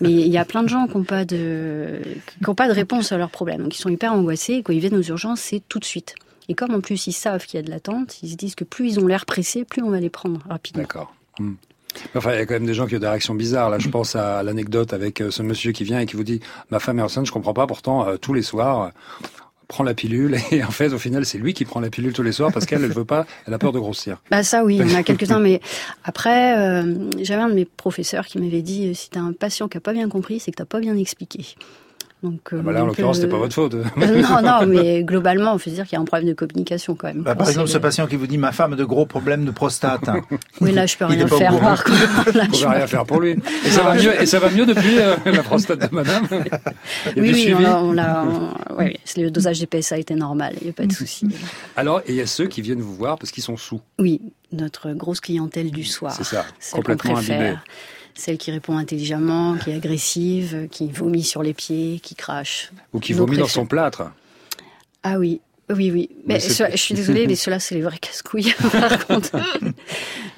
Mais 0.00 0.12
il 0.12 0.28
y 0.28 0.38
a 0.38 0.44
plein 0.44 0.62
de 0.62 0.68
gens 0.68 0.86
qui 0.86 0.96
n'ont 0.96 1.02
pas 1.04 1.24
de 1.24 2.00
qui 2.40 2.48
ont 2.48 2.54
pas 2.54 2.68
de 2.68 2.72
réponse 2.72 3.10
à 3.12 3.18
leurs 3.18 3.30
problèmes, 3.30 3.62
donc 3.62 3.74
ils 3.76 3.80
sont 3.80 3.88
hyper 3.88 4.12
angoissés. 4.12 4.52
Et 4.54 4.62
quand 4.62 4.74
ils 4.74 4.78
viennent 4.80 4.94
aux 4.96 5.02
urgences, 5.02 5.40
c'est 5.40 5.62
tout 5.68 5.78
de 5.80 5.84
suite. 5.86 6.14
Et 6.48 6.54
comme 6.54 6.74
en 6.74 6.80
plus 6.80 7.06
ils 7.06 7.12
savent 7.12 7.44
qu'il 7.46 7.58
y 7.58 7.62
a 7.62 7.64
de 7.64 7.70
l'attente, 7.70 8.22
ils 8.22 8.30
se 8.30 8.36
disent 8.36 8.54
que 8.54 8.64
plus 8.64 8.92
ils 8.92 9.00
ont 9.00 9.06
l'air 9.06 9.26
pressés, 9.26 9.64
plus 9.64 9.82
on 9.82 9.90
va 9.90 10.00
les 10.00 10.10
prendre 10.10 10.40
rapidement. 10.48 10.82
D'accord. 10.82 11.14
Hmm. 11.38 11.54
Enfin, 12.14 12.32
il 12.32 12.38
y 12.38 12.40
a 12.40 12.46
quand 12.46 12.54
même 12.54 12.66
des 12.66 12.74
gens 12.74 12.86
qui 12.86 12.94
ont 12.96 12.98
des 12.98 13.08
réactions 13.08 13.34
bizarres. 13.34 13.70
Là, 13.70 13.78
je 13.78 13.88
pense 13.90 14.16
à 14.16 14.42
l'anecdote 14.42 14.92
avec 14.92 15.20
euh, 15.20 15.30
ce 15.30 15.42
monsieur 15.42 15.72
qui 15.72 15.84
vient 15.84 16.00
et 16.00 16.06
qui 16.06 16.16
vous 16.16 16.24
dit 16.24 16.40
Ma 16.70 16.78
femme 16.78 16.98
est 16.98 17.02
enceinte, 17.02 17.26
je 17.26 17.32
comprends 17.32 17.54
pas. 17.54 17.66
Pourtant, 17.66 18.06
euh, 18.06 18.16
tous 18.16 18.34
les 18.34 18.42
soirs, 18.42 18.82
euh, 18.82 18.88
prend 19.68 19.84
la 19.84 19.94
pilule. 19.94 20.36
Et 20.50 20.62
en 20.62 20.70
fait, 20.70 20.92
au 20.92 20.98
final, 20.98 21.24
c'est 21.24 21.38
lui 21.38 21.54
qui 21.54 21.64
prend 21.64 21.80
la 21.80 21.90
pilule 21.90 22.12
tous 22.12 22.22
les 22.22 22.32
soirs 22.32 22.52
parce 22.52 22.66
qu'elle, 22.66 22.84
elle 22.84 22.92
veut 22.92 23.04
pas, 23.04 23.26
elle 23.46 23.54
a 23.54 23.58
peur 23.58 23.72
de 23.72 23.78
grossir. 23.78 24.22
Bah 24.30 24.42
ça 24.42 24.64
oui, 24.64 24.76
il 24.76 24.90
y 24.90 24.94
en 24.94 24.98
a 24.98 25.02
quelques-uns, 25.02 25.40
mais 25.40 25.60
après, 26.04 26.58
euh, 26.58 27.10
j'avais 27.22 27.42
un 27.42 27.48
de 27.48 27.54
mes 27.54 27.64
professeurs 27.64 28.26
qui 28.26 28.38
m'avait 28.38 28.62
dit 28.62 28.94
si 28.94 29.10
t'as 29.10 29.20
un 29.20 29.32
patient 29.32 29.68
qui 29.68 29.76
a 29.76 29.80
pas 29.80 29.92
bien 29.92 30.08
compris, 30.08 30.40
c'est 30.40 30.50
que 30.50 30.56
t'as 30.56 30.64
pas 30.64 30.80
bien 30.80 30.96
expliqué. 30.96 31.56
Donc, 32.22 32.40
euh, 32.52 32.56
Ah 32.60 32.62
bah 32.64 32.72
là, 32.72 32.82
en 32.82 32.86
l'occurrence, 32.86 33.18
euh, 33.18 33.20
c'était 33.20 33.30
pas 33.32 33.38
votre 33.38 33.54
faute. 33.54 33.74
euh, 33.74 33.84
non, 34.22 34.40
non, 34.42 34.66
mais 34.66 35.04
globalement, 35.04 35.52
on 35.54 35.58
fait 35.58 35.70
dire 35.70 35.84
qu'il 35.84 35.92
y 35.92 35.98
a 35.98 36.00
un 36.00 36.04
problème 36.06 36.28
de 36.28 36.34
communication 36.34 36.94
quand 36.94 37.08
même. 37.08 37.22
Bah, 37.22 37.34
par 37.34 37.48
exemple, 37.48 37.68
ce 37.68 37.76
patient 37.78 38.06
qui 38.06 38.16
vous 38.16 38.26
dit 38.26 38.38
ma 38.38 38.52
femme 38.52 38.72
a 38.72 38.76
de 38.76 38.84
gros 38.84 39.04
problèmes 39.06 39.44
de 39.44 39.50
prostate. 39.50 40.08
Oui, 40.62 40.72
là, 40.72 40.86
je 40.86 40.96
peux 40.96 41.04
rien 41.04 41.26
faire. 41.28 41.60
Par 41.60 41.84
contre, 41.84 42.36
là, 42.36 42.44
je 42.44 42.50
pouvez 42.50 42.66
rien 42.66 42.86
faire 42.86 43.04
pour 43.04 43.20
lui. 43.20 43.36
Et 43.66 43.70
ça 43.70 43.82
va 43.82 43.94
mieux, 43.94 44.20
et 44.22 44.24
ça 44.26 44.38
va 44.38 44.48
mieux 44.50 44.64
depuis 44.64 44.98
euh, 44.98 45.14
la 45.26 45.42
prostate 45.42 45.90
de 45.90 45.94
madame. 45.94 46.26
Il 46.30 46.36
y 46.36 47.20
a 47.20 47.22
Oui, 47.22 47.54
oui, 47.58 47.66
on 47.66 47.92
l'a, 47.92 48.24
on 48.24 48.76
ouais, 48.76 48.96
c'est- 49.04 49.20
le 49.20 49.30
dosage 49.30 49.60
des 49.60 49.66
PSA 49.66 49.98
était 49.98 50.14
normal, 50.14 50.54
il 50.60 50.64
n'y 50.64 50.70
a 50.70 50.72
pas 50.72 50.86
de 50.86 50.92
souci. 50.92 51.26
Alors, 51.76 52.00
il 52.08 52.14
y 52.14 52.20
a 52.22 52.26
ceux 52.26 52.46
qui 52.46 52.62
viennent 52.62 52.80
vous 52.80 52.94
voir 52.94 53.18
parce 53.18 53.30
qu'ils 53.30 53.42
sont 53.42 53.58
sous. 53.58 53.80
Oui, 53.98 54.20
notre 54.52 54.92
grosse 54.92 55.20
clientèle 55.20 55.70
du 55.70 55.84
soir. 55.84 56.14
C'est 56.16 56.24
ça, 56.24 56.46
complètement 56.72 57.14
préfère. 57.14 57.38
imbibée. 57.40 57.58
Celle 58.16 58.38
qui 58.38 58.50
répond 58.50 58.76
intelligemment, 58.78 59.56
qui 59.56 59.70
est 59.70 59.74
agressive, 59.76 60.68
qui 60.70 60.90
vomit 60.90 61.22
sur 61.22 61.42
les 61.42 61.52
pieds, 61.52 62.00
qui 62.02 62.14
crache. 62.14 62.72
Ou 62.92 62.98
qui 62.98 63.12
vomit 63.12 63.36
dans 63.36 63.46
son 63.46 63.66
plâtre. 63.66 64.10
Ah 65.02 65.18
oui, 65.18 65.40
oui, 65.70 65.90
oui. 65.90 66.10
Mais 66.24 66.40
je 66.40 66.76
suis 66.76 66.94
désolée, 66.94 67.26
mais 67.28 67.34
ceux-là, 67.34 67.58
c'est 67.58 67.74
les 67.74 67.82
vrais 67.82 67.98
casse-couilles, 67.98 68.54
par 68.72 69.06
contre. 69.06 69.30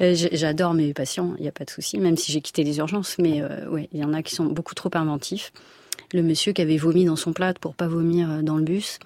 Euh, 0.00 0.14
J'adore 0.14 0.74
mes 0.74 0.92
patients, 0.94 1.34
il 1.38 1.42
n'y 1.42 1.48
a 1.48 1.52
pas 1.52 1.64
de 1.64 1.70
souci, 1.70 1.98
même 1.98 2.16
si 2.16 2.32
j'ai 2.32 2.40
quitté 2.40 2.64
les 2.64 2.78
urgences. 2.78 3.16
Mais 3.18 3.42
euh, 3.42 3.68
ouais, 3.68 3.88
il 3.92 4.00
y 4.00 4.04
en 4.04 4.12
a 4.12 4.22
qui 4.22 4.34
sont 4.34 4.46
beaucoup 4.46 4.74
trop 4.74 4.90
inventifs. 4.94 5.52
Le 6.12 6.22
monsieur 6.22 6.52
qui 6.52 6.62
avait 6.62 6.78
vomi 6.78 7.04
dans 7.04 7.16
son 7.16 7.32
plâtre 7.32 7.60
pour 7.60 7.74
pas 7.74 7.88
vomir 7.88 8.30
euh, 8.30 8.42
dans 8.42 8.56
le 8.56 8.62
bus, 8.62 8.98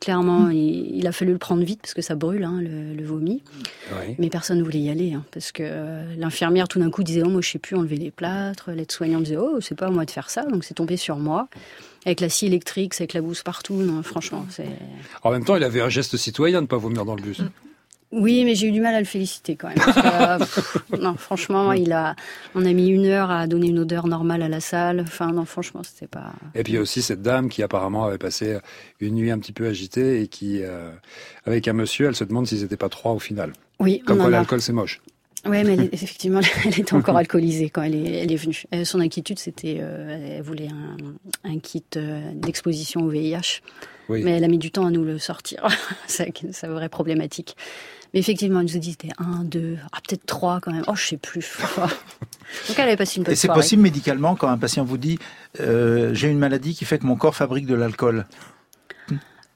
clairement, 0.00 0.50
il, 0.50 0.96
il 0.96 1.06
a 1.06 1.12
fallu 1.12 1.32
le 1.32 1.38
prendre 1.38 1.62
vite 1.62 1.80
parce 1.82 1.94
que 1.94 2.02
ça 2.02 2.14
brûle, 2.14 2.44
hein, 2.44 2.60
le, 2.60 2.94
le 2.94 3.04
vomi. 3.04 3.42
Mais 4.18 4.30
personne 4.30 4.58
ne 4.58 4.62
voulait 4.62 4.80
y 4.80 4.90
aller, 4.90 5.12
hein, 5.12 5.24
parce 5.32 5.52
que 5.52 5.62
euh, 5.64 6.14
l'infirmière 6.16 6.68
tout 6.68 6.78
d'un 6.78 6.90
coup 6.90 7.02
disait 7.02 7.22
oh 7.24 7.28
moi 7.28 7.40
je 7.40 7.50
sais 7.50 7.58
plus 7.58 7.76
enlever 7.76 7.96
les 7.96 8.10
plâtres, 8.10 8.70
l'aide-soignante 8.70 9.24
disait 9.24 9.36
oh 9.36 9.60
c'est 9.60 9.74
pas 9.74 9.86
à 9.86 9.90
moi 9.90 10.04
de 10.04 10.10
faire 10.10 10.30
ça, 10.30 10.42
donc 10.44 10.64
c'est 10.64 10.74
tombé 10.74 10.96
sur 10.96 11.18
moi. 11.18 11.48
Avec 12.06 12.20
la 12.20 12.28
scie 12.28 12.46
électrique, 12.46 12.94
ça 12.94 13.04
éclabousse 13.04 13.42
partout, 13.42 13.74
non 13.74 14.02
franchement 14.02 14.46
c'est. 14.50 14.68
En 15.22 15.30
même 15.30 15.44
temps, 15.44 15.56
il 15.56 15.64
avait 15.64 15.80
un 15.80 15.88
geste 15.88 16.16
citoyen 16.16 16.58
de 16.58 16.62
ne 16.62 16.68
pas 16.68 16.76
vomir 16.76 17.04
dans 17.04 17.14
le 17.14 17.22
bus. 17.22 17.40
Oui, 18.10 18.44
mais 18.44 18.54
j'ai 18.54 18.68
eu 18.68 18.72
du 18.72 18.80
mal 18.80 18.94
à 18.94 19.00
le 19.00 19.04
féliciter 19.04 19.56
quand 19.56 19.68
même. 19.68 19.76
parce 19.76 20.54
que, 20.54 20.60
pff, 20.88 21.00
non, 21.00 21.14
franchement, 21.16 21.72
il 21.74 21.92
a, 21.92 22.16
on 22.54 22.64
a 22.64 22.72
mis 22.72 22.88
une 22.88 23.04
heure 23.04 23.30
à 23.30 23.46
donner 23.46 23.68
une 23.68 23.78
odeur 23.80 24.06
normale 24.06 24.42
à 24.42 24.48
la 24.48 24.60
salle. 24.60 25.00
Enfin, 25.00 25.30
non, 25.32 25.44
franchement, 25.44 25.82
c'était 25.84 26.06
pas. 26.06 26.32
Et 26.54 26.62
puis 26.62 26.72
il 26.72 26.76
y 26.76 26.78
a 26.78 26.80
aussi 26.80 27.02
cette 27.02 27.20
dame 27.20 27.50
qui 27.50 27.62
apparemment 27.62 28.04
avait 28.06 28.16
passé 28.16 28.56
une 29.00 29.14
nuit 29.16 29.30
un 29.30 29.38
petit 29.38 29.52
peu 29.52 29.66
agitée 29.66 30.22
et 30.22 30.26
qui, 30.28 30.62
euh, 30.62 30.90
avec 31.44 31.68
un 31.68 31.74
monsieur, 31.74 32.06
elle 32.08 32.16
se 32.16 32.24
demande 32.24 32.46
s'ils 32.46 32.62
n'étaient 32.62 32.78
pas 32.78 32.88
trois 32.88 33.12
au 33.12 33.18
final. 33.18 33.52
Oui, 33.78 34.00
Comme 34.00 34.16
on 34.16 34.20
quoi 34.20 34.24
en 34.30 34.32
a. 34.32 34.36
l'alcool 34.38 34.62
c'est 34.62 34.72
moche. 34.72 35.00
Oui, 35.44 35.62
mais 35.64 35.74
elle 35.74 35.80
est- 35.82 35.90
effectivement, 35.94 36.40
elle 36.64 36.80
était 36.80 36.94
encore 36.94 37.16
alcoolisée 37.18 37.68
quand 37.68 37.82
elle 37.82 37.94
est, 37.94 38.22
elle 38.22 38.32
est 38.32 38.36
venue. 38.36 38.64
Euh, 38.74 38.84
Son 38.86 39.00
inquiétude, 39.00 39.38
c'était, 39.38 39.76
euh, 39.80 40.36
elle 40.38 40.42
voulait 40.42 40.68
un, 40.68 40.96
un 41.48 41.58
kit 41.58 41.84
euh, 41.96 42.32
d'exposition 42.34 43.02
au 43.02 43.08
VIH, 43.10 43.60
Oui. 44.08 44.22
mais 44.24 44.32
elle 44.32 44.44
a 44.44 44.48
mis 44.48 44.58
du 44.58 44.70
temps 44.72 44.86
à 44.86 44.90
nous 44.90 45.04
le 45.04 45.18
sortir. 45.18 45.68
c'est 46.08 46.32
sa 46.52 46.68
vraie 46.68 46.88
problématique. 46.88 47.54
Mais 48.12 48.20
effectivement, 48.20 48.60
elle 48.60 48.66
nous 48.66 48.76
a 48.76 48.80
dit 48.80 48.92
c'était 48.92 49.12
un, 49.18 49.44
deux, 49.44 49.76
ah, 49.92 49.98
peut-être 50.06 50.24
trois 50.26 50.60
quand 50.60 50.72
même. 50.72 50.84
Oh, 50.86 50.94
je 50.94 51.06
sais 51.06 51.16
plus. 51.16 51.58
Donc 51.76 52.78
elle 52.78 52.88
avait 52.88 52.96
passé 52.96 53.18
une 53.18 53.24
bonne 53.24 53.32
Et 53.32 53.36
c'est 53.36 53.48
possible 53.48 53.82
médicalement 53.82 54.34
quand 54.34 54.48
un 54.48 54.58
patient 54.58 54.84
vous 54.84 54.98
dit 54.98 55.18
euh, 55.60 56.14
j'ai 56.14 56.28
une 56.28 56.38
maladie 56.38 56.74
qui 56.74 56.84
fait 56.84 56.98
que 56.98 57.06
mon 57.06 57.16
corps 57.16 57.34
fabrique 57.34 57.66
de 57.66 57.74
l'alcool. 57.74 58.26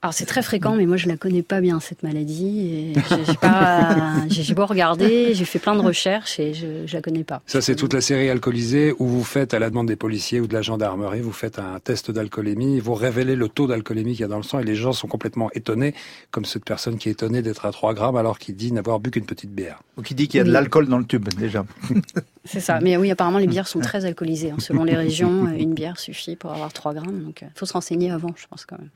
Alors 0.03 0.15
c'est 0.15 0.27
très 0.27 0.43
fréquent, 0.43 0.75
mais 0.75 0.85
moi 0.85 0.97
je 0.97 1.07
la 1.07 1.17
connais 1.17 1.43
pas 1.43 1.61
bien 1.61 1.79
cette 1.79 2.03
maladie. 2.03 2.93
J'ai 2.95 3.35
pas, 3.41 4.17
beau 4.57 4.67
regarder, 4.67 5.33
j'ai 5.33 5.45
fait 5.45 5.61
plein 5.61 5.77
de 5.77 5.81
recherches 5.81 6.41
et 6.41 6.55
je, 6.55 6.67
je 6.87 6.97
la 6.97 7.01
connais 7.01 7.23
pas. 7.23 7.41
Ça, 7.47 7.61
c'est 7.61 7.77
toute 7.77 7.95
la 7.95 8.01
série 8.01 8.29
alcoolisée 8.29 8.93
où 8.99 9.07
vous 9.07 9.23
faites, 9.23 9.55
à 9.55 9.61
la 9.61 9.71
demande 9.71 9.87
des 9.87 9.95
policiers 9.95 10.41
ou 10.41 10.49
de 10.49 10.55
la 10.55 10.63
gendarmerie, 10.63 11.21
vous 11.21 11.31
faites 11.31 11.61
un 11.61 11.79
test 11.79 12.11
d'alcoolémie, 12.11 12.81
vous 12.81 12.95
révélez 12.95 13.37
le 13.37 13.49
taux 13.49 13.69
d'alcoolémie 13.69 14.13
qu'il 14.13 14.23
y 14.23 14.25
a 14.25 14.29
dans 14.29 14.39
le 14.39 14.43
sang 14.43 14.59
et 14.59 14.65
les 14.65 14.75
gens 14.75 14.93
sont 14.93 15.07
complètement 15.07 15.51
étonnés, 15.55 15.95
comme 16.33 16.45
cette 16.47 16.65
personne 16.65 16.99
qui 16.99 17.09
est 17.09 17.13
étonnée 17.13 17.43
d'être 17.43 17.65
à 17.65 17.71
3 17.71 17.95
grammes 17.95 18.17
alors 18.17 18.41
qu'il 18.41 18.57
dit 18.57 18.73
n'avoir 18.73 18.99
bu 18.99 19.13
qu'une 19.13 19.25
petite 19.25 19.53
bière. 19.53 19.83
Ou 19.99 20.03
qui 20.03 20.17
dit 20.17 20.27
qu'il 20.27 20.39
y 20.39 20.41
a 20.41 20.45
de 20.45 20.51
l'alcool 20.51 20.89
dans 20.89 20.99
le 20.99 21.05
tube, 21.05 21.29
déjà. 21.29 21.65
C'est 22.45 22.59
ça. 22.59 22.81
Mais 22.81 22.97
oui, 22.97 23.13
apparemment 23.13 23.39
les 23.39 23.47
bières 23.47 23.69
sont 23.69 23.79
très 23.91 24.05
alcoolisées. 24.05 24.51
hein. 24.51 24.57
Selon 24.59 24.83
les 24.83 24.97
régions, 24.97 25.47
euh, 25.47 25.57
une 25.57 25.75
bière 25.75 26.01
suffit 26.01 26.35
pour 26.35 26.51
avoir 26.51 26.73
3 26.73 26.93
grammes. 26.95 27.23
Donc 27.23 27.43
il 27.43 27.51
faut 27.55 27.67
se 27.67 27.73
renseigner 27.73 28.11
avant, 28.11 28.35
je 28.35 28.49
pense 28.49 28.67
quand 28.67 28.79
même. 28.79 28.91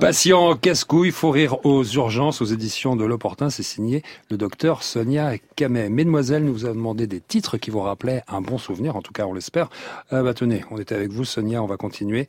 Patient 0.00 0.54
casse-couille, 0.56 1.10
faut 1.10 1.30
rire 1.30 1.64
aux 1.64 1.84
urgences, 1.84 2.40
aux 2.40 2.46
éditions 2.46 2.96
de 2.96 3.04
l'Opportun, 3.04 3.50
c'est 3.50 3.62
signé 3.62 4.02
le 4.30 4.36
docteur 4.36 4.82
Sonia 4.82 5.32
Camet. 5.56 5.88
Mesdemoiselles 5.88 6.44
nous 6.44 6.66
a 6.66 6.68
demandé 6.68 7.06
des 7.06 7.20
titres 7.20 7.56
qui 7.56 7.70
vous 7.70 7.80
rappelaient 7.80 8.22
un 8.28 8.40
bon 8.40 8.58
souvenir, 8.58 8.96
en 8.96 9.02
tout 9.02 9.12
cas 9.12 9.26
on 9.26 9.32
l'espère. 9.32 9.68
Euh, 10.12 10.22
bah 10.22 10.34
tenez, 10.34 10.64
on 10.70 10.78
était 10.78 10.94
avec 10.94 11.10
vous 11.10 11.24
Sonia, 11.24 11.62
on 11.62 11.66
va 11.66 11.76
continuer. 11.76 12.28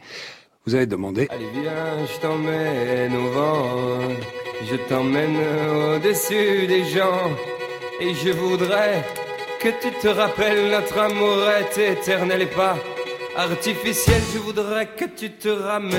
Vous 0.66 0.76
avez 0.76 0.86
demandé 0.86 1.28
Allez 1.30 1.48
viens, 1.62 2.06
je 2.06 2.20
t'emmène 2.20 3.16
au 3.16 3.30
vent, 3.30 3.66
je 4.70 4.76
t'emmène 4.90 5.38
au-dessus 5.96 6.68
des 6.68 6.84
gens, 6.86 7.32
et 8.02 8.14
je 8.14 8.32
voudrais 8.32 9.04
que 9.62 9.70
tu 9.70 9.92
te 10.02 10.08
rappelles 10.08 10.70
notre 10.70 10.98
amour 10.98 11.50
est 11.50 11.78
éternel 11.94 12.42
et 12.42 12.48
pas 12.48 12.78
artificiel. 13.38 14.22
Je 14.34 14.40
voudrais 14.40 14.88
que 14.88 15.06
tu 15.16 15.30
te 15.32 15.48
ramènes. 15.50 15.92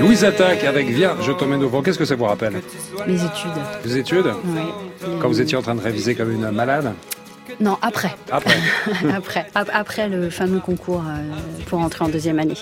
Louise 0.00 0.24
Attaque 0.24 0.64
avec 0.64 0.88
Viens, 0.88 1.16
je 1.22 1.32
t'emmène 1.32 1.62
au 1.64 1.68
vent. 1.68 1.82
Qu'est-ce 1.82 1.98
que 1.98 2.04
ça 2.04 2.14
vous 2.14 2.24
rappelle 2.24 2.60
Les 3.06 3.24
études. 3.24 3.50
Vos 3.84 3.94
études 3.96 4.26
Ouais. 4.26 5.16
Quand 5.20 5.28
vous 5.28 5.40
étiez 5.40 5.56
en 5.56 5.62
train 5.62 5.74
de 5.74 5.80
réviser 5.80 6.14
comme 6.14 6.30
une 6.30 6.50
malade 6.50 6.92
Non, 7.60 7.76
après. 7.82 8.14
Après 8.30 8.56
après, 9.16 9.46
ap- 9.54 9.70
après 9.72 10.08
le 10.08 10.30
fameux 10.30 10.60
concours 10.60 11.02
euh, 11.06 11.62
pour 11.66 11.80
entrer 11.80 12.04
en 12.04 12.08
deuxième 12.08 12.38
année. 12.38 12.54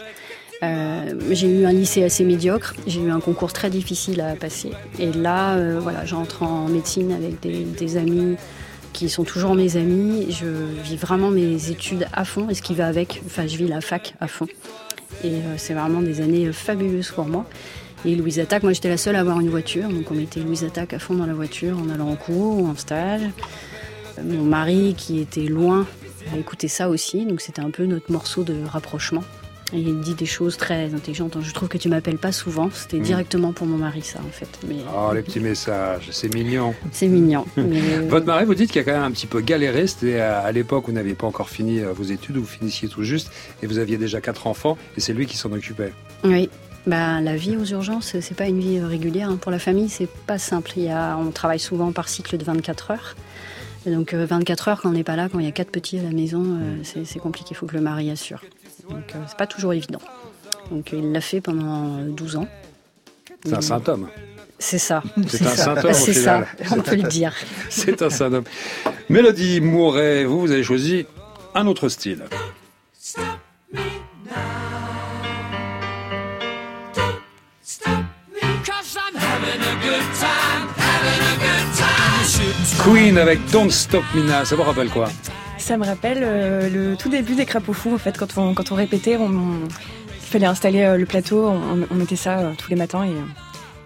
Euh, 0.62 1.14
j'ai 1.32 1.48
eu 1.48 1.64
un 1.66 1.72
lycée 1.72 2.04
assez 2.04 2.22
médiocre, 2.24 2.74
j'ai 2.86 3.00
eu 3.00 3.10
un 3.10 3.18
concours 3.18 3.52
très 3.52 3.68
difficile 3.68 4.20
à 4.20 4.36
passer. 4.36 4.70
Et 5.00 5.10
là, 5.10 5.54
euh, 5.56 5.80
voilà, 5.82 6.04
j'entre 6.04 6.44
en 6.44 6.68
médecine 6.68 7.10
avec 7.12 7.40
des, 7.40 7.64
des 7.64 7.96
amis 7.96 8.36
qui 8.92 9.08
sont 9.08 9.24
toujours 9.24 9.54
mes 9.54 9.76
amis. 9.76 10.26
Je 10.30 10.46
vis 10.82 10.96
vraiment 10.96 11.30
mes 11.30 11.70
études 11.70 12.06
à 12.12 12.24
fond 12.24 12.48
et 12.48 12.54
ce 12.54 12.62
qui 12.62 12.74
va 12.74 12.86
avec. 12.86 13.22
Enfin, 13.26 13.46
je 13.46 13.56
vis 13.56 13.68
la 13.68 13.80
fac 13.80 14.14
à 14.20 14.28
fond. 14.28 14.46
Et 15.24 15.34
euh, 15.34 15.54
c'est 15.56 15.74
vraiment 15.74 16.00
des 16.00 16.20
années 16.20 16.46
euh, 16.46 16.52
fabuleuses 16.52 17.10
pour 17.10 17.26
moi. 17.26 17.46
Et 18.04 18.16
Louise 18.16 18.40
Attaque, 18.40 18.64
moi 18.64 18.72
j'étais 18.72 18.88
la 18.88 18.96
seule 18.96 19.14
à 19.14 19.20
avoir 19.20 19.38
une 19.38 19.48
voiture, 19.48 19.88
donc 19.88 20.10
on 20.10 20.14
mettait 20.14 20.40
Louise 20.40 20.64
Attaque 20.64 20.92
à 20.92 20.98
fond 20.98 21.14
dans 21.14 21.26
la 21.26 21.34
voiture 21.34 21.78
en 21.78 21.88
allant 21.88 22.08
en 22.08 22.16
cours 22.16 22.58
ou 22.58 22.66
en 22.66 22.74
stage. 22.74 23.22
Mon 24.24 24.42
mari, 24.42 24.94
qui 24.98 25.20
était 25.20 25.46
loin, 25.46 25.86
a 26.32 26.36
écouté 26.36 26.66
ça 26.66 26.88
aussi, 26.88 27.24
donc 27.26 27.40
c'était 27.40 27.62
un 27.62 27.70
peu 27.70 27.86
notre 27.86 28.10
morceau 28.10 28.42
de 28.42 28.56
rapprochement. 28.64 29.22
Il 29.74 30.00
dit 30.00 30.14
des 30.14 30.26
choses 30.26 30.56
très 30.56 30.92
intelligentes. 30.94 31.36
Je 31.40 31.52
trouve 31.54 31.68
que 31.68 31.78
tu 31.78 31.88
m'appelles 31.88 32.18
pas 32.18 32.32
souvent. 32.32 32.68
C'était 32.72 32.98
Mm. 32.98 33.02
directement 33.02 33.52
pour 33.52 33.66
mon 33.66 33.78
mari, 33.78 34.02
ça, 34.02 34.18
en 34.20 34.30
fait. 34.30 34.48
Mais 34.68 34.76
Oh, 34.94 35.12
les 35.14 35.22
petits 35.22 35.40
messages, 35.40 36.08
c'est 36.12 36.32
mignon. 36.34 36.74
c'est 36.92 37.08
mignon. 37.08 37.46
Mais, 37.56 37.80
euh, 37.80 38.06
Votre 38.08 38.26
mari, 38.26 38.44
vous 38.44 38.54
dites 38.54 38.70
qu'il 38.70 38.80
a 38.80 38.84
quand 38.84 38.92
même 38.92 39.02
un 39.02 39.10
petit 39.10 39.26
peu 39.26 39.40
galéré. 39.40 39.86
C'était 39.86 40.20
à, 40.20 40.50
l'époque 40.52 40.84
où 40.88 40.90
vous 40.90 40.96
n'aviez 40.96 41.14
pas 41.14 41.26
encore 41.26 41.48
fini 41.48 41.80
euh, 41.80 41.92
vos 41.92 42.02
études, 42.04 42.36
où 42.36 42.40
vous 42.40 42.46
finissiez 42.46 42.88
tout 42.88 43.02
juste, 43.02 43.30
et 43.62 43.66
vous 43.66 43.78
aviez 43.78 43.96
déjà 43.96 44.20
quatre 44.20 44.46
enfants, 44.46 44.76
et 44.96 45.00
c'est 45.00 45.12
lui 45.14 45.26
qui 45.26 45.36
s'en 45.36 45.50
occupait. 45.52 45.92
Oui. 46.24 46.50
Bah, 46.86 47.20
la 47.20 47.36
vie 47.36 47.56
aux 47.56 47.64
urgences, 47.64 48.16
c'est 48.20 48.36
pas 48.36 48.46
une 48.48 48.58
vie 48.58 48.78
euh, 48.78 48.86
régulière. 48.88 49.30
hein. 49.30 49.38
Pour 49.40 49.52
la 49.52 49.58
famille, 49.60 49.88
c'est 49.88 50.08
pas 50.26 50.38
simple. 50.38 50.72
Il 50.76 50.82
y 50.82 50.88
a, 50.90 51.16
on 51.16 51.30
travaille 51.30 51.60
souvent 51.60 51.92
par 51.92 52.08
cycle 52.08 52.36
de 52.36 52.44
24 52.44 52.90
heures. 52.90 53.16
Donc, 53.86 54.14
euh, 54.14 54.26
24 54.26 54.68
heures, 54.68 54.80
quand 54.82 54.90
on 54.90 54.92
n'est 54.92 55.02
pas 55.04 55.16
là, 55.16 55.28
quand 55.30 55.38
il 55.38 55.44
y 55.44 55.48
a 55.48 55.52
quatre 55.52 55.70
petits 55.70 55.98
à 55.98 56.02
la 56.02 56.10
maison, 56.10 56.42
euh, 56.44 56.76
c'est 56.82 57.04
c'est 57.04 57.18
compliqué. 57.18 57.48
Il 57.52 57.56
faut 57.56 57.66
que 57.66 57.74
le 57.76 57.80
mari 57.82 58.10
assure. 58.10 58.42
Donc, 58.92 59.14
euh, 59.14 59.18
c'est 59.26 59.36
pas 59.36 59.46
toujours 59.46 59.72
évident. 59.72 60.00
Donc, 60.70 60.92
euh, 60.92 60.98
il 60.98 61.12
l'a 61.12 61.20
fait 61.20 61.40
pendant 61.40 61.98
euh, 61.98 62.08
12 62.08 62.36
ans. 62.36 62.48
C'est 63.44 63.72
un 63.72 63.82
homme. 63.86 64.08
C'est 64.58 64.78
ça. 64.78 65.02
C'est 65.26 65.44
un 65.44 65.56
saint 65.56 65.76
homme 65.76 65.90
au 65.90 65.92
C'est 65.92 66.12
ça, 66.12 66.44
on 66.70 66.80
peut 66.80 66.94
le 66.94 67.02
dire. 67.08 67.34
C'est 67.68 68.00
un 68.02 68.10
saint 68.10 68.32
homme. 68.32 68.44
Mélodie 69.08 69.60
Mouret, 69.60 70.24
vous, 70.24 70.40
vous 70.40 70.52
avez 70.52 70.62
choisi 70.62 71.04
un 71.54 71.66
autre 71.66 71.88
style. 71.88 72.24
Queen 82.84 83.18
avec 83.18 83.38
Don't 83.50 83.70
Stop 83.70 84.04
Me 84.14 84.22
Now, 84.22 84.44
ça 84.44 84.54
vous 84.54 84.62
rappelle 84.62 84.88
quoi? 84.90 85.08
Ça 85.62 85.76
me 85.76 85.84
rappelle 85.86 86.18
euh, 86.22 86.68
le 86.68 86.96
tout 86.96 87.08
début 87.08 87.34
des 87.36 87.46
crapauds 87.46 87.72
fous, 87.72 87.94
en 87.94 87.98
fait, 87.98 88.18
quand 88.18 88.36
on, 88.36 88.52
quand 88.52 88.72
on 88.72 88.74
répétait, 88.74 89.16
on, 89.16 89.26
on- 89.26 89.68
il 90.10 90.26
fallait 90.34 90.46
installer 90.46 90.82
euh, 90.82 90.96
le 90.96 91.06
plateau, 91.06 91.46
on, 91.46 91.86
on 91.90 91.94
mettait 91.94 92.16
ça 92.16 92.38
euh, 92.40 92.52
tous 92.58 92.68
les 92.70 92.76
matins 92.76 93.04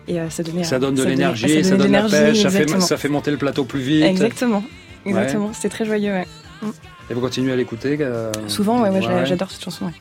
et, 0.09 0.15
et 0.15 0.31
ça 0.31 0.43
donnait... 0.43 0.65
Ça 0.65 0.79
donne 0.79 0.95
de 0.95 1.05
l'énergie, 1.05 1.63
ça, 1.65 1.71
donne 1.77 1.79
la 1.81 1.85
l'énergie, 2.03 2.17
pêche, 2.17 2.43
ça 2.43 2.51
fait, 2.51 2.59
exactement. 2.63 2.81
ça 2.87 2.97
fait 2.97 3.09
monter 3.09 3.31
le 3.31 3.37
plateau 3.37 3.65
plus 3.65 3.81
vite. 3.81 4.05
Exactement, 4.05 4.63
exactement. 5.05 5.51
C'était 5.53 5.69
très 5.69 5.85
joyeux, 5.85 6.13
ouais. 6.13 6.27
Et 7.11 7.15
vous 7.15 7.21
continuez 7.21 7.53
à 7.53 7.57
l'écouter 7.57 7.99
Souvent, 8.49 8.81
ouais, 8.83 8.89
ouais, 8.91 9.03
j'a- 9.03 9.09
ouais. 9.09 9.27
j'adore 9.27 9.51
cette 9.51 9.63
chanson, 9.65 9.85
ouais. 9.87 9.93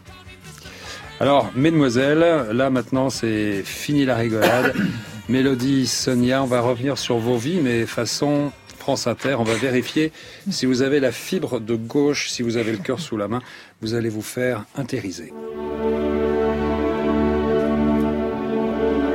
Alors, 1.20 1.52
mesdemoiselles, 1.56 2.48
là 2.54 2.70
maintenant 2.70 3.10
c'est 3.10 3.64
fini 3.64 4.06
la 4.06 4.16
rigolade. 4.16 4.74
Mélodie, 5.30 5.88
Sonia, 5.88 6.44
on 6.44 6.46
va 6.46 6.62
revenir 6.62 6.98
sur 6.98 7.18
vos 7.18 7.38
vies, 7.38 7.60
mais 7.64 7.86
façon 7.86 8.52
On 8.88 9.43
va 9.43 9.54
vérifier 9.56 10.12
si 10.50 10.65
vous 10.65 10.82
avez 10.82 11.00
la 11.00 11.12
fibre 11.12 11.60
de 11.60 11.76
gauche, 11.76 12.30
si 12.30 12.43
vous 12.43 12.58
avez 12.58 12.71
le 12.71 12.78
cœur 12.78 13.00
sous 13.00 13.17
la 13.17 13.28
main. 13.28 13.41
Vous 13.82 13.93
allez 13.93 14.10
vous 14.10 14.21
faire 14.21 14.65
intériser. 14.78 15.34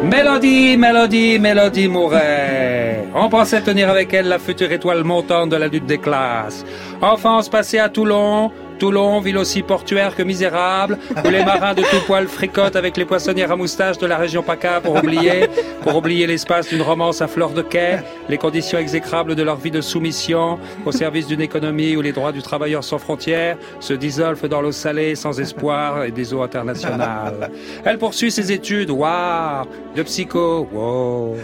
Mélodie, 0.02 0.76
Mélodie, 0.76 1.38
Mélodie 1.38 1.88
Mouret. 1.88 3.04
On 3.14 3.28
pensait 3.28 3.60
tenir 3.60 3.88
avec 3.90 4.12
elle 4.12 4.28
la 4.28 4.38
future 4.38 4.72
étoile 4.72 5.04
montante 5.04 5.50
de 5.50 5.56
la 5.56 5.68
lutte 5.68 5.86
des 5.86 5.98
classes. 5.98 6.64
Enfance 7.00 7.48
passée 7.48 7.78
à 7.78 7.88
Toulon. 7.88 8.50
Toulon, 8.80 9.20
ville 9.20 9.36
aussi 9.36 9.62
portuaire 9.62 10.16
que 10.16 10.22
misérable, 10.22 10.98
où 11.22 11.28
les 11.28 11.44
marins 11.44 11.74
de 11.74 11.82
tout 11.82 12.00
poil 12.06 12.26
fricotent 12.26 12.76
avec 12.76 12.96
les 12.96 13.04
poissonnières 13.04 13.52
à 13.52 13.56
moustache 13.56 13.98
de 13.98 14.06
la 14.06 14.16
région 14.16 14.42
PACA 14.42 14.80
pour 14.80 14.96
oublier, 14.96 15.48
pour 15.82 15.94
oublier 15.96 16.26
l'espace 16.26 16.70
d'une 16.70 16.80
romance 16.80 17.20
à 17.20 17.28
fleur 17.28 17.50
de 17.50 17.60
quai, 17.60 17.98
les 18.30 18.38
conditions 18.38 18.78
exécrables 18.78 19.34
de 19.34 19.42
leur 19.42 19.56
vie 19.56 19.70
de 19.70 19.82
soumission, 19.82 20.58
au 20.86 20.92
service 20.92 21.26
d'une 21.26 21.42
économie 21.42 21.94
où 21.94 22.00
les 22.00 22.12
droits 22.12 22.32
du 22.32 22.40
travailleur 22.40 22.82
sans 22.82 22.96
frontières 22.98 23.58
se 23.80 23.92
dissolvent 23.92 24.48
dans 24.48 24.62
l'eau 24.62 24.72
salée 24.72 25.14
sans 25.14 25.38
espoir 25.38 26.04
et 26.04 26.10
des 26.10 26.32
eaux 26.32 26.42
internationales. 26.42 27.50
Elle 27.84 27.98
poursuit 27.98 28.30
ses 28.30 28.50
études, 28.50 28.90
waouh, 28.90 29.66
de 29.94 30.02
psycho, 30.04 30.66
wow. 30.72 31.36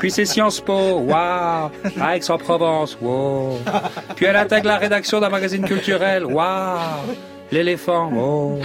Puis 0.00 0.10
ses 0.10 0.26
Sciences 0.26 0.60
Po, 0.60 0.98
waouh, 0.98 1.70
à 1.98 2.16
Aix-en-Provence, 2.16 2.98
wow. 3.00 3.58
Puis 4.16 4.26
elle 4.26 4.36
intègre 4.36 4.66
la 4.68 4.76
rédaction 4.76 5.18
d'un 5.18 5.30
magazine 5.30 5.64
culturel, 5.64 6.26
waouh. 6.26 6.73
L'éléphant, 7.52 8.10
oh. 8.16 8.58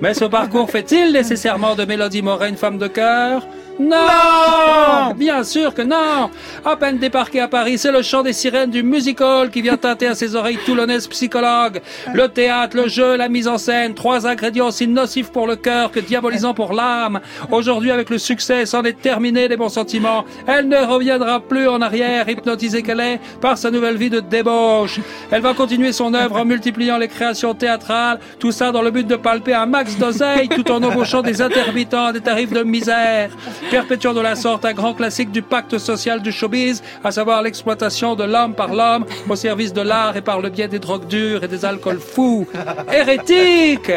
Mais 0.00 0.14
ce 0.14 0.24
parcours 0.24 0.70
fait-il 0.70 1.12
nécessairement 1.12 1.74
de 1.74 1.84
Mélodie 1.84 2.22
Moret 2.22 2.48
une 2.48 2.56
femme 2.56 2.78
de 2.78 2.86
cœur? 2.86 3.46
Non 3.78 5.14
Bien 5.16 5.44
sûr 5.44 5.74
que 5.74 5.82
non 5.82 6.30
À 6.64 6.76
peine 6.76 6.98
débarqué 6.98 7.40
à 7.40 7.48
Paris, 7.48 7.78
c'est 7.78 7.92
le 7.92 8.02
chant 8.02 8.22
des 8.22 8.32
sirènes 8.32 8.70
du 8.70 8.82
music 8.82 9.20
hall 9.20 9.50
qui 9.50 9.62
vient 9.62 9.76
tâter 9.76 10.06
à 10.06 10.14
ses 10.14 10.34
oreilles 10.34 10.58
toulonnaises 10.64 11.06
psychologues. 11.08 11.80
Le 12.14 12.28
théâtre, 12.28 12.76
le 12.76 12.88
jeu, 12.88 13.16
la 13.16 13.28
mise 13.28 13.48
en 13.48 13.58
scène, 13.58 13.94
trois 13.94 14.26
ingrédients 14.26 14.68
aussi 14.68 14.86
nocifs 14.86 15.30
pour 15.30 15.46
le 15.46 15.56
cœur 15.56 15.90
que 15.90 16.00
diabolisants 16.00 16.54
pour 16.54 16.72
l'âme. 16.72 17.20
Aujourd'hui, 17.50 17.90
avec 17.90 18.10
le 18.10 18.18
succès, 18.18 18.66
c'en 18.66 18.82
est 18.84 19.00
terminé 19.00 19.48
des 19.48 19.56
bons 19.56 19.68
sentiments. 19.68 20.24
Elle 20.46 20.68
ne 20.68 20.78
reviendra 20.78 21.40
plus 21.40 21.68
en 21.68 21.80
arrière, 21.80 22.28
hypnotisée 22.28 22.82
qu'elle 22.82 23.00
est 23.00 23.20
par 23.40 23.58
sa 23.58 23.70
nouvelle 23.70 23.96
vie 23.96 24.10
de 24.10 24.20
débauche. 24.20 25.00
Elle 25.30 25.42
va 25.42 25.54
continuer 25.54 25.92
son 25.92 26.14
œuvre 26.14 26.36
en 26.36 26.44
multipliant 26.44 26.98
les 26.98 27.08
créations 27.08 27.54
théâtrales, 27.54 28.20
tout 28.38 28.52
ça 28.52 28.72
dans 28.72 28.82
le 28.82 28.90
but 28.90 29.06
de 29.06 29.16
palper 29.16 29.54
un 29.54 29.66
max 29.66 29.96
d'oseille 29.96 30.48
tout 30.48 30.70
en 30.70 30.82
embauchant 30.82 31.22
des 31.22 31.40
intermittents 31.40 32.06
à 32.06 32.12
des 32.12 32.20
tarifs 32.20 32.52
de 32.52 32.62
misère 32.62 33.30
perpétuant 33.70 34.14
de 34.14 34.20
la 34.20 34.36
sorte 34.36 34.64
un 34.64 34.72
grand 34.72 34.94
classique 34.94 35.30
du 35.30 35.42
pacte 35.42 35.78
social 35.78 36.20
du 36.22 36.32
showbiz, 36.32 36.82
à 37.04 37.10
savoir 37.10 37.42
l'exploitation 37.42 38.14
de 38.14 38.24
l'homme 38.24 38.54
par 38.54 38.74
l'homme 38.74 39.06
au 39.28 39.36
service 39.36 39.72
de 39.72 39.80
l'art 39.80 40.16
et 40.16 40.22
par 40.22 40.40
le 40.40 40.50
biais 40.50 40.68
des 40.68 40.78
drogues 40.78 41.06
dures 41.06 41.44
et 41.44 41.48
des 41.48 41.64
alcools 41.64 42.00
fous. 42.00 42.46
Hérétique 42.92 43.92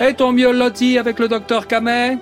Est-on 0.00 0.32
mieux 0.32 0.52
loti 0.52 0.98
avec 0.98 1.18
le 1.18 1.28
docteur 1.28 1.66
Camet 1.66 2.18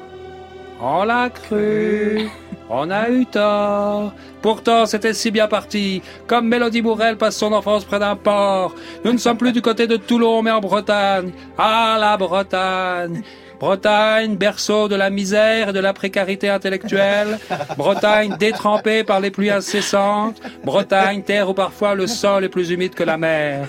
On 0.81 1.05
l'a 1.05 1.29
cru. 1.31 2.29
On 2.73 2.89
a 2.91 3.11
eu 3.11 3.27
tort. 3.27 4.13
Pourtant, 4.41 4.87
c'était 4.87 5.13
si 5.13 5.33
bien 5.33 5.49
parti. 5.49 6.03
Comme 6.29 6.47
Mélodie 6.47 6.83
Bourrel 6.83 7.17
passe 7.17 7.37
son 7.37 7.53
enfance 7.53 7.85
près 7.85 7.99
d'un 7.99 8.15
port. 8.15 8.75
Nous 9.05 9.13
ne 9.13 9.19
sommes 9.19 9.37
plus 9.37 9.53
du 9.53 9.61
côté 9.61 9.89
de 9.89 9.97
Toulon, 9.97 10.41
mais 10.43 10.53
en 10.53 10.61
Bretagne. 10.61 11.33
Ah, 11.59 11.97
la 11.99 12.17
Bretagne 12.17 13.23
Bretagne, 13.61 14.37
berceau 14.37 14.89
de 14.89 14.97
la 14.97 15.11
misère 15.11 15.69
et 15.69 15.73
de 15.75 15.81
la 15.81 15.93
précarité 15.93 16.49
intellectuelle. 16.49 17.39
Bretagne 17.77 18.35
détrempée 18.39 19.05
par 19.05 19.21
les 19.21 19.31
pluies 19.31 19.51
incessantes. 19.51 20.41
Bretagne, 20.65 21.23
terre 21.23 21.51
où 21.51 21.55
parfois 21.55 21.95
le 21.95 22.07
sol 22.07 22.45
est 22.45 22.49
plus 22.49 22.71
humide 22.71 22.95
que 22.95 23.05
la 23.05 23.19
mer. 23.19 23.69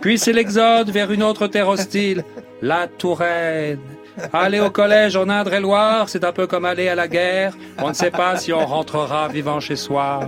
Puis 0.00 0.18
c'est 0.18 0.32
l'exode 0.32 0.90
vers 0.90 1.12
une 1.12 1.22
autre 1.22 1.48
terre 1.48 1.68
hostile, 1.68 2.24
la 2.62 2.86
Touraine. 2.86 3.78
Aller 4.32 4.60
au 4.60 4.70
collège 4.70 5.16
en 5.16 5.28
Indre-et-Loire, 5.28 6.08
c'est 6.08 6.24
un 6.24 6.32
peu 6.32 6.46
comme 6.46 6.64
aller 6.64 6.88
à 6.88 6.94
la 6.94 7.08
guerre. 7.08 7.54
On 7.78 7.88
ne 7.88 7.94
sait 7.94 8.10
pas 8.10 8.36
si 8.36 8.52
on 8.52 8.64
rentrera 8.64 9.28
vivant 9.28 9.60
chez 9.60 9.76
soi. 9.76 10.20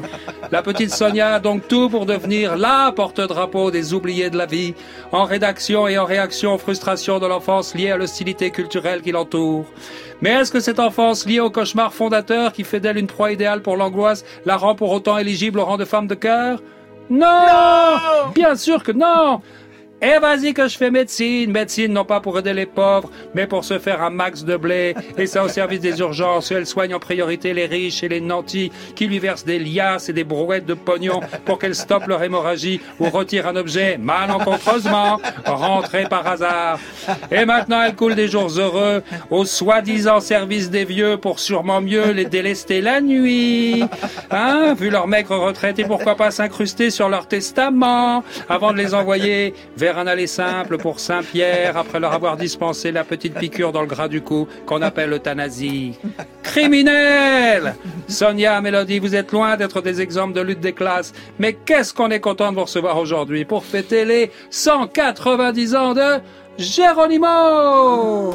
La 0.51 0.63
petite 0.63 0.91
Sonia 0.91 1.35
a 1.35 1.41
donc 1.41 1.69
tout 1.69 1.89
pour 1.89 2.07
devenir 2.07 2.57
la 2.57 2.93
porte-drapeau 2.95 3.71
des 3.71 3.95
oubliés 3.95 4.31
de 4.31 4.37
la 4.37 4.47
vie, 4.47 4.75
en 5.13 5.25
rédaction 5.25 5.89
et 5.89 5.99
en 5.99 6.05
réaction 6.05 6.55
aux 6.55 6.59
frustrations 6.59 7.19
de 7.19 7.27
l'enfance 7.27 7.75
liées 7.75 7.91
à 7.91 7.97
l'hostilité 7.97 8.51
culturelle 8.51 9.03
qui 9.03 9.13
l'entoure. 9.13 9.67
Mais 10.21 10.31
est-ce 10.31 10.53
que 10.53 10.61
cette 10.61 10.81
enfance 10.81 11.27
liée 11.27 11.41
au 11.41 11.51
cauchemar 11.51 11.93
fondateur 11.93 12.53
qui 12.53 12.65
fait 12.65 12.81
d'elle 12.81 12.99
une 12.99 13.07
proie 13.07 13.33
idéale 13.33 13.63
pour 13.63 13.77
l'angoisse 13.77 14.25
la 14.47 14.57
rend 14.57 14.75
pour 14.75 14.93
autant 14.93 15.19
éligible 15.19 15.59
au 15.59 15.65
rang 15.65 15.77
de 15.77 15.85
femme 15.85 16.07
de 16.07 16.15
cœur? 16.15 16.61
Non 17.11 17.49
Bien 18.35 18.55
sûr 18.55 18.83
que 18.83 18.93
non 18.93 19.41
eh 20.03 20.19
vas-y 20.19 20.53
que 20.53 20.67
je 20.67 20.77
fais 20.77 20.91
médecine, 20.91 21.51
médecine 21.53 21.93
non 21.93 22.05
pas 22.05 22.21
pour 22.21 22.39
aider 22.39 22.53
les 22.53 22.67
pauvres, 22.67 23.11
mais 23.35 23.47
pour 23.47 23.65
se 23.65 23.79
faire 23.79 24.03
un 24.03 24.11
max 24.11 24.45
de 24.45 24.57
blé, 24.57 24.95
et 25.17 25.27
ça 25.27 25.45
au 25.45 25.49
service 25.49 25.81
des 25.81 26.01
urgences, 26.01 26.51
elle 26.51 26.67
soigne 26.67 26.95
en 26.95 26.99
priorité 26.99 27.55
les 27.55 27.67
riches 27.67 28.03
et 28.03 28.09
les 28.09 28.21
nantis, 28.21 28.73
qui 28.97 29.07
lui 29.07 29.21
versent 29.21 29.45
des 29.45 29.61
liasses 29.61 30.09
et 30.09 30.13
des 30.13 30.25
brouettes 30.25 30.67
de 30.67 30.75
pognon 30.75 31.21
pour 31.45 31.59
qu'elle 31.59 31.77
stoppe 31.77 32.09
leur 32.09 32.23
hémorragie 32.23 32.81
ou 32.99 33.11
retire 33.11 33.47
un 33.47 33.55
objet 33.55 33.97
malencontreusement 33.97 35.21
rentré 35.47 36.05
par 36.09 36.27
hasard. 36.27 36.81
Et 37.31 37.45
maintenant 37.45 37.83
elle 37.83 37.95
coule 37.95 38.15
des 38.15 38.29
jours 38.29 38.51
heureux 38.59 39.03
au 39.31 39.45
soi-disant 39.45 40.21
service 40.21 40.71
des 40.71 40.85
vieux 40.85 41.17
pour 41.17 41.39
sûrement 41.39 41.81
mieux 41.81 42.11
les 42.11 42.25
délester 42.25 42.81
la 42.81 43.01
nuit. 43.01 43.85
Hein, 44.31 44.75
vu 44.75 44.91
leur 44.91 45.07
maigre 45.07 45.37
retraite 45.37 45.79
et 45.79 45.85
pourquoi 45.85 46.17
pas 46.17 46.31
s'incruster 46.31 46.91
sur 46.91 47.09
leur 47.09 47.29
testament 47.29 48.25
avant 48.49 48.73
de 48.73 48.79
les 48.79 48.95
envoyer 48.95 49.55
vers 49.77 49.92
un 49.99 50.07
aller 50.07 50.27
simple 50.27 50.79
pour 50.79 51.01
Saint-Pierre 51.01 51.77
après 51.77 52.01
leur 52.01 52.13
avoir 52.13 52.37
dispensé 52.37 52.93
la 52.93 53.05
petite 53.05 53.35
piqûre 53.35 53.73
dans 53.73 53.81
le 53.81 53.87
gras 53.87 54.09
du 54.09 54.23
cou 54.23 54.47
qu'on 54.67 54.83
appelle 54.83 55.11
l'euthanasie. 55.11 55.99
Criminel 56.43 57.75
Sonia, 58.09 58.61
Mélodie, 58.61 58.99
vous 58.99 59.15
êtes 59.15 59.33
loin 59.33 59.57
d'être 59.57 59.81
des 59.81 60.01
exemples 60.01 60.35
de 60.35 60.41
lutte 60.41 60.61
des 60.61 60.73
classes, 60.73 61.13
mais 61.39 61.55
qu'est-ce 61.55 61.95
qu'on 61.95 62.11
est 62.11 62.21
content 62.21 62.51
de 62.51 62.57
vous 62.57 62.65
recevoir 62.65 62.99
aujourd'hui 62.99 63.45
pour 63.45 63.65
fêter 63.65 64.05
les 64.05 64.31
190 64.51 65.75
ans 65.75 65.95
de 65.95 66.21
Géronimo 66.59 68.35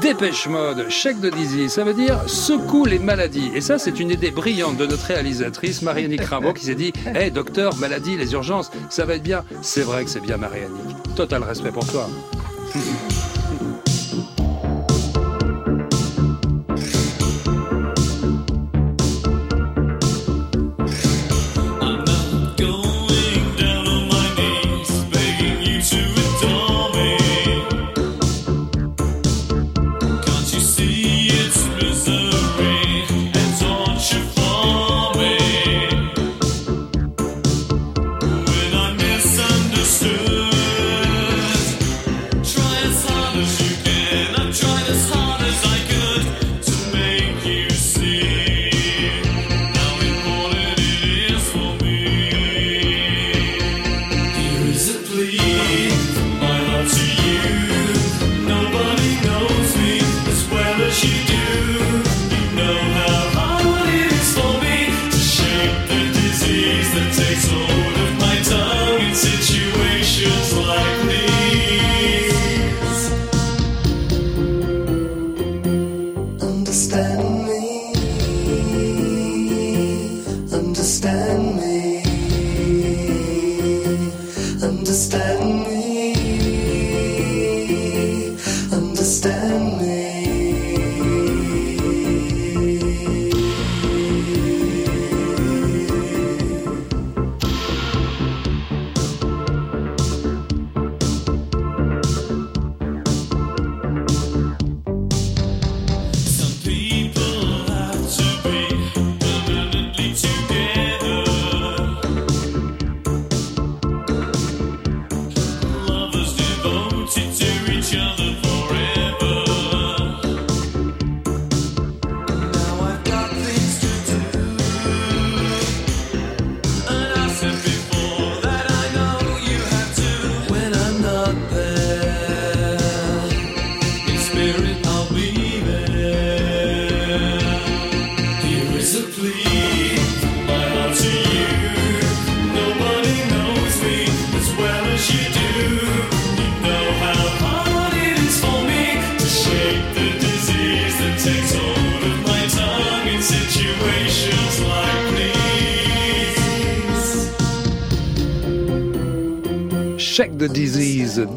Dépêche 0.00 0.46
mode, 0.48 0.88
chèque 0.88 1.20
de 1.20 1.28
Dizzy, 1.28 1.68
ça 1.68 1.84
veut 1.84 1.92
dire 1.92 2.18
secoue 2.26 2.86
les 2.86 2.98
maladies. 2.98 3.50
Et 3.54 3.60
ça, 3.60 3.78
c'est 3.78 4.00
une 4.00 4.10
idée 4.10 4.30
brillante 4.30 4.78
de 4.78 4.86
notre 4.86 5.04
réalisatrice, 5.04 5.82
Marianne 5.82 6.16
Crimbo, 6.16 6.54
qui 6.54 6.64
s'est 6.64 6.74
dit 6.74 6.92
Hé, 7.14 7.30
docteur, 7.30 7.76
maladie, 7.76 8.16
les 8.16 8.32
urgences, 8.32 8.70
ça 8.88 9.04
va 9.04 9.16
être 9.16 9.22
bien. 9.22 9.44
C'est 9.60 9.82
vrai 9.82 10.04
que 10.04 10.10
c'est 10.10 10.20
bien, 10.20 10.38
Marianne. 10.38 10.72
Total 11.16 11.42
respect 11.42 11.70
pour 11.70 11.86
toi. 11.86 12.08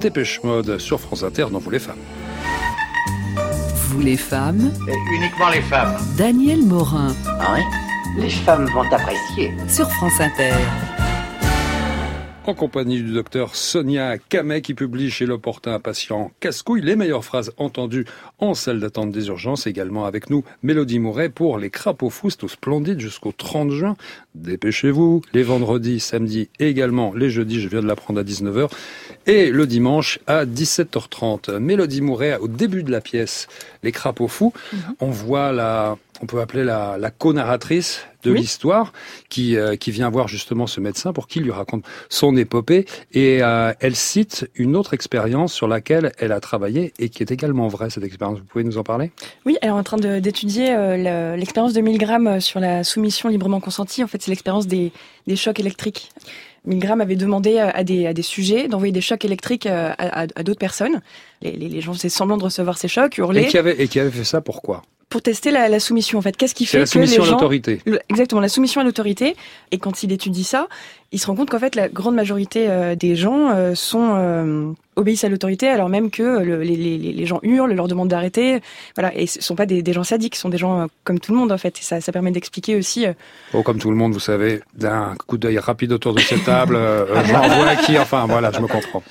Dépêche 0.07 0.41
mode 0.41 0.77
sur 0.77 1.01
France 1.01 1.23
Inter 1.23 1.47
dans 1.51 1.59
Vous 1.59 1.69
les 1.69 1.79
femmes. 1.79 1.99
Vous 3.89 3.99
les 3.99 4.15
femmes, 4.15 4.71
uniquement 5.17 5.49
les 5.49 5.61
femmes. 5.61 5.97
Daniel 6.17 6.63
Morin 6.63 7.13
Ah 7.41 7.55
oui 7.55 7.61
Les 8.21 8.29
femmes 8.29 8.67
vont 8.67 8.89
apprécier. 8.89 9.51
sur 9.67 9.89
France 9.91 10.19
Inter. 10.21 10.53
En 12.47 12.53
compagnie 12.53 13.03
du 13.03 13.11
docteur 13.11 13.57
Sonia 13.57 14.17
Camet 14.17 14.61
qui 14.61 14.73
publie 14.73 15.11
chez 15.11 15.25
l'opportun 15.25 15.73
un 15.73 15.79
patient 15.81 16.31
casse-couille 16.39 16.81
les 16.81 16.95
meilleures 16.95 17.25
phrases 17.25 17.51
entendues 17.57 18.05
en 18.39 18.53
salle 18.53 18.79
d'attente 18.79 19.11
des 19.11 19.27
urgences. 19.27 19.67
Également 19.67 20.05
avec 20.05 20.29
nous, 20.29 20.45
Mélodie 20.63 20.99
Mouret 20.99 21.27
pour 21.27 21.57
les 21.57 21.69
crapauds 21.69 22.09
fous, 22.09 22.29
c'est 22.29 22.45
au 22.45 22.47
splendide 22.47 23.01
jusqu'au 23.01 23.33
30 23.33 23.71
juin. 23.71 23.97
Dépêchez-vous. 24.33 25.23
Les 25.33 25.43
vendredis, 25.43 25.99
samedis 25.99 26.47
et 26.57 26.69
également 26.69 27.13
les 27.13 27.29
jeudis, 27.29 27.59
je 27.59 27.67
viens 27.67 27.81
de 27.81 27.87
l'apprendre 27.87 28.21
à 28.21 28.23
19h. 28.23 28.69
Et 29.25 29.51
le 29.51 29.67
dimanche 29.67 30.19
à 30.25 30.45
17h30. 30.45 31.57
Mélodie 31.57 31.99
Mouret, 31.99 32.37
au 32.37 32.47
début 32.47 32.83
de 32.83 32.91
la 32.91 33.01
pièce, 33.01 33.49
les 33.83 33.91
crapauds 33.91 34.29
fous, 34.29 34.53
on 35.01 35.09
voit 35.09 35.51
la, 35.51 35.97
on 36.21 36.25
peut 36.25 36.39
appeler 36.41 36.63
la, 36.63 36.97
la 36.97 37.11
co-narratrice 37.11 38.05
de 38.23 38.31
Oui. 38.31 38.39
l'histoire, 38.39 38.91
qui, 39.29 39.55
euh, 39.55 39.75
qui 39.75 39.91
vient 39.91 40.09
voir 40.09 40.27
justement 40.27 40.65
ce 40.67 40.81
médecin 40.81 41.13
pour 41.13 41.27
qu'il 41.27 41.43
lui 41.43 41.51
raconte 41.51 41.85
son 42.09 42.35
épopée. 42.35 42.85
Et 43.13 43.39
euh, 43.41 43.71
elle 43.79 43.95
cite 43.95 44.49
une 44.55 44.75
autre 44.75 44.93
expérience 44.93 45.53
sur 45.53 45.67
laquelle 45.67 46.11
elle 46.17 46.31
a 46.31 46.39
travaillé 46.39 46.93
et 46.99 47.09
qui 47.09 47.21
est 47.23 47.31
également 47.31 47.67
vraie, 47.67 47.89
cette 47.89 48.03
expérience. 48.03 48.39
Vous 48.39 48.45
pouvez 48.45 48.63
nous 48.63 48.77
en 48.77 48.83
parler? 48.83 49.11
Oui, 49.45 49.57
elle 49.61 49.69
est 49.69 49.71
en 49.71 49.83
train 49.83 49.97
d'étudier 49.97 50.71
euh, 50.75 50.97
le- 51.35 51.39
l'expérience 51.39 51.73
de 51.73 51.81
Milgram 51.81 52.41
sur 52.41 52.59
la 52.59 52.83
soumission 52.83 53.29
librement 53.29 53.59
consentie. 53.59 54.03
En 54.03 54.07
fait, 54.07 54.21
c'est 54.21 54.31
l'expérience 54.31 54.67
des, 54.67 54.91
des 55.27 55.35
chocs 55.35 55.59
électriques. 55.59 56.09
Milgram 56.65 56.99
avait 56.99 57.15
demandé 57.15 57.59
à 57.59 57.83
des, 57.85 58.07
à 58.07 58.13
des 58.13 58.23
sujets 58.23 58.67
d'envoyer 58.67 58.91
des 58.91 58.99
chocs 58.99 59.23
électriques 59.23 59.67
à, 59.67 59.91
à- 59.93 60.21
à 60.35 60.43
d'autres 60.43 60.59
personnes. 60.59 61.01
Les, 61.41 61.51
les, 61.53 61.69
les 61.69 61.81
gens 61.81 61.93
faisaient 61.93 62.09
semblant 62.09 62.35
de 62.37 62.43
recevoir 62.43 62.77
ces 62.77 62.89
chocs, 62.89 63.17
hurlaient. 63.17 63.43
et 63.43 63.47
qui, 63.47 63.57
avait, 63.57 63.81
et 63.81 63.87
qui 63.87 63.99
avait 64.01 64.11
fait 64.11 64.25
ça 64.25 64.41
pourquoi? 64.41 64.81
Pour 65.09 65.21
tester 65.21 65.51
la, 65.51 65.69
la 65.69 65.79
soumission 65.79 66.19
en 66.19 66.21
fait. 66.21 66.35
Qu'est-ce 66.35 66.55
qui 66.55 66.65
fait 66.65 66.79
la 66.79 66.83
que 66.83 66.89
soumission 66.89 67.21
les 67.21 67.27
à 67.27 67.31
gens 67.31 67.35
l'autorité. 67.35 67.81
Exactement 68.09 68.41
la 68.41 68.49
soumission 68.49 68.81
à 68.81 68.83
l'autorité 68.83 69.35
et 69.71 69.77
quand 69.77 70.03
il 70.03 70.11
étudie 70.11 70.43
ça, 70.43 70.67
il 71.11 71.19
se 71.19 71.27
rend 71.27 71.35
compte 71.35 71.49
qu'en 71.49 71.59
fait 71.59 71.75
la 71.75 71.87
grande 71.89 72.15
majorité 72.15 72.67
euh, 72.69 72.95
des 72.95 73.15
gens 73.15 73.49
euh, 73.51 73.75
sont 73.75 74.13
euh, 74.15 74.71
obéissent 74.97 75.23
à 75.23 75.29
l'autorité 75.29 75.67
alors 75.69 75.87
même 75.89 76.09
que 76.11 76.39
le- 76.43 76.61
les, 76.63 76.75
les, 76.75 76.97
les 76.97 77.25
gens 77.25 77.39
hurlent, 77.43 77.71
leur 77.73 77.87
demandent 77.87 78.09
d'arrêter, 78.09 78.59
voilà 78.95 79.15
et 79.15 79.25
ce 79.27 79.41
sont 79.41 79.55
pas 79.55 79.65
des, 79.65 79.81
des 79.81 79.93
gens 79.93 80.03
sadiques, 80.03 80.35
ce 80.35 80.41
sont 80.41 80.49
des 80.49 80.57
gens 80.57 80.81
euh, 80.81 80.85
comme 81.05 81.19
tout 81.19 81.31
le 81.31 81.37
monde 81.37 81.51
en 81.51 81.57
fait. 81.57 81.79
Et 81.79 81.81
ça, 81.83 82.01
ça 82.01 82.11
permet 82.11 82.31
d'expliquer 82.31 82.75
aussi. 82.75 83.05
Oh, 83.53 83.63
comme 83.63 83.77
tout 83.79 83.89
le 83.89 83.95
monde, 83.95 84.11
vous 84.13 84.19
savez, 84.19 84.61
d'un 84.75 85.13
coup 85.27 85.37
d'œil 85.37 85.59
rapide 85.59 85.91
autour 85.93 86.13
de 86.13 86.19
cette 86.19 86.43
table, 86.43 86.77
j'en 87.25 87.47
vois 87.47 87.75
qui, 87.85 87.97
enfin 87.97 88.25
voilà, 88.27 88.51
je 88.51 88.59
me 88.59 88.67
comprends. 88.67 89.03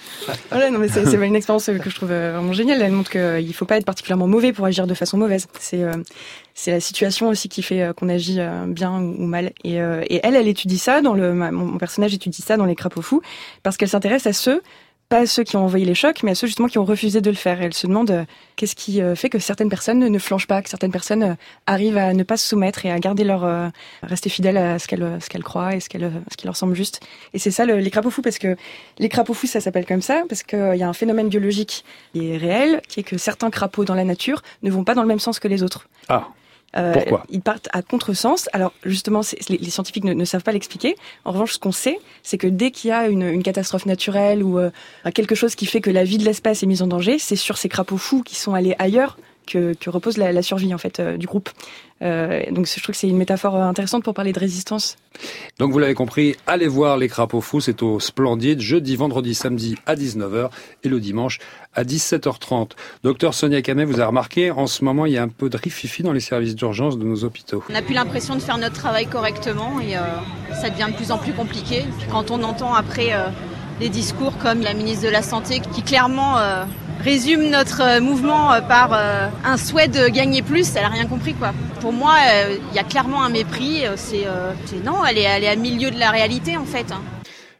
Voilà, 0.50 0.70
non 0.70 0.78
mais 0.78 0.88
c'est 0.88 1.02
une 1.14 1.34
expérience 1.36 1.66
que 1.66 1.88
je 1.90 1.94
trouve 1.94 2.08
vraiment 2.10 2.52
géniale. 2.52 2.82
Elle 2.82 2.92
montre 2.92 3.10
qu'il 3.10 3.54
faut 3.54 3.64
pas 3.64 3.76
être 3.78 3.86
particulièrement 3.86 4.26
mauvais 4.28 4.52
pour 4.52 4.66
agir 4.66 4.86
de 4.86 4.94
façon 4.94 5.16
mauvaise. 5.18 5.46
C'est 5.60 5.82
euh, 5.82 5.92
c'est 6.58 6.72
la 6.72 6.80
situation 6.80 7.28
aussi 7.28 7.48
qui 7.48 7.62
fait 7.62 7.82
euh, 7.82 7.92
qu'on 7.92 8.08
agit 8.08 8.40
euh, 8.40 8.64
bien 8.66 8.98
ou, 8.98 9.26
mal. 9.26 9.52
Et, 9.62 9.80
euh, 9.80 10.02
et 10.08 10.20
elle, 10.24 10.34
elle 10.34 10.48
étudie 10.48 10.78
ça 10.78 11.02
dans 11.02 11.12
le 11.12 11.34
mon, 11.34 11.76
personnage 11.76 12.14
étudie 12.14 12.42
ça 12.42 12.56
dans 12.56 12.64
les 12.64 12.74
crapauds 12.74 13.02
fous 13.02 13.20
parce 13.62 13.76
qu'elle 13.76 13.90
s'intéresse 13.90 14.26
à 14.26 14.32
ceux 14.32 14.62
pas 15.08 15.18
à 15.18 15.26
ceux 15.26 15.44
qui 15.44 15.56
ont 15.56 15.64
envoyé 15.64 15.84
les 15.84 15.94
chocs, 15.94 16.24
mais 16.24 16.32
à 16.32 16.34
ceux 16.34 16.48
justement 16.48 16.66
qui 16.66 16.78
ont 16.78 16.84
refusé 16.84 17.20
de 17.20 17.30
le 17.30 17.36
faire. 17.36 17.62
Elle 17.62 17.74
se 17.74 17.86
demande 17.86 18.26
qu'est-ce 18.56 18.74
qui 18.74 19.00
fait 19.14 19.28
que 19.28 19.38
certaines 19.38 19.68
personnes 19.68 20.00
ne 20.00 20.18
flanchent 20.18 20.48
pas, 20.48 20.62
que 20.62 20.68
certaines 20.68 20.90
personnes 20.90 21.36
arrivent 21.68 21.96
à 21.96 22.12
ne 22.12 22.24
pas 22.24 22.36
se 22.36 22.48
soumettre 22.48 22.84
et 22.86 22.90
à 22.90 22.98
garder 22.98 23.22
leur 23.22 23.70
rester 24.02 24.28
fidèles 24.28 24.56
à 24.56 24.80
ce 24.80 24.88
qu'elles 24.88 25.18
ce 25.22 25.38
croient 25.38 25.76
et 25.76 25.78
ce 25.78 25.86
ce 25.86 26.36
qui 26.36 26.44
leur 26.46 26.56
semble 26.56 26.74
juste. 26.74 27.06
Et 27.34 27.38
c'est 27.38 27.52
ça 27.52 27.66
le- 27.66 27.76
les 27.78 27.90
crapauds 27.92 28.10
fous 28.10 28.20
parce 28.20 28.38
que 28.38 28.56
les 28.98 29.08
crapauds 29.08 29.34
fous 29.34 29.46
ça 29.46 29.60
s'appelle 29.60 29.86
comme 29.86 30.02
ça 30.02 30.24
parce 30.28 30.42
qu'il 30.42 30.74
y 30.74 30.82
a 30.82 30.88
un 30.88 30.92
phénomène 30.92 31.28
biologique 31.28 31.84
qui 32.12 32.32
est 32.32 32.36
réel, 32.36 32.82
qui 32.88 32.98
est 32.98 33.04
que 33.04 33.16
certains 33.16 33.50
crapauds 33.50 33.84
dans 33.84 33.94
la 33.94 34.02
nature 34.02 34.42
ne 34.64 34.72
vont 34.72 34.82
pas 34.82 34.96
dans 34.96 35.02
le 35.02 35.08
même 35.08 35.20
sens 35.20 35.38
que 35.38 35.46
les 35.46 35.62
autres. 35.62 35.88
Ah. 36.08 36.30
Euh, 36.76 36.92
Pourquoi 36.92 37.24
Ils 37.30 37.40
partent 37.40 37.68
à 37.72 37.82
contresens. 37.82 38.48
Alors 38.52 38.72
justement, 38.84 39.22
les, 39.48 39.58
les 39.58 39.70
scientifiques 39.70 40.04
ne, 40.04 40.12
ne 40.12 40.24
savent 40.24 40.42
pas 40.42 40.52
l'expliquer. 40.52 40.96
En 41.24 41.32
revanche, 41.32 41.52
ce 41.52 41.58
qu'on 41.58 41.72
sait, 41.72 41.98
c'est 42.22 42.38
que 42.38 42.46
dès 42.46 42.70
qu'il 42.70 42.90
y 42.90 42.92
a 42.92 43.08
une, 43.08 43.22
une 43.22 43.42
catastrophe 43.42 43.86
naturelle 43.86 44.42
ou 44.42 44.58
euh, 44.58 44.70
quelque 45.14 45.34
chose 45.34 45.54
qui 45.54 45.66
fait 45.66 45.80
que 45.80 45.90
la 45.90 46.04
vie 46.04 46.18
de 46.18 46.24
l'espèce 46.24 46.62
est 46.62 46.66
mise 46.66 46.82
en 46.82 46.86
danger, 46.86 47.18
c'est 47.18 47.36
sur 47.36 47.56
ces 47.56 47.68
crapauds 47.68 47.98
fous 47.98 48.22
qui 48.22 48.36
sont 48.36 48.54
allés 48.54 48.74
ailleurs 48.78 49.16
que, 49.46 49.74
que 49.74 49.90
repose 49.90 50.16
la, 50.16 50.32
la 50.32 50.42
survie 50.42 50.74
en 50.74 50.78
fait 50.78 51.00
euh, 51.00 51.16
du 51.16 51.26
groupe. 51.26 51.50
Euh, 52.02 52.42
donc 52.50 52.66
je 52.66 52.82
trouve 52.82 52.94
que 52.94 52.98
c'est 52.98 53.08
une 53.08 53.16
métaphore 53.16 53.56
intéressante 53.56 54.04
pour 54.04 54.12
parler 54.12 54.32
de 54.32 54.38
résistance. 54.38 54.96
Donc 55.58 55.72
vous 55.72 55.78
l'avez 55.78 55.94
compris, 55.94 56.36
allez 56.46 56.68
voir 56.68 56.98
les 56.98 57.08
crapauds 57.08 57.40
fous, 57.40 57.60
c'est 57.60 57.82
au 57.82 58.00
Splendide, 58.00 58.60
jeudi, 58.60 58.96
vendredi, 58.96 59.34
samedi 59.34 59.76
à 59.86 59.94
19h 59.94 60.50
et 60.84 60.88
le 60.88 61.00
dimanche 61.00 61.38
à 61.74 61.84
17h30. 61.84 62.72
Docteur 63.02 63.32
Sonia 63.32 63.62
Canet, 63.62 63.86
vous 63.86 63.94
avez 63.94 64.04
remarqué, 64.04 64.50
en 64.50 64.66
ce 64.66 64.84
moment, 64.84 65.06
il 65.06 65.12
y 65.12 65.18
a 65.18 65.22
un 65.22 65.28
peu 65.28 65.48
de 65.48 65.56
rififi 65.56 66.02
dans 66.02 66.12
les 66.12 66.20
services 66.20 66.54
d'urgence 66.54 66.98
de 66.98 67.04
nos 67.04 67.24
hôpitaux. 67.24 67.62
On 67.70 67.72
n'a 67.72 67.82
plus 67.82 67.94
l'impression 67.94 68.34
de 68.34 68.40
faire 68.40 68.58
notre 68.58 68.74
travail 68.74 69.06
correctement 69.06 69.80
et 69.80 69.96
euh, 69.96 70.00
ça 70.60 70.68
devient 70.68 70.88
de 70.90 70.96
plus 70.96 71.12
en 71.12 71.18
plus 71.18 71.32
compliqué. 71.32 71.84
Puis 71.98 72.08
quand 72.10 72.30
on 72.30 72.42
entend 72.42 72.74
après 72.74 73.14
euh, 73.14 73.28
des 73.80 73.88
discours 73.88 74.36
comme 74.38 74.60
la 74.60 74.74
ministre 74.74 75.04
de 75.04 75.10
la 75.10 75.22
Santé 75.22 75.60
qui 75.60 75.82
clairement 75.82 76.38
euh, 76.38 76.64
résume 77.02 77.50
notre 77.50 77.82
euh, 77.82 78.00
mouvement 78.00 78.52
euh, 78.52 78.60
par 78.60 78.92
euh, 78.92 79.28
un 79.44 79.56
souhait 79.56 79.88
de 79.88 80.08
gagner 80.08 80.42
plus, 80.42 80.74
elle 80.76 80.84
a 80.84 80.88
rien 80.88 81.06
compris 81.06 81.34
quoi. 81.34 81.52
Pour 81.80 81.92
moi, 81.92 82.14
euh, 82.32 82.56
il 82.70 82.76
y 82.76 82.78
a 82.78 82.84
clairement 82.84 83.22
un 83.22 83.28
mépris. 83.28 83.82
C'est 83.96 84.26
euh, 84.26 84.52
c'est- 84.66 84.82
non, 84.84 85.04
elle 85.08 85.18
est, 85.18 85.22
elle 85.22 85.44
est 85.44 85.48
à 85.48 85.56
milieu 85.56 85.90
de 85.90 85.98
la 85.98 86.10
réalité 86.10 86.56
en 86.56 86.64
fait. 86.64 86.90
hein. 86.92 87.00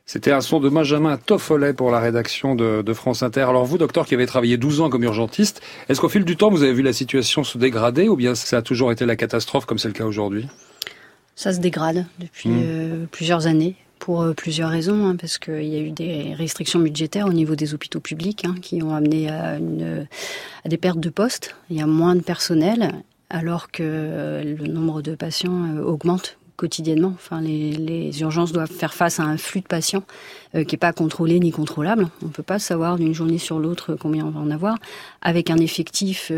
C'était 0.09 0.31
un 0.31 0.41
son 0.41 0.61
de 0.61 0.69
Benjamin 0.69 1.17
Toffolet 1.17 1.73
pour 1.73 1.91
la 1.91 1.99
rédaction 1.99 2.55
de, 2.55 2.81
de 2.83 2.93
France 2.95 3.25
Inter. 3.25 3.41
Alors 3.43 3.65
vous, 3.65 3.77
docteur, 3.77 4.07
qui 4.07 4.15
avez 4.15 4.27
travaillé 4.27 4.57
12 4.57 4.81
ans 4.81 4.89
comme 4.89 5.03
urgentiste, 5.03 5.61
est-ce 5.89 6.01
qu'au 6.01 6.09
fil 6.09 6.25
du 6.25 6.37
temps, 6.37 6.49
vous 6.49 6.63
avez 6.63 6.73
vu 6.73 6.83
la 6.83 6.93
situation 6.93 7.43
se 7.43 7.59
dégrader 7.59 8.09
ou 8.09 8.15
bien 8.15 8.37
ça 8.37 8.59
a 8.59 8.63
toujours 8.63 8.93
été 8.93 9.05
la 9.05 9.17
catastrophe 9.17 9.67
comme 9.67 9.79
c'est 9.79 9.89
le 9.89 9.95
cas 9.95 10.05
aujourd'hui? 10.05 10.47
Ça 11.35 11.53
se 11.53 11.59
dégrade 11.59 12.07
depuis 12.21 12.49
Mm. 12.51 12.63
euh, 12.65 13.05
plusieurs 13.11 13.47
années 13.49 13.75
pour 14.07 14.23
euh, 14.23 14.35
plusieurs 14.35 14.71
raisons, 14.71 15.05
hein, 15.05 15.17
parce 15.17 15.37
qu'il 15.37 15.65
y 15.65 15.75
a 15.75 15.81
eu 15.81 15.91
des 15.91 16.33
restrictions 16.33 16.79
budgétaires 16.79 17.27
au 17.27 17.33
niveau 17.33 17.57
des 17.57 17.75
hôpitaux 17.75 17.99
publics 17.99 18.45
hein, 18.45 18.55
qui 18.63 18.81
ont 18.81 18.95
amené 18.95 19.29
à, 19.29 19.59
des 20.65 20.77
pertes 20.77 21.01
de 21.01 21.09
postes. 21.09 21.57
Il 21.71 21.77
y 21.77 21.83
a 21.83 21.89
moins 21.89 22.15
de 22.15 22.21
personnel, 22.21 23.03
alors 23.31 23.69
que 23.73 23.83
euh, 23.83 24.45
le 24.45 24.69
nombre 24.69 25.03
de 25.03 25.17
patients 25.17 25.75
euh, 25.75 25.83
augmente 25.83 26.39
quotidiennement. 26.55 27.15
Enfin, 27.17 27.41
les, 27.41 28.21
urgences 28.21 28.53
doivent 28.53 28.71
faire 28.71 28.95
face 28.95 29.19
à 29.19 29.25
un 29.25 29.37
flux 29.39 29.61
de 29.61 29.67
patients 29.67 30.05
qui 30.55 30.75
n'est 30.75 30.79
pas 30.79 30.93
contrôlé 30.93 31.39
ni 31.39 31.51
contrôlable. 31.51 32.09
On 32.23 32.27
ne 32.27 32.31
peut 32.31 32.45
pas 32.45 32.61
savoir 32.61 32.97
d'une 32.97 33.13
journée 33.13 33.37
sur 33.37 33.59
l'autre 33.59 33.95
combien 34.01 34.25
on 34.25 34.31
va 34.31 34.41
en 34.41 34.51
avoir, 34.51 34.79
avec 35.21 35.51
un 35.51 35.59
effectif 35.59 36.33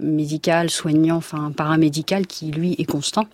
médical, 0.00 0.70
soignant, 0.70 1.16
enfin 1.16 1.52
paramédical 1.54 2.26
qui 2.26 2.50
lui 2.50 2.76
est 2.78 2.86
constant 2.86 3.26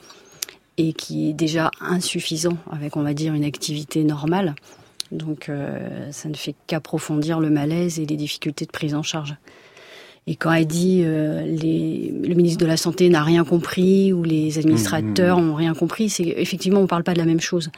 et 0.79 0.93
qui 0.93 1.29
est 1.29 1.33
déjà 1.35 1.70
insuffisant 1.81 2.57
avec, 2.70 2.97
on 2.97 3.03
va 3.03 3.12
dire, 3.12 3.35
une 3.35 3.45
activité 3.45 4.05
normale. 4.05 4.55
Donc, 5.11 5.49
euh, 5.49 6.11
ça 6.12 6.29
ne 6.29 6.35
fait 6.35 6.55
qu'approfondir 6.66 7.41
le 7.41 7.51
malaise 7.51 7.99
et 7.99 8.07
les 8.07 8.16
difficultés 8.16 8.64
de 8.64 8.70
prise 8.70 8.95
en 8.95 9.03
charge. 9.03 9.37
Et 10.29 10.37
quand 10.37 10.53
elle 10.53 10.66
dit 10.66 11.03
euh, 11.05 11.43
les, 11.47 12.12
le 12.12 12.35
ministre 12.35 12.61
de 12.61 12.66
la 12.66 12.76
Santé 12.76 13.09
n'a 13.09 13.22
rien 13.22 13.45
compris 13.45 14.12
ou 14.12 14.22
les 14.22 14.59
administrateurs 14.59 15.41
Mmh, 15.41 15.51
ont 15.51 15.55
rien 15.55 15.74
compris, 15.74 16.11
c'est 16.11 16.35
effectivement 16.37 16.81
on 16.81 16.87
parle 16.87 17.03
pas 17.03 17.14
de 17.14 17.18
la 17.18 17.24
même 17.24 17.41
chose. 17.41 17.70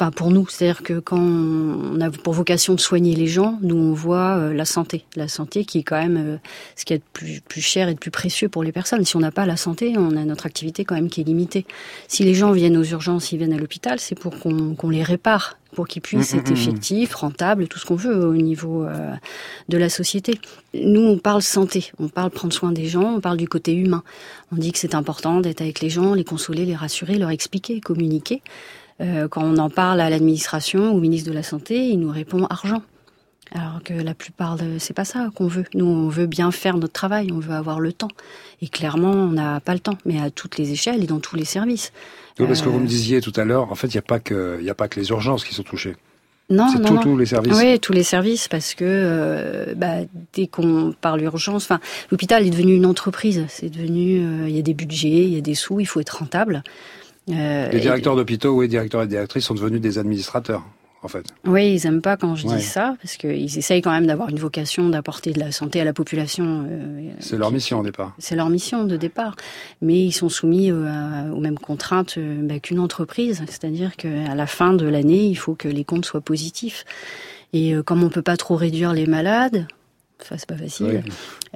Enfin 0.00 0.12
pour 0.12 0.30
nous, 0.30 0.48
c'est-à-dire 0.48 0.82
que 0.82 0.98
quand 0.98 1.20
on 1.20 2.00
a 2.00 2.10
pour 2.10 2.32
vocation 2.32 2.72
de 2.74 2.80
soigner 2.80 3.14
les 3.14 3.26
gens, 3.26 3.58
nous 3.60 3.76
on 3.76 3.92
voit 3.92 4.38
euh, 4.38 4.54
la 4.54 4.64
santé, 4.64 5.04
la 5.14 5.28
santé 5.28 5.66
qui 5.66 5.76
est 5.76 5.82
quand 5.82 6.00
même 6.00 6.16
euh, 6.16 6.36
ce 6.74 6.86
qui 6.86 6.94
est 6.94 6.98
de 7.00 7.02
plus, 7.12 7.42
plus 7.42 7.60
cher 7.60 7.86
et 7.90 7.92
de 7.92 7.98
plus 7.98 8.10
précieux 8.10 8.48
pour 8.48 8.62
les 8.62 8.72
personnes. 8.72 9.04
Si 9.04 9.14
on 9.16 9.20
n'a 9.20 9.30
pas 9.30 9.44
la 9.44 9.58
santé, 9.58 9.92
on 9.98 10.16
a 10.16 10.24
notre 10.24 10.46
activité 10.46 10.86
quand 10.86 10.94
même 10.94 11.10
qui 11.10 11.20
est 11.20 11.24
limitée. 11.24 11.66
Si 12.08 12.24
les 12.24 12.32
gens 12.32 12.52
viennent 12.52 12.78
aux 12.78 12.84
urgences, 12.84 13.30
ils 13.32 13.36
viennent 13.36 13.52
à 13.52 13.58
l'hôpital, 13.58 14.00
c'est 14.00 14.18
pour 14.18 14.38
qu'on 14.38 14.88
les 14.88 15.02
répare, 15.02 15.58
pour 15.74 15.86
qu'ils 15.86 16.00
puissent 16.00 16.32
Mmh, 16.32 16.38
être 16.38 16.50
mmh, 16.50 16.54
mmh. 16.54 16.56
effectifs, 16.56 17.14
rentables, 17.14 17.68
tout 17.68 17.78
ce 17.78 17.84
qu'on 17.84 17.96
veut 17.96 18.24
au 18.26 18.34
niveau 18.34 18.84
euh, 18.84 19.14
de 19.68 19.76
la 19.76 19.88
société. 19.88 20.40
Nous, 20.74 21.02
on 21.02 21.18
parle 21.18 21.42
santé, 21.42 21.92
on 21.98 22.08
parle 22.08 22.30
prendre 22.30 22.54
soin 22.54 22.72
des 22.72 22.86
gens, 22.86 23.16
on 23.16 23.20
parle 23.20 23.36
du 23.36 23.48
côté 23.48 23.74
humain. 23.74 24.02
On 24.52 24.56
dit 24.56 24.72
que 24.72 24.78
c'est 24.78 24.94
important 24.94 25.40
d'être 25.40 25.60
avec 25.60 25.80
les 25.80 25.90
gens, 25.90 26.14
les 26.14 26.24
consoler, 26.24 26.64
les 26.64 26.76
rassurer, 26.76 27.18
leur 27.18 27.30
expliquer, 27.30 27.80
communiquer. 27.80 28.42
Euh, 29.00 29.28
quand 29.28 29.42
on 29.42 29.56
en 29.58 29.70
parle 29.70 30.00
à 30.00 30.10
l'administration 30.10 30.92
ou 30.92 30.96
au 30.96 31.00
ministre 31.00 31.28
de 31.30 31.34
la 31.34 31.42
Santé, 31.42 31.88
il 31.88 31.98
nous 32.00 32.10
répond 32.10 32.44
argent. 32.46 32.82
Alors 33.52 33.80
que 33.82 33.94
la 33.94 34.14
plupart, 34.14 34.56
de... 34.56 34.78
c'est 34.78 34.92
pas 34.94 35.04
ça 35.04 35.28
qu'on 35.34 35.48
veut. 35.48 35.64
Nous, 35.74 35.84
on 35.86 36.08
veut 36.08 36.26
bien 36.26 36.52
faire 36.52 36.76
notre 36.76 36.92
travail, 36.92 37.30
on 37.32 37.40
veut 37.40 37.54
avoir 37.54 37.80
le 37.80 37.92
temps. 37.92 38.10
Et 38.62 38.68
clairement, 38.68 39.10
on 39.10 39.32
n'a 39.32 39.58
pas 39.60 39.72
le 39.74 39.80
temps, 39.80 39.98
mais 40.04 40.20
à 40.20 40.30
toutes 40.30 40.56
les 40.58 40.70
échelles 40.70 41.02
et 41.02 41.06
dans 41.06 41.18
tous 41.18 41.34
les 41.34 41.44
services. 41.44 41.92
Oui, 42.38 42.46
parce 42.46 42.62
que 42.62 42.68
Euh, 42.68 42.72
vous 42.72 42.78
me 42.78 42.86
disiez 42.86 43.20
tout 43.20 43.32
à 43.34 43.44
l'heure, 43.44 43.72
en 43.72 43.74
fait, 43.74 43.88
il 43.88 43.94
n'y 43.96 43.98
a, 43.98 44.02
pas 44.02 44.20
que- 44.20 44.58
il 44.60 44.66
y 44.66 44.70
a 44.70 44.74
pas 44.74 44.86
que 44.86 45.00
les 45.00 45.08
urgences 45.10 45.44
qui 45.44 45.54
sont 45.54 45.64
touchées. 45.64 45.96
Non, 46.48 46.66
non, 46.66 46.72
tout- 46.86 46.94
non. 46.94 47.00
tous 47.00 47.16
les 47.16 47.26
services. 47.26 47.56
Oui, 47.56 47.78
tous 47.80 47.92
les 47.92 48.02
services, 48.02 48.46
parce 48.48 48.74
que 48.74 48.84
euh, 48.86 49.74
bah, 49.76 49.98
dès 50.32 50.46
qu'on 50.48 50.92
parle 51.00 51.22
urgence, 51.22 51.64
enfin, 51.64 51.80
l'hôpital 52.10 52.44
est 52.46 52.50
devenu 52.50 52.74
une 52.74 52.86
entreprise. 52.86 53.44
C'est 53.48 53.70
devenu, 53.70 54.20
euh, 54.20 54.48
il 54.48 54.54
y 54.54 54.58
a 54.58 54.62
des 54.62 54.74
budgets, 54.74 55.08
il 55.24 55.34
y 55.34 55.38
a 55.38 55.40
des 55.40 55.54
sous, 55.54 55.78
il 55.80 55.86
faut 55.86 56.00
être 56.00 56.18
rentable. 56.18 56.62
Euh, 57.28 57.68
Les 57.70 57.78
et- 57.78 57.80
directeurs 57.80 58.16
d'hôpitaux, 58.16 58.52
oui, 58.56 58.68
directeurs 58.68 59.02
et 59.02 59.06
directrices 59.06 59.44
sont 59.44 59.54
devenus 59.54 59.80
des 59.80 59.98
administrateurs, 59.98 60.62
en 61.02 61.08
fait. 61.08 61.26
Oui, 61.46 61.74
ils 61.74 61.86
aiment 61.86 62.00
pas 62.02 62.16
quand 62.16 62.34
je 62.34 62.46
Ouais. 62.46 62.56
dis 62.56 62.62
ça, 62.62 62.96
parce 63.00 63.16
qu'ils 63.16 63.58
essayent 63.58 63.82
quand 63.82 63.92
même 63.92 64.06
d'avoir 64.06 64.30
une 64.30 64.38
vocation 64.38 64.88
d'apporter 64.88 65.32
de 65.32 65.38
la 65.38 65.52
santé 65.52 65.80
à 65.80 65.84
la 65.84 65.92
population. 65.92 66.66
euh, 66.68 67.10
C'est 67.20 67.36
leur 67.36 67.52
mission 67.52 67.80
au 67.80 67.82
départ. 67.84 68.14
c'est 68.18 68.34
leur 68.36 68.48
mission 68.50 68.84
de 68.84 68.96
départ. 68.96 69.36
Mais 69.80 69.98
ils 70.00 70.12
sont 70.12 70.28
soumis 70.28 70.70
euh, 70.72 70.86
à- 70.88 71.32
aux 71.32 71.40
mêmes 71.40 71.58
contraintes 71.58 72.18
bah, 72.18 72.58
qu'une 72.58 72.80
entreprise. 72.80 73.42
C'est-à-dire 73.48 73.94
qu'à 73.96 74.34
la 74.34 74.46
fin 74.46 74.72
de 74.72 74.86
l'année, 74.86 75.26
il 75.26 75.36
faut 75.36 75.54
que 75.54 75.68
les 75.68 75.84
comptes 75.84 76.06
soient 76.06 76.20
positifs. 76.22 76.84
Et 77.52 77.74
euh, 77.74 77.82
comme 77.82 78.02
on 78.02 78.08
peut 78.08 78.22
pas 78.22 78.36
trop 78.36 78.56
réduire 78.56 78.92
les 78.92 79.06
malades, 79.06 79.66
enfin 80.22 80.36
c'est 80.38 80.48
pas 80.48 80.56
facile, 80.56 81.02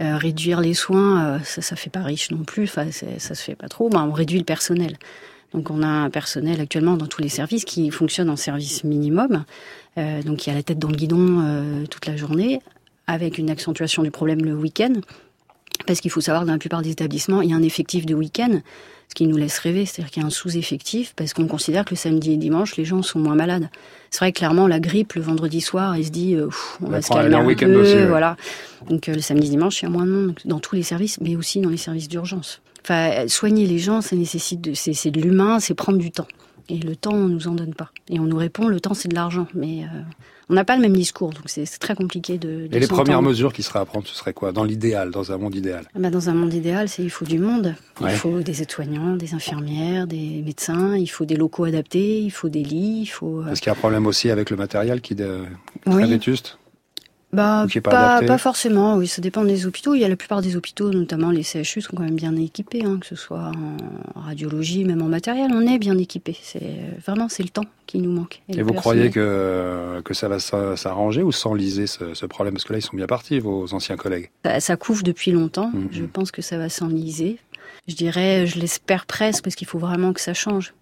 euh, 0.01 0.17
réduire 0.17 0.61
les 0.61 0.75
soins, 0.75 1.25
euh, 1.25 1.39
ça 1.45 1.63
ça 1.63 1.77
fait 1.77 1.91
pas 1.91 2.03
riche 2.03 2.31
non 2.31 2.45
plus. 2.45 2.65
Enfin 2.65 2.87
ça 2.93 3.35
se 3.35 3.43
fait 3.43 3.55
pas 3.57 3.69
trop. 3.69 3.89
Ben, 3.91 4.05
on 4.09 4.13
réduit 4.13 4.39
le 4.39 4.45
personnel. 4.45 4.97
Donc 5.55 5.71
on 5.71 5.83
a 5.83 5.87
un 5.87 6.11
personnel 6.11 6.61
actuellement 6.61 6.97
dans 6.97 7.07
tous 7.07 7.23
les 7.23 7.29
services 7.29 7.65
qui 7.65 7.91
fonctionne 7.91 8.29
en 8.29 8.37
service 8.37 8.83
minimum. 8.85 9.45
Euh, 9.97 10.23
donc 10.23 10.47
y 10.47 10.51
a 10.51 10.55
la 10.55 10.65
tête 10.65 10.81
dans 10.81 10.89
le 10.89 10.97
guidon 10.97 11.41
euh, 11.43 11.87
toute 11.87 12.07
la 12.07 12.17
journée, 12.17 12.61
avec 13.07 13.39
une 13.39 13.51
accentuation 13.51 14.03
du 14.03 14.11
problème 14.11 14.45
le 14.45 14.55
week-end 14.55 14.95
Parce 15.87 16.01
qu'il 16.01 16.11
faut 16.11 16.21
savoir 16.21 16.43
que 16.43 16.49
dans 16.49 16.53
la 16.55 16.59
plupart 16.59 16.83
des 16.83 16.91
établissements, 16.91 17.41
il 17.41 17.51
y 17.51 17.53
a 17.53 17.57
un 17.57 17.63
effectif 17.63 18.05
de 18.05 18.15
week-end, 18.15 18.61
ce 19.09 19.15
qui 19.15 19.29
nous 19.29 19.37
laisse 19.37 19.59
rêver, 19.59 19.87
c'est-à-dire 19.87 20.11
qu'il 20.11 20.23
y 20.23 20.25
a 20.25 20.27
un 20.27 20.31
sous-effectif, 20.31 21.13
parce 21.15 21.35
qu'on 21.35 21.47
considère 21.47 21.85
que 21.85 21.91
le 21.91 21.97
samedi 21.97 22.33
et 22.33 22.37
dimanche, 22.37 22.77
les 22.77 22.85
gens 22.85 23.03
sont 23.03 23.21
moins 23.21 23.37
malades. 23.37 23.69
C'est 24.11 24.19
vrai 24.19 24.33
que 24.33 24.39
clairement, 24.39 24.67
la 24.67 24.81
grippe, 24.81 25.13
le 25.13 25.23
vendredi 25.23 25.61
soir, 25.61 25.97
il 25.97 26.07
se 26.07 26.11
dit, 26.11 26.35
euh, 26.35 26.49
on 26.83 26.89
va 26.89 27.01
se 27.01 27.11
calmer 27.11 27.37
un 27.37 27.41
un 27.41 27.47
week-end 27.47 27.67
peu, 27.67 27.83
aussi, 27.83 27.95
ouais. 27.95 28.07
voilà. 28.07 28.37
Donc 28.89 29.09
euh, 29.09 29.15
le 29.15 29.21
samedi, 29.21 29.51
dimanche, 29.51 29.83
il 29.83 29.85
y 29.85 29.89
a 29.89 29.91
moins 29.91 30.07
de 30.07 30.11
monde 30.11 30.35
dans 30.47 30.59
tous 30.59 30.75
les 30.75 30.83
services, 30.83 31.21
mais 31.21 31.37
aussi 31.37 31.61
dans 31.61 31.71
les 31.71 31.77
services 31.77 32.09
d'urgence. 32.09 32.61
Enfin, 32.85 33.11
euh, 33.25 33.29
soigner 33.29 33.67
les 33.67 33.79
gens, 33.79 34.01
ça 34.03 34.15
nécessite, 34.15 34.61
de, 34.61 34.75
c'est, 34.75 35.11
de 35.11 35.21
l'humain, 35.21 35.59
c'est 35.61 35.75
prendre 35.75 35.99
du 35.99 36.11
temps. 36.11 36.29
Et 36.69 36.79
le 36.79 36.97
temps, 36.97 37.13
on 37.15 37.29
nous 37.29 37.49
en 37.49 37.53
donne 37.55 37.75
pas. 37.75 37.91
Et 38.09 38.21
on 38.21 38.25
nous 38.25 38.37
répond, 38.37 38.69
le 38.69 38.81
temps, 38.81 38.95
c'est 38.95 39.09
de 39.09 39.15
l'argent. 39.15 39.47
Mais 39.55 39.85
euh, 39.85 40.01
on 40.51 40.55
n'a 40.55 40.65
pas 40.65 40.77
le 40.77 40.83
même 40.83 40.95
discours, 40.95 41.31
donc 41.31 41.43
c'est, 41.47 41.65
très 41.79 41.95
compliqué 41.95 42.37
de. 42.39 42.67
de 42.67 42.77
Et 42.77 42.81
les 42.81 42.87
premières 42.87 43.21
mesures 43.23 43.53
qui 43.53 43.63
seraient 43.63 43.81
à 43.81 43.85
prendre, 43.85 44.07
ce 44.07 44.15
serait 44.15 44.33
quoi? 44.33 44.53
Dans 44.53 44.65
l'idéal, 44.65 45.11
dans 45.11 45.31
un 45.33 45.37
monde 45.39 45.55
idéal? 45.55 45.85
Ah 45.95 45.99
bah, 45.99 46.11
dans 46.11 46.29
un 46.31 46.35
monde 46.35 46.53
idéal, 46.55 46.89
c'est 46.89 47.03
il 47.03 47.11
faut 47.11 47.25
du 47.27 47.39
monde. 47.39 47.75
Il 48.01 48.07
Ouais. 48.07 48.13
faut 48.15 48.41
des 48.41 48.63
aides-soignants, 48.63 49.17
des 49.17 49.35
infirmières, 49.35 50.07
des 50.07 50.43
médecins. 50.45 50.97
Il 50.97 51.07
faut 51.07 51.25
des 51.27 51.37
locaux 51.37 51.65
adaptés. 51.65 52.21
Il 52.23 52.31
faut 52.31 52.49
des 52.51 52.63
lits. 52.63 53.01
Il 53.03 53.07
faut. 53.07 53.41
euh, 53.43 53.51
Est-ce 53.51 53.61
qu'il 53.61 53.69
y 53.71 53.75
a 53.75 53.77
un 53.77 53.81
problème 53.81 54.07
aussi 54.07 54.31
avec 54.31 54.49
le 54.51 54.57
matériel 54.57 55.01
qui 55.03 55.13
est 55.13 55.17
de- 55.17 55.45
très 55.87 55.95
Oui. 55.95 56.09
vétuste 56.09 56.59
Bah, 57.35 57.67
pas 57.83 57.91
pas, 57.91 58.07
adapté 58.13 58.27
pas 58.27 58.39
forcément, 58.39 58.97
oui, 58.97 59.07
ça 59.07 59.21
dépend 59.21 59.45
des 59.45 59.67
hôpitaux. 59.67 59.95
Il 59.95 60.01
y 60.01 60.05
a 60.05 60.09
la 60.09 60.17
plupart 60.17 60.41
des 60.43 60.57
hôpitaux, 60.57 60.91
notamment 60.91 61.31
les 61.31 61.43
CHU, 61.43 61.81
sont 61.81 61.97
quand 61.97 62.03
même 62.03 62.15
bien 62.17 62.35
équipés, 62.37 62.83
hein, 62.85 62.99
que 63.01 63.07
ce 63.07 63.17
soit 63.17 63.51
en 64.15 64.21
radiologie, 64.21 64.85
même 64.85 65.03
en 65.03 65.09
matériel, 65.09 65.51
on 65.53 65.67
est 65.67 65.79
bien 65.79 65.99
équipés. 65.99 66.37
C'est 66.43 66.63
vraiment 67.05 67.29
c'est 67.29 67.43
le 67.43 67.49
temps 67.51 67.65
qui 67.87 67.99
nous 67.99 68.13
manque. 68.13 68.41
Et, 68.49 68.63
vous 68.63 68.73
croyez 68.73 69.11
que, 69.11 70.01
que 70.05 70.15
ça 70.15 70.29
va 70.29 70.39
s'a- 70.39 70.77
s'arranger 70.77 71.23
ou 71.23 71.33
s'enliser 71.33 71.87
ce, 71.87 72.15
ce 72.15 72.27
problème? 72.27 72.55
Parce 72.55 72.65
que 72.65 72.73
là, 72.73 72.79
ils 72.79 72.83
sont 72.83 72.97
bien 72.97 73.07
partis, 73.07 73.39
vos 73.39 73.73
anciens 73.75 73.97
collègues. 73.97 74.31
ça, 74.45 74.61
ça 74.61 74.77
couvre 74.77 75.03
depuis 75.03 75.31
longtemps. 75.33 75.71
Mhm. 75.75 75.89
Je 75.91 76.05
pense 76.05 76.31
que 76.31 76.43
ça 76.43 76.57
va 76.59 76.69
s'enliser. 76.69 77.39
Je 77.89 77.95
dirais, 77.95 78.47
je 78.47 78.59
l'espère 78.59 79.05
presque, 79.05 79.45
parce 79.45 79.57
qu'il 79.57 79.67
faut 79.67 79.79
vraiment 79.79 80.13
que 80.13 80.21
ça 80.21 80.33
change. 80.35 80.73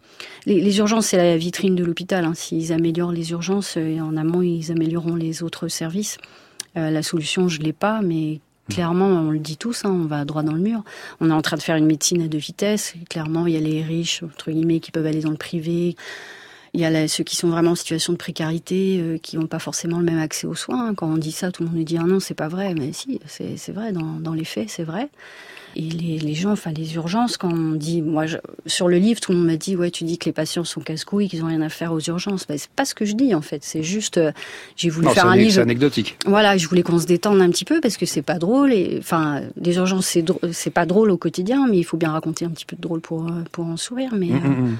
Les, 0.47 0.79
urgences, 0.79 1.07
c'est 1.07 1.17
la 1.17 1.37
vitrine 1.37 1.77
de 1.77 1.85
l'hôpital. 1.85 2.25
hein. 2.25 2.35
S'ils 2.35 2.73
améliorent 2.73 3.13
les 3.13 3.31
urgences, 3.31 3.75
euh, 3.77 4.01
en 4.01 4.17
amont, 4.17 4.43
ils 4.43 4.71
amélioreront 4.71 5.15
les 5.15 5.43
autres 5.43 5.69
services. 5.69 6.19
Euh, 6.77 6.91
la 6.91 7.03
solution, 7.03 7.49
je 7.49 7.61
l'ai 7.61 7.73
pas, 7.73 8.01
mais 8.03 8.41
clairement, 8.71 9.07
on 9.07 9.31
le 9.31 9.39
dit 9.39 9.57
tous, 9.57 9.85
hein, 9.85 9.91
on 9.91 10.07
va 10.07 10.25
droit 10.25 10.43
dans 10.43 10.55
le 10.55 10.61
mur. 10.61 10.83
On 11.21 11.31
est 11.31 11.35
en 11.35 11.43
train 11.43 11.57
de 11.57 11.63
faire 11.63 11.77
une 11.77 11.87
médecine 11.87 12.23
à 12.23 12.29
deux 12.29 12.39
vitesses. 12.39 12.95
Clairement, 13.11 13.47
il 13.47 13.55
y 13.55 13.57
a 13.57 13.61
les 13.61 13.83
riches, 13.83 14.23
entre 14.23 14.51
guillemets, 14.51 14.81
qui 14.81 14.91
peuvent 14.91 15.07
aller 15.07 15.21
dans 15.21 15.31
le 15.31 15.37
privé. 15.37 15.97
Il 16.75 16.81
y 16.81 16.85
a 16.87 16.91
la- 16.91 17.07
ceux 17.07 17.23
qui 17.23 17.37
sont 17.37 17.49
vraiment 17.51 17.73
en 17.73 17.75
situation 17.75 18.15
de 18.15 18.19
précarité, 18.19 18.99
euh, 18.99 19.19
qui 19.19 19.37
n'ont 19.37 19.47
pas 19.47 19.59
forcément 19.59 19.99
le 19.99 20.05
même 20.05 20.19
accès 20.19 20.47
aux 20.47 20.55
soins. 20.55 20.95
Quand 20.95 21.07
on 21.07 21.19
dit 21.19 21.33
ça, 21.33 21.53
tout 21.53 21.63
le 21.63 21.69
monde 21.69 21.79
nous 21.79 21.85
dit 21.85 21.99
ah 22.01 22.05
non, 22.05 22.19
c'est 22.19 22.33
pas 22.35 22.49
vrai. 22.49 22.75
Mais 22.79 22.93
si, 22.95 23.21
c'est 23.27 23.59
c'est 23.59 23.73
vrai. 23.73 23.93
Dans, 23.93 24.19
dans 24.21 24.33
les 24.33 24.45
faits, 24.45 24.71
c'est 24.71 24.83
vrai. 24.85 25.11
Et 25.77 25.83
les, 25.83 26.19
les 26.19 26.35
gens, 26.35 26.51
enfin 26.53 26.71
les 26.73 26.95
urgences, 26.97 27.37
quand 27.39 27.51
on 27.53 27.73
dit, 27.73 28.01
moi, 28.03 28.27
je- 28.27 28.37
sur 28.67 28.89
le 28.89 28.97
livre, 28.99 29.21
tout 29.21 29.33
le 29.33 29.39
monde 29.39 29.47
m'a 29.49 29.57
dit, 29.57 29.75
ouais, 29.77 29.91
tu 29.91 30.05
dis 30.05 30.17
que 30.19 30.27
les 30.27 30.33
patients 30.33 30.65
sont 30.65 30.81
casse-couilles, 30.83 31.29
qu'ils 31.31 31.43
ont 31.43 31.47
rien 31.47 31.61
à 31.63 31.69
faire 31.71 31.93
aux 31.93 32.01
urgences. 32.01 32.47
Ben, 32.47 32.57
c'est 32.59 32.71
pas 32.71 32.85
ce 32.87 32.95
que 32.95 33.05
je 33.07 33.15
dis 33.15 33.35
en 33.35 33.41
fait. 33.43 33.63
C'est 33.65 33.83
juste, 33.83 34.17
euh, 34.19 34.33
j'ai 34.77 34.89
voulu 34.89 35.07
Non, 35.09 35.13
faire 35.15 35.27
un 35.27 35.37
livre. 35.37 35.53
c'est 35.53 35.61
anecdotique. 35.61 36.17
Voilà, 36.27 36.57
je 36.57 36.67
voulais 36.69 36.83
qu'on 36.83 36.99
se 36.99 37.07
détende 37.07 37.41
un 37.43 37.51
petit 37.51 37.65
peu 37.67 37.81
parce 37.83 37.99
que 37.99 38.07
c'est 38.07 38.23
pas 38.23 38.39
drôle 38.39 38.73
et 38.73 38.97
enfin 38.99 39.43
les 39.61 39.77
urgences 39.77 40.07
c'est 40.07 40.25
c'est 40.53 40.71
pas 40.71 40.87
drôle 40.87 41.11
au 41.11 41.17
quotidien 41.19 41.67
mais 41.69 41.77
il 41.79 41.85
faut 41.85 41.97
bien 41.99 42.13
raconter 42.13 42.45
un 42.47 42.51
petit 42.51 42.65
peu 42.67 42.77
de 42.77 42.81
drôle 42.83 43.01
pour 43.03 43.27
euh, 43.27 43.43
pour 43.51 43.67
en 43.67 43.77
sourire 43.77 44.13
mais 44.15 44.29
Mm, 44.29 44.37
euh, 44.37 44.49
mm, 44.49 44.69
mm. 44.71 44.77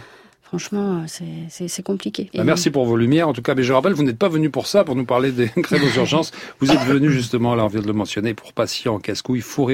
Franchement 0.53 1.03
euh, 1.23 1.47
c'est 1.49 1.83
compliqué. 1.83 2.29
Bah, 2.35 2.45
merci 2.45 2.71
pour 2.71 2.85
vos 2.85 2.99
lumières. 2.99 3.27
En 3.27 3.33
tout 3.33 3.41
cas, 3.41 3.55
mais 3.55 3.63
je 3.63 3.73
rappelle, 3.73 3.95
vous 3.95 4.03
n'êtes 4.03 4.19
pas 4.19 4.29
venu 4.29 4.51
pour 4.51 4.67
ça, 4.67 4.85
pour 4.85 4.95
nous 4.95 5.07
parler 5.07 5.33
des 5.33 5.51
grèves 5.57 5.83
aux 5.83 5.97
urgences. 5.97 6.31
Vous 6.61 6.71
êtes 6.71 6.81
venu 6.81 7.11
justement, 7.11 7.55
là, 7.55 7.65
on 7.65 7.69
vient 7.69 7.81
de 7.81 7.87
le 7.87 7.95
mentionner, 7.95 8.35
pour 8.35 8.53
patients 8.53 8.97
en 8.97 8.99
casse-couille, 8.99 9.41
fou 9.41 9.71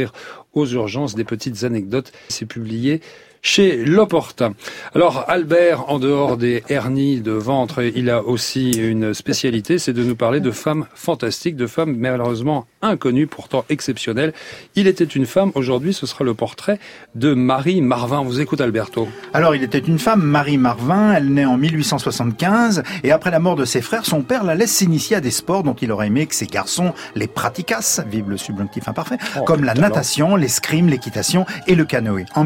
aux 0.53 0.66
urgences, 0.66 1.16
des 1.16 1.24
petites 1.24 1.64
anecdotes. 1.64 2.12
C'est 2.29 2.47
publié 2.47 3.01
chez 3.43 3.84
L'Opportun. 3.84 4.55
Alors, 4.95 5.24
Albert, 5.28 5.89
en 5.91 5.99
dehors 5.99 6.36
des 6.36 6.62
hernies 6.68 7.20
de 7.20 7.32
ventre, 7.32 7.82
il 7.82 8.11
a 8.11 8.22
aussi 8.22 8.70
une 8.72 9.14
spécialité, 9.14 9.78
c'est 9.78 9.93
de 9.93 10.03
nous 10.03 10.16
parler 10.16 10.41
de 10.41 10.51
femmes 10.51 10.86
fantastiques, 10.95 11.57
de 11.57 11.66
femmes 11.66 11.97
malheureusement 11.97 12.66
inconnues, 12.82 13.26
pourtant 13.26 13.64
exceptionnelles. 13.68 14.32
Il 14.74 14.86
était 14.86 15.05
une 15.05 15.26
femme, 15.26 15.53
aujourd'hui 15.55 15.93
ce 15.93 16.07
sera 16.07 16.24
le 16.24 16.34
portrait 16.34 16.78
de 17.14 17.34
Marie 17.34 17.80
Marvin. 17.80 18.20
On 18.20 18.24
vous 18.24 18.41
écoute 18.41 18.61
Alberto. 18.61 19.09
Alors, 19.32 19.55
il 19.55 19.62
était 19.62 19.78
une 19.78 19.99
femme, 19.99 20.22
Marie 20.22 20.59
Marvin, 20.59 21.12
elle 21.14 21.32
naît 21.32 21.45
en 21.45 21.57
1875, 21.57 22.82
et 23.05 23.11
après 23.12 23.30
la 23.30 23.39
mort 23.39 23.57
de 23.57 23.64
ses 23.64 23.80
frères, 23.82 24.05
son 24.05 24.22
père 24.22 24.45
la 24.45 24.55
laisse 24.55 24.72
s'initier 24.72 25.16
à 25.16 25.20
des 25.20 25.30
sports 25.30 25.62
dont 25.62 25.74
il 25.74 25.93
aurait 25.93 26.07
aimé 26.09 26.26
que 26.26 26.34
ses 26.34 26.47
garçons 26.47 26.93
les 27.14 27.26
pratiquassent, 27.26 28.01
vive 28.11 28.30
le 28.30 28.36
subjonctif 28.36 28.89
imparfait, 28.89 29.16
Oh, 29.39 29.45
comme 29.45 29.64
la 29.64 29.74
talent. 29.74 29.89
natation, 29.89 30.36
l'escrime, 30.36 30.89
l'équitation 30.89 31.45
et 31.66 31.74
le 31.74 31.84
canoë. 31.84 32.24
En 32.34 32.45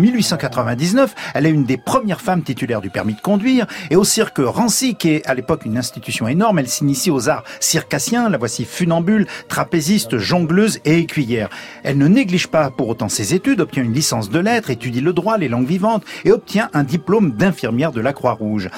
1899, 0.82 1.14
elle 1.34 1.46
est 1.46 1.50
une 1.50 1.64
des 1.64 1.76
premières 1.76 2.20
femmes 2.20 2.42
titulaires 2.42 2.80
du 2.80 2.90
permis 2.90 3.14
de 3.14 3.20
conduire, 3.20 3.66
et 3.90 3.96
au 3.96 4.04
cirque 4.04 4.38
Rancy, 4.38 4.96
qui 4.96 5.10
est 5.10 5.26
à 5.26 5.34
l'époque 5.34 5.64
une 5.64 5.78
institution 5.78 6.26
énorme, 6.26 6.58
elle 6.58 6.68
s'initie 6.68 7.10
aux 7.10 7.28
arts 7.28 7.44
circassiens, 7.60 8.28
la 8.28 8.38
voici 8.38 8.64
funambule, 8.64 9.26
trapéziste, 9.48 10.18
jongleuse 10.18 10.80
et 10.84 10.98
écuyère. 10.98 11.48
Elle 11.84 11.98
ne 11.98 12.08
néglige 12.08 12.48
pas 12.48 12.70
pour 12.70 12.88
autant 12.88 13.08
ses 13.08 13.34
études, 13.34 13.60
obtient 13.60 13.82
une 13.82 13.92
licence 13.92 14.30
de 14.30 14.38
lettres, 14.38 14.70
étudie 14.70 15.00
le 15.00 15.12
droit, 15.12 15.38
les 15.38 15.48
langues 15.48 15.66
vivantes 15.66 16.04
et 16.24 16.32
obtient 16.32 16.68
un 16.74 16.82
diplôme 16.82 17.32
d'infirmière 17.32 17.92
de 17.92 18.00
la 18.00 18.12
Croix-Rouge. 18.12 18.68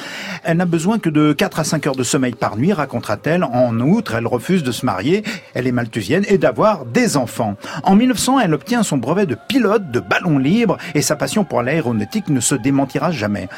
Elle 0.43 0.59
n'a 0.59 0.67
besoin 0.67 0.99
que 0.99 1.09
de 1.11 1.33
4 1.33 1.61
à 1.61 1.65
5 1.65 1.87
heures 1.87 1.97
de 1.97 2.03
sommeil 2.03 2.35
par 2.35 2.57
nuit, 2.57 2.73
racontera-t-elle. 2.73 3.45
En 3.45 3.79
outre, 3.81 4.15
elle 4.15 4.27
refuse 4.27 4.63
de 4.63 4.73
se 4.73 4.85
marier, 4.85 5.23
elle 5.55 5.67
est 5.67 5.73
malthusienne 5.73 6.25
et 6.29 6.39
d'avoir 6.39 6.85
des 6.85 7.17
enfants. 7.17 7.57
En 7.83 7.97
1900, 7.97 8.41
elle 8.41 8.55
obtient 8.55 8.83
son 8.83 8.99
brevet 8.99 9.27
de 9.27 9.37
pilote 9.49 9.91
de 9.91 10.01
ballon 10.01 10.39
libre 10.39 10.77
et 10.95 11.03
sa 11.03 11.17
passion 11.17 11.45
pour 11.45 11.63
l'aéronautique 11.63 11.94
ne 12.29 12.41
se 12.41 12.55
démentira 12.55 13.11
jamais. 13.11 13.49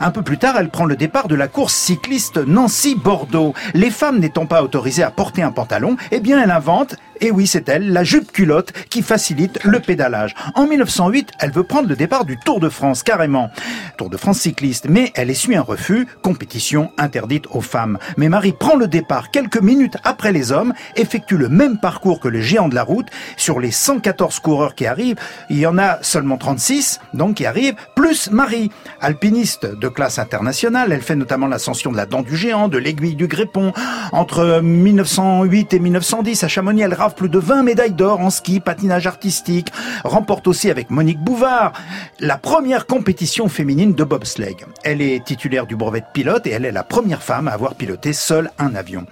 Un 0.00 0.10
peu 0.10 0.22
plus 0.22 0.38
tard, 0.38 0.56
elle 0.58 0.68
prend 0.68 0.84
le 0.84 0.96
départ 0.96 1.28
de 1.28 1.34
la 1.34 1.48
course 1.48 1.74
cycliste 1.74 2.38
Nancy-Bordeaux. 2.38 3.54
Les 3.74 3.90
femmes 3.90 4.18
n'étant 4.18 4.46
pas 4.46 4.62
autorisées 4.62 5.02
à 5.02 5.10
porter 5.10 5.42
un 5.42 5.52
pantalon, 5.52 5.96
eh 6.10 6.20
bien 6.20 6.42
elle 6.42 6.50
invente, 6.50 6.96
et 7.20 7.30
oui 7.30 7.46
c'est 7.46 7.68
elle, 7.68 7.92
la 7.92 8.04
jupe 8.04 8.32
culotte 8.32 8.72
qui 8.88 9.02
facilite 9.02 9.62
le 9.64 9.80
pédalage. 9.80 10.34
En 10.54 10.66
1908, 10.66 11.30
elle 11.40 11.52
veut 11.52 11.64
prendre 11.64 11.88
le 11.88 11.96
départ 11.96 12.24
du 12.24 12.38
Tour 12.38 12.60
de 12.60 12.68
France 12.68 13.02
carrément. 13.02 13.50
Tour 13.96 14.10
de 14.10 14.16
France 14.16 14.40
cycliste, 14.40 14.86
mais 14.88 15.12
elle 15.14 15.30
essuie 15.30 15.56
un 15.56 15.62
refus, 15.62 16.06
compétition 16.22 16.90
interdite 16.98 17.46
aux 17.50 17.60
femmes. 17.60 17.98
Mais 18.16 18.28
Marie 18.28 18.52
prend 18.52 18.76
le 18.76 18.88
départ 18.88 19.30
quelques 19.30 19.60
minutes 19.60 19.96
après 20.04 20.32
les 20.32 20.52
hommes, 20.52 20.74
effectue 20.96 21.36
le 21.36 21.48
même 21.48 21.78
parcours 21.78 22.20
que 22.20 22.28
le 22.28 22.40
géant 22.40 22.68
de 22.68 22.74
la 22.74 22.82
route. 22.82 23.06
Sur 23.36 23.60
les 23.60 23.70
114 23.70 24.40
coureurs 24.40 24.74
qui 24.74 24.86
arrivent, 24.86 25.16
il 25.50 25.58
y 25.58 25.66
en 25.66 25.78
a 25.78 26.02
seulement 26.02 26.36
36, 26.36 27.00
donc 27.12 27.36
qui 27.36 27.46
arrivent, 27.46 27.74
plus 27.94 28.30
Marie. 28.30 28.70
Alpiniste 29.00 29.66
de 29.66 29.88
classe 29.88 30.18
internationale, 30.18 30.92
elle 30.92 31.02
fait 31.02 31.16
notamment 31.16 31.46
l'ascension 31.46 31.92
de 31.92 31.96
la 31.96 32.06
dent 32.06 32.22
du 32.22 32.36
géant, 32.36 32.68
de 32.68 32.78
l'aiguille 32.78 33.16
du 33.16 33.26
Grépon. 33.26 33.72
Entre 34.12 34.60
1908 34.62 35.74
et 35.74 35.78
1910, 35.78 36.44
à 36.44 36.48
Chamonix, 36.48 36.82
elle 36.82 36.94
plus 37.12 37.28
de 37.28 37.38
20 37.38 37.62
médailles 37.62 37.92
d'or 37.92 38.20
en 38.20 38.30
ski, 38.30 38.60
patinage 38.60 39.06
artistique. 39.06 39.70
Remporte 40.04 40.46
aussi 40.48 40.70
avec 40.70 40.90
Monique 40.90 41.20
Bouvard 41.20 41.72
la 42.20 42.38
première 42.38 42.86
compétition 42.86 43.48
féminine 43.48 43.94
de 43.94 44.04
bobsleigh. 44.04 44.56
Elle 44.82 45.02
est 45.02 45.22
titulaire 45.24 45.66
du 45.66 45.76
brevet 45.76 46.00
de 46.00 46.06
pilote 46.12 46.46
et 46.46 46.50
elle 46.50 46.64
est 46.64 46.72
la 46.72 46.84
première 46.84 47.22
femme 47.22 47.48
à 47.48 47.52
avoir 47.52 47.74
piloté 47.74 48.12
seule 48.12 48.50
un 48.58 48.74
avion. 48.74 49.06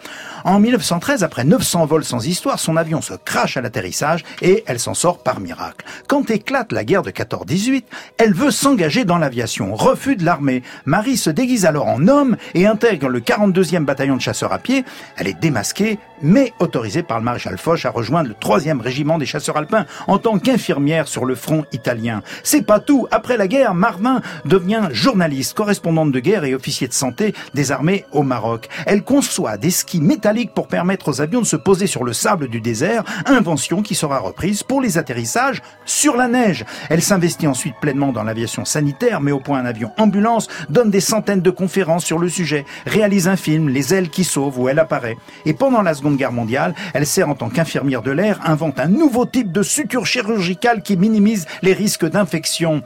En 0.44 0.58
1913, 0.58 1.22
après 1.22 1.44
900 1.44 1.86
vols 1.86 2.04
sans 2.04 2.26
histoire, 2.26 2.58
son 2.58 2.76
avion 2.76 3.00
se 3.00 3.14
crache 3.14 3.56
à 3.56 3.60
l'atterrissage 3.60 4.24
et 4.40 4.64
elle 4.66 4.80
s'en 4.80 4.94
sort 4.94 5.22
par 5.22 5.38
miracle. 5.38 5.86
Quand 6.08 6.30
éclate 6.30 6.72
la 6.72 6.84
guerre 6.84 7.02
de 7.02 7.10
14-18, 7.10 7.84
elle 8.18 8.34
veut 8.34 8.50
s'engager 8.50 9.04
dans 9.04 9.18
l'aviation. 9.18 9.74
Refus 9.74 10.16
de 10.16 10.24
l'armée. 10.24 10.62
Marie 10.84 11.16
se 11.16 11.30
déguise 11.30 11.64
alors 11.64 11.86
en 11.86 12.08
homme 12.08 12.36
et 12.54 12.66
intègre 12.66 13.08
le 13.08 13.20
42e 13.20 13.84
bataillon 13.84 14.16
de 14.16 14.20
chasseurs 14.20 14.52
à 14.52 14.58
pied. 14.58 14.84
Elle 15.16 15.28
est 15.28 15.38
démasquée, 15.40 15.98
mais 16.22 16.52
autorisée 16.58 17.04
par 17.04 17.18
le 17.18 17.24
maréchal 17.24 17.56
Foch 17.56 17.84
à 17.84 17.90
rejoindre 17.90 18.28
le 18.28 18.34
3e 18.34 18.80
régiment 18.80 19.18
des 19.18 19.26
chasseurs 19.26 19.56
alpins 19.56 19.86
en 20.08 20.18
tant 20.18 20.38
qu'infirmière 20.38 21.06
sur 21.06 21.24
le 21.24 21.36
front 21.36 21.64
italien. 21.72 22.22
C'est 22.42 22.62
pas 22.62 22.80
tout. 22.80 23.06
Après 23.12 23.36
la 23.36 23.46
guerre, 23.46 23.74
Marvin 23.74 24.20
devient 24.44 24.88
journaliste, 24.90 25.54
correspondante 25.54 26.10
de 26.10 26.20
guerre 26.20 26.44
et 26.44 26.54
officier 26.54 26.88
de 26.88 26.92
santé 26.92 27.32
des 27.54 27.70
armées 27.70 28.04
au 28.10 28.22
Maroc. 28.22 28.68
Elle 28.86 29.04
conçoit 29.04 29.56
des 29.56 29.70
skis 29.70 30.00
métalliques 30.00 30.31
pour 30.54 30.66
permettre 30.66 31.08
aux 31.08 31.20
avions 31.20 31.40
de 31.40 31.46
se 31.46 31.56
poser 31.56 31.86
sur 31.86 32.04
le 32.04 32.12
sable 32.12 32.48
du 32.48 32.60
désert, 32.60 33.04
invention 33.26 33.82
qui 33.82 33.94
sera 33.94 34.18
reprise 34.18 34.62
pour 34.62 34.80
les 34.80 34.98
atterrissages 34.98 35.60
sur 35.84 36.16
la 36.16 36.28
neige. 36.28 36.64
Elle 36.88 37.02
s'investit 37.02 37.46
ensuite 37.46 37.74
pleinement 37.80 38.12
dans 38.12 38.22
l'aviation 38.22 38.64
sanitaire, 38.64 39.20
met 39.20 39.32
au 39.32 39.40
point 39.40 39.60
un 39.60 39.66
avion 39.66 39.92
ambulance, 39.98 40.48
donne 40.70 40.90
des 40.90 41.00
centaines 41.00 41.42
de 41.42 41.50
conférences 41.50 42.04
sur 42.04 42.18
le 42.18 42.28
sujet, 42.28 42.64
réalise 42.86 43.28
un 43.28 43.36
film, 43.36 43.68
Les 43.68 43.94
ailes 43.94 44.08
qui 44.08 44.24
sauvent, 44.24 44.58
où 44.58 44.68
elle 44.68 44.78
apparaît. 44.78 45.16
Et 45.44 45.52
pendant 45.52 45.82
la 45.82 45.94
Seconde 45.94 46.16
Guerre 46.16 46.32
mondiale, 46.32 46.74
elle 46.94 47.06
sert 47.06 47.28
en 47.28 47.34
tant 47.34 47.50
qu'infirmière 47.50 48.02
de 48.02 48.10
l'air, 48.10 48.40
invente 48.44 48.80
un 48.80 48.88
nouveau 48.88 49.26
type 49.26 49.52
de 49.52 49.62
suture 49.62 50.06
chirurgicale 50.06 50.82
qui 50.82 50.96
minimise 50.96 51.46
les 51.62 51.74
risques 51.74 52.08
d'infection. 52.08 52.82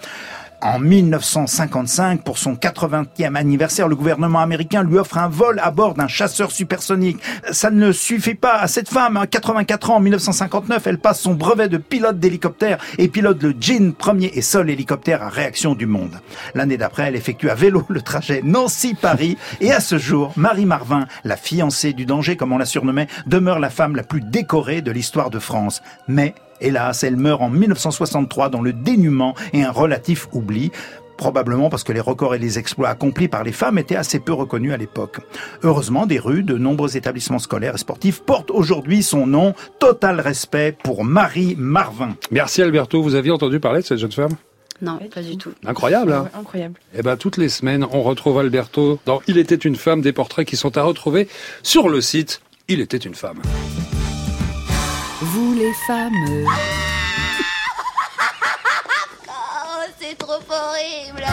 En 0.63 0.79
1955, 0.79 2.23
pour 2.23 2.39
son 2.39 2.55
80e 2.55 3.35
anniversaire, 3.35 3.89
le 3.89 3.97
gouvernement 3.97 4.41
américain 4.41 4.83
lui 4.83 4.99
offre 4.99 5.19
un 5.19 5.29
vol 5.29 5.61
à 5.63 5.71
bord 5.71 5.95
d'un 5.95 6.09
chasseur 6.09 6.51
supersonique. 6.51 7.19
Ça 7.53 7.71
ne 7.71 7.93
suffit 7.93 8.35
pas 8.35 8.55
à 8.55 8.67
cette 8.67 8.89
femme. 8.89 9.17
À 9.17 9.27
84 9.27 9.91
ans, 9.91 9.97
en 9.97 10.01
1959, 10.01 10.87
elle 10.87 10.99
passe 10.99 11.21
son 11.21 11.35
brevet 11.35 11.69
de 11.69 11.77
pilote 11.77 12.19
d'hélicoptère 12.19 12.79
et 12.97 13.09
pilote 13.09 13.43
le 13.43 13.55
Jean, 13.61 13.93
premier 13.93 14.31
et 14.35 14.43
seul 14.43 14.71
hélicoptère 14.71 15.23
à 15.23 15.29
réaction 15.29 15.75
du 15.75 15.87
monde. 15.87 16.21
L'année 16.55 16.79
d'après, 16.79 17.05
elle 17.05 17.17
effectue 17.17 17.51
à 17.51 17.55
vélo 17.55 17.85
le 17.89 18.01
trajet 18.01 18.41
Nancy-Paris. 18.43 19.37
Et 19.61 19.73
à 19.73 19.81
ce 19.81 19.99
jour, 19.99 20.33
Marie 20.37 20.67
Marvin, 20.67 21.07
la 21.25 21.37
fiancée 21.37 21.93
du 21.93 22.07
danger, 22.07 22.37
comme 22.37 22.53
on 22.53 22.59
la 22.59 22.65
surnommait, 22.65 23.09
demeure 23.27 23.59
la 23.59 23.71
femme 23.71 23.95
la 23.95 24.03
plus 24.03 24.23
décorée 24.23 24.81
de 24.81 24.91
l'histoire 24.91 25.31
de 25.31 25.39
France. 25.39 25.83
Mais 26.09 26.35
Hélas, 26.61 27.03
elle 27.05 27.17
meurt 27.17 27.43
en 27.43 27.51
1963 27.51 28.49
dans 28.49 28.63
le 28.63 28.73
dénuement 28.73 29.35
et 29.53 29.63
un 29.63 29.71
relatif 29.71 30.29
oubli. 30.33 30.71
Probablement 31.17 31.71
parce 31.71 31.83
que 31.83 31.93
les 31.93 32.01
records 32.01 32.35
et 32.35 32.39
les 32.39 32.59
exploits 32.59 32.91
accomplis 32.91 33.29
par 33.29 33.43
les 33.43 33.53
femmes 33.53 33.79
étaient 33.79 33.97
assez 33.97 34.21
peu 34.21 34.35
reconnus 34.35 34.73
à 34.73 34.77
l'époque. 34.77 35.21
Heureusement, 35.63 36.05
des 36.07 36.19
rues, 36.19 36.43
de 36.43 36.59
nombreux 36.59 36.97
établissements 36.97 37.39
scolaires 37.39 37.75
et 37.75 37.79
sportifs 37.79 38.21
portent 38.21 38.51
aujourd'hui 38.51 39.03
son 39.03 39.27
nom. 39.27 39.55
Total 39.79 40.21
respect 40.21 40.77
pour 40.85 41.05
Marie 41.05 41.55
Marvin. 41.57 42.17
Merci 42.31 42.61
Alberto, 42.63 43.03
vous 43.03 43.15
aviez 43.15 43.31
entendu 43.33 43.61
parler 43.61 43.81
de 43.81 43.87
cette 43.87 43.99
jeune 43.99 44.13
femme? 44.13 44.33
Non, 44.83 44.99
pas 45.15 45.23
du 45.23 45.39
tout. 45.39 45.53
Incroyable, 45.65 46.13
hein? 46.13 46.25
Ouais, 46.25 46.41
Incroyable. 46.41 46.75
Eh 46.95 47.01
ben, 47.01 47.17
toutes 47.17 47.39
les 47.39 47.49
semaines, 47.49 47.87
on 47.93 48.03
retrouve 48.03 48.39
Alberto 48.39 48.99
dans 49.07 49.23
Il 49.27 49.39
était 49.39 49.55
une 49.55 49.77
femme, 49.77 50.03
des 50.03 50.13
portraits 50.13 50.47
qui 50.47 50.57
sont 50.57 50.77
à 50.77 50.83
retrouver 50.83 51.29
sur 51.63 51.89
le 51.89 52.03
site 52.03 52.43
Il 52.69 52.81
était 52.83 52.99
une 52.99 53.15
femme. 53.15 53.41
Les 55.57 55.73
femmes. 55.87 56.13
Oh, 59.27 59.33
c'est 59.99 60.19
trop 60.19 60.35
horrible. 60.51 61.25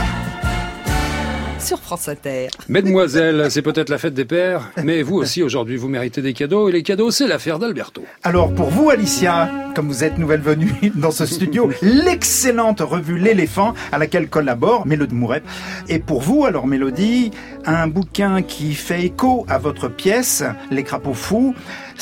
Sur 1.59 1.79
France 1.79 2.07
Inter. 2.07 2.47
Mesdemoiselles, 2.69 3.47
c'est 3.49 3.61
peut-être 3.61 3.89
la 3.89 3.97
fête 3.97 4.13
des 4.13 4.23
pères, 4.23 4.71
mais 4.81 5.01
vous 5.01 5.15
aussi 5.15 5.43
aujourd'hui 5.43 5.75
vous 5.75 5.89
méritez 5.89 6.21
des 6.21 6.31
cadeaux, 6.33 6.69
et 6.69 6.71
les 6.71 6.83
cadeaux 6.83 7.11
c'est 7.11 7.27
l'affaire 7.27 7.59
d'Alberto. 7.59 8.03
Alors 8.23 8.53
pour 8.53 8.69
vous, 8.69 8.89
Alicia, 8.89 9.49
comme 9.75 9.87
vous 9.87 10.03
êtes 10.05 10.17
nouvelle 10.17 10.41
venue 10.41 10.73
dans 10.95 11.11
ce 11.11 11.25
studio, 11.25 11.69
l'excellente 11.81 12.79
revue 12.79 13.17
L'éléphant 13.17 13.73
à 13.91 13.97
laquelle 13.97 14.29
collabore 14.29 14.85
Mélodie 14.85 15.15
Mouret. 15.15 15.43
Et 15.89 15.99
pour 15.99 16.21
vous, 16.21 16.45
alors 16.45 16.67
Mélodie, 16.67 17.31
un 17.65 17.87
bouquin 17.87 18.41
qui 18.41 18.73
fait 18.73 19.03
écho 19.03 19.45
à 19.49 19.57
votre 19.57 19.89
pièce, 19.89 20.43
Les 20.71 20.83
crapauds 20.83 21.13
fous. 21.13 21.55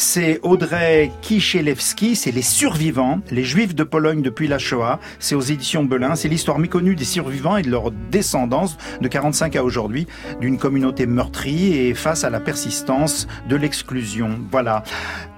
C'est 0.04 0.40
Audrey 0.42 1.12
Kichelewski, 1.22 2.16
c'est 2.16 2.32
Les 2.32 2.42
survivants, 2.42 3.22
les 3.30 3.44
juifs 3.44 3.76
de 3.76 3.84
Pologne 3.84 4.24
depuis 4.24 4.48
la 4.48 4.58
Shoah. 4.58 5.00
C'est 5.20 5.36
aux 5.36 5.42
éditions 5.42 5.84
Belin. 5.84 6.16
C'est 6.16 6.28
l'histoire 6.28 6.58
méconnue 6.58 6.96
des 6.96 7.06
survivants 7.06 7.56
et 7.56 7.62
de 7.62 7.70
leur 7.70 7.92
descendance 7.92 8.78
de 9.00 9.08
45 9.08 9.56
à 9.58 9.64
aujourd'hui 9.64 10.08
d'une 10.40 10.58
communauté 10.58 11.06
meurtrie 11.06 11.78
et 11.78 11.94
face 11.94 12.24
à 12.24 12.32
la 12.32 12.40
persistance 12.40 13.28
de 13.48 13.56
l'exclusion. 13.56 14.40
Voilà. 14.50 14.84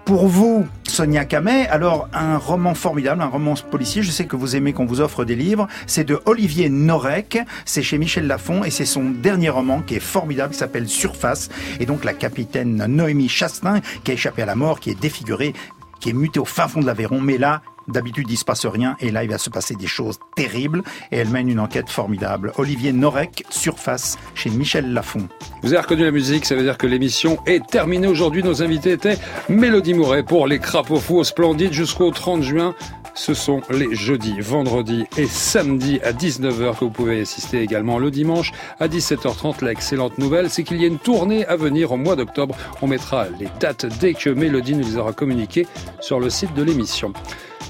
Pour 0.05 0.27
vous, 0.27 0.65
Sonia 0.83 1.23
Camet, 1.23 1.65
alors 1.67 2.09
un 2.13 2.37
roman 2.37 2.73
formidable, 2.73 3.21
un 3.21 3.27
roman 3.27 3.53
policier, 3.71 4.03
je 4.03 4.11
sais 4.11 4.25
que 4.25 4.35
vous 4.35 4.57
aimez 4.57 4.73
qu'on 4.73 4.85
vous 4.85 4.99
offre 4.99 5.23
des 5.23 5.35
livres, 5.35 5.67
c'est 5.87 6.03
de 6.03 6.19
Olivier 6.25 6.69
Norek, 6.69 7.39
c'est 7.63 7.81
chez 7.81 7.97
Michel 7.97 8.27
Lafon 8.27 8.65
et 8.65 8.69
c'est 8.69 8.85
son 8.85 9.05
dernier 9.05 9.49
roman 9.49 9.81
qui 9.81 9.95
est 9.95 10.01
formidable, 10.01 10.51
qui 10.51 10.59
s'appelle 10.59 10.89
Surface, 10.89 11.49
et 11.79 11.85
donc 11.85 12.03
la 12.03 12.13
capitaine 12.13 12.85
Noémie 12.85 13.29
Chastin 13.29 13.79
qui 14.03 14.11
a 14.11 14.13
échappé 14.15 14.41
à 14.41 14.45
la 14.45 14.55
mort, 14.55 14.81
qui 14.81 14.89
est 14.89 14.99
défigurée, 14.99 15.53
qui 16.01 16.09
est 16.09 16.13
mutée 16.13 16.39
au 16.39 16.45
fin 16.45 16.67
fond 16.67 16.81
de 16.81 16.85
l'Aveyron, 16.85 17.21
mais 17.21 17.37
là, 17.37 17.61
D'habitude, 17.87 18.29
il 18.29 18.37
se 18.37 18.45
passe 18.45 18.65
rien, 18.65 18.95
et 18.99 19.11
là, 19.11 19.23
il 19.23 19.29
va 19.29 19.37
se 19.37 19.49
passer 19.49 19.75
des 19.75 19.87
choses 19.87 20.19
terribles, 20.35 20.83
et 21.11 21.17
elle 21.17 21.29
mène 21.29 21.49
une 21.49 21.59
enquête 21.59 21.89
formidable. 21.89 22.53
Olivier 22.57 22.93
Norek, 22.93 23.45
Surface, 23.49 24.17
chez 24.35 24.49
Michel 24.49 24.93
Lafon. 24.93 25.27
Vous 25.61 25.73
avez 25.73 25.81
reconnu 25.81 26.03
la 26.03 26.11
musique, 26.11 26.45
ça 26.45 26.55
veut 26.55 26.63
dire 26.63 26.77
que 26.77 26.87
l'émission 26.87 27.39
est 27.45 27.65
terminée 27.65 28.07
aujourd'hui. 28.07 28.43
Nos 28.43 28.63
invités 28.63 28.91
étaient 28.91 29.17
Mélodie 29.49 29.93
Mouret 29.93 30.23
pour 30.23 30.47
Les 30.47 30.59
Crapauds 30.59 30.99
Fous 30.99 31.23
Splendide 31.23 31.73
jusqu'au 31.73 32.11
30 32.11 32.41
juin. 32.41 32.75
Ce 33.15 33.35
sont 33.35 33.61
les 33.69 33.93
jeudis, 33.93 34.39
vendredis 34.39 35.05
et 35.17 35.27
samedis 35.27 35.99
à 36.03 36.13
19h 36.13 36.79
que 36.79 36.85
vous 36.85 36.89
pouvez 36.89 37.21
assister 37.21 37.61
également 37.61 37.99
le 37.99 38.09
dimanche 38.09 38.51
à 38.79 38.87
17h30. 38.87 39.63
L'excellente 39.63 40.17
nouvelle, 40.17 40.49
c'est 40.49 40.63
qu'il 40.63 40.81
y 40.81 40.83
a 40.83 40.87
une 40.87 40.97
tournée 40.97 41.45
à 41.45 41.55
venir 41.55 41.91
au 41.91 41.97
mois 41.97 42.15
d'octobre. 42.15 42.55
On 42.81 42.87
mettra 42.87 43.27
les 43.39 43.47
dates 43.59 43.85
dès 43.99 44.13
que 44.15 44.31
Mélodie 44.31 44.75
nous 44.75 44.85
les 44.85 44.97
aura 44.97 45.13
communiquées 45.13 45.67
sur 45.99 46.19
le 46.19 46.31
site 46.31 46.55
de 46.55 46.63
l'émission. 46.63 47.13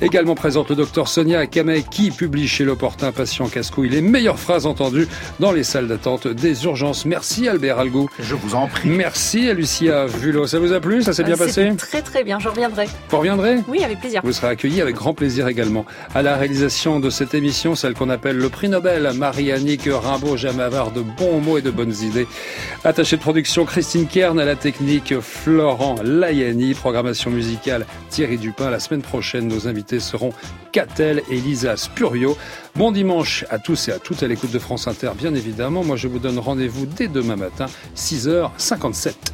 Également 0.01 0.35
présente 0.35 0.69
le 0.69 0.75
docteur 0.75 1.07
Sonia 1.07 1.39
Akame 1.39 1.81
qui 1.89 2.11
publie 2.11 2.47
chez 2.47 2.63
l'opportun 2.65 3.11
patient 3.11 3.47
casse-couille 3.47 3.89
les 3.89 4.01
meilleures 4.01 4.39
phrases 4.39 4.65
entendues 4.65 5.07
dans 5.39 5.51
les 5.51 5.63
salles 5.63 5.87
d'attente 5.87 6.27
des 6.27 6.65
urgences. 6.65 7.05
Merci 7.05 7.47
Albert 7.47 7.79
Algo. 7.79 8.09
Je 8.19 8.35
vous 8.35 8.55
en 8.55 8.67
prie. 8.67 8.89
Merci 8.89 9.49
à 9.49 9.53
Lucia 9.53 10.05
Vulot. 10.05 10.45
Ça 10.47 10.59
vous 10.59 10.73
a 10.73 10.79
plu? 10.81 11.01
Ça 11.03 11.13
s'est 11.13 11.23
bien 11.23 11.35
Euh, 11.35 11.37
passé? 11.37 11.71
Très 11.77 12.01
très 12.01 12.23
bien, 12.23 12.39
je 12.39 12.49
reviendrai. 12.49 12.87
Vous 13.09 13.17
reviendrez? 13.17 13.57
Oui, 13.67 13.83
avec 13.83 13.99
plaisir. 13.99 14.21
vous 14.23 14.33
serez 14.33 14.47
accueillis 14.47 14.81
avec 14.81 14.95
grand 14.95 15.13
plaisir 15.13 15.47
également. 15.47 15.85
À 16.13 16.21
la 16.21 16.35
réalisation 16.35 16.99
de 16.99 17.09
cette 17.09 17.33
émission, 17.33 17.75
celle 17.75 17.93
qu'on 17.93 18.09
appelle 18.09 18.37
le 18.37 18.49
prix 18.49 18.69
Nobel, 18.69 19.09
Marie-Annick 19.15 19.87
Rimbaud, 19.91 20.37
jamais 20.37 20.63
avare 20.63 20.91
de 20.91 21.01
bons 21.01 21.39
mots 21.39 21.57
et 21.57 21.61
de 21.61 21.71
bonnes 21.71 21.95
idées. 22.01 22.27
Attachée 22.83 23.15
de 23.17 23.21
production, 23.21 23.65
Christine 23.65 24.07
Kern, 24.07 24.39
à 24.39 24.45
la 24.45 24.55
technique, 24.55 25.13
Florent 25.21 25.95
Layani, 26.03 26.73
programmation 26.73 27.31
musicale, 27.31 27.85
Thierry 28.09 28.37
Dupin. 28.37 28.69
La 28.69 28.79
semaine 28.79 29.01
prochaine, 29.01 29.47
nos 29.47 29.67
seront 29.99 30.33
Catel 30.71 31.21
et 31.29 31.35
Lisa 31.35 31.77
Spurio. 31.77 32.37
Bon 32.75 32.91
dimanche 32.91 33.45
à 33.49 33.59
tous 33.59 33.87
et 33.87 33.91
à 33.91 33.99
toutes 33.99 34.23
à 34.23 34.27
l'écoute 34.27 34.51
de 34.51 34.59
France 34.59 34.87
Inter, 34.87 35.11
bien 35.17 35.33
évidemment. 35.35 35.83
Moi, 35.83 35.95
je 35.95 36.07
vous 36.07 36.19
donne 36.19 36.39
rendez-vous 36.39 36.85
dès 36.85 37.07
demain 37.07 37.35
matin, 37.35 37.67
6h57. 37.95 39.31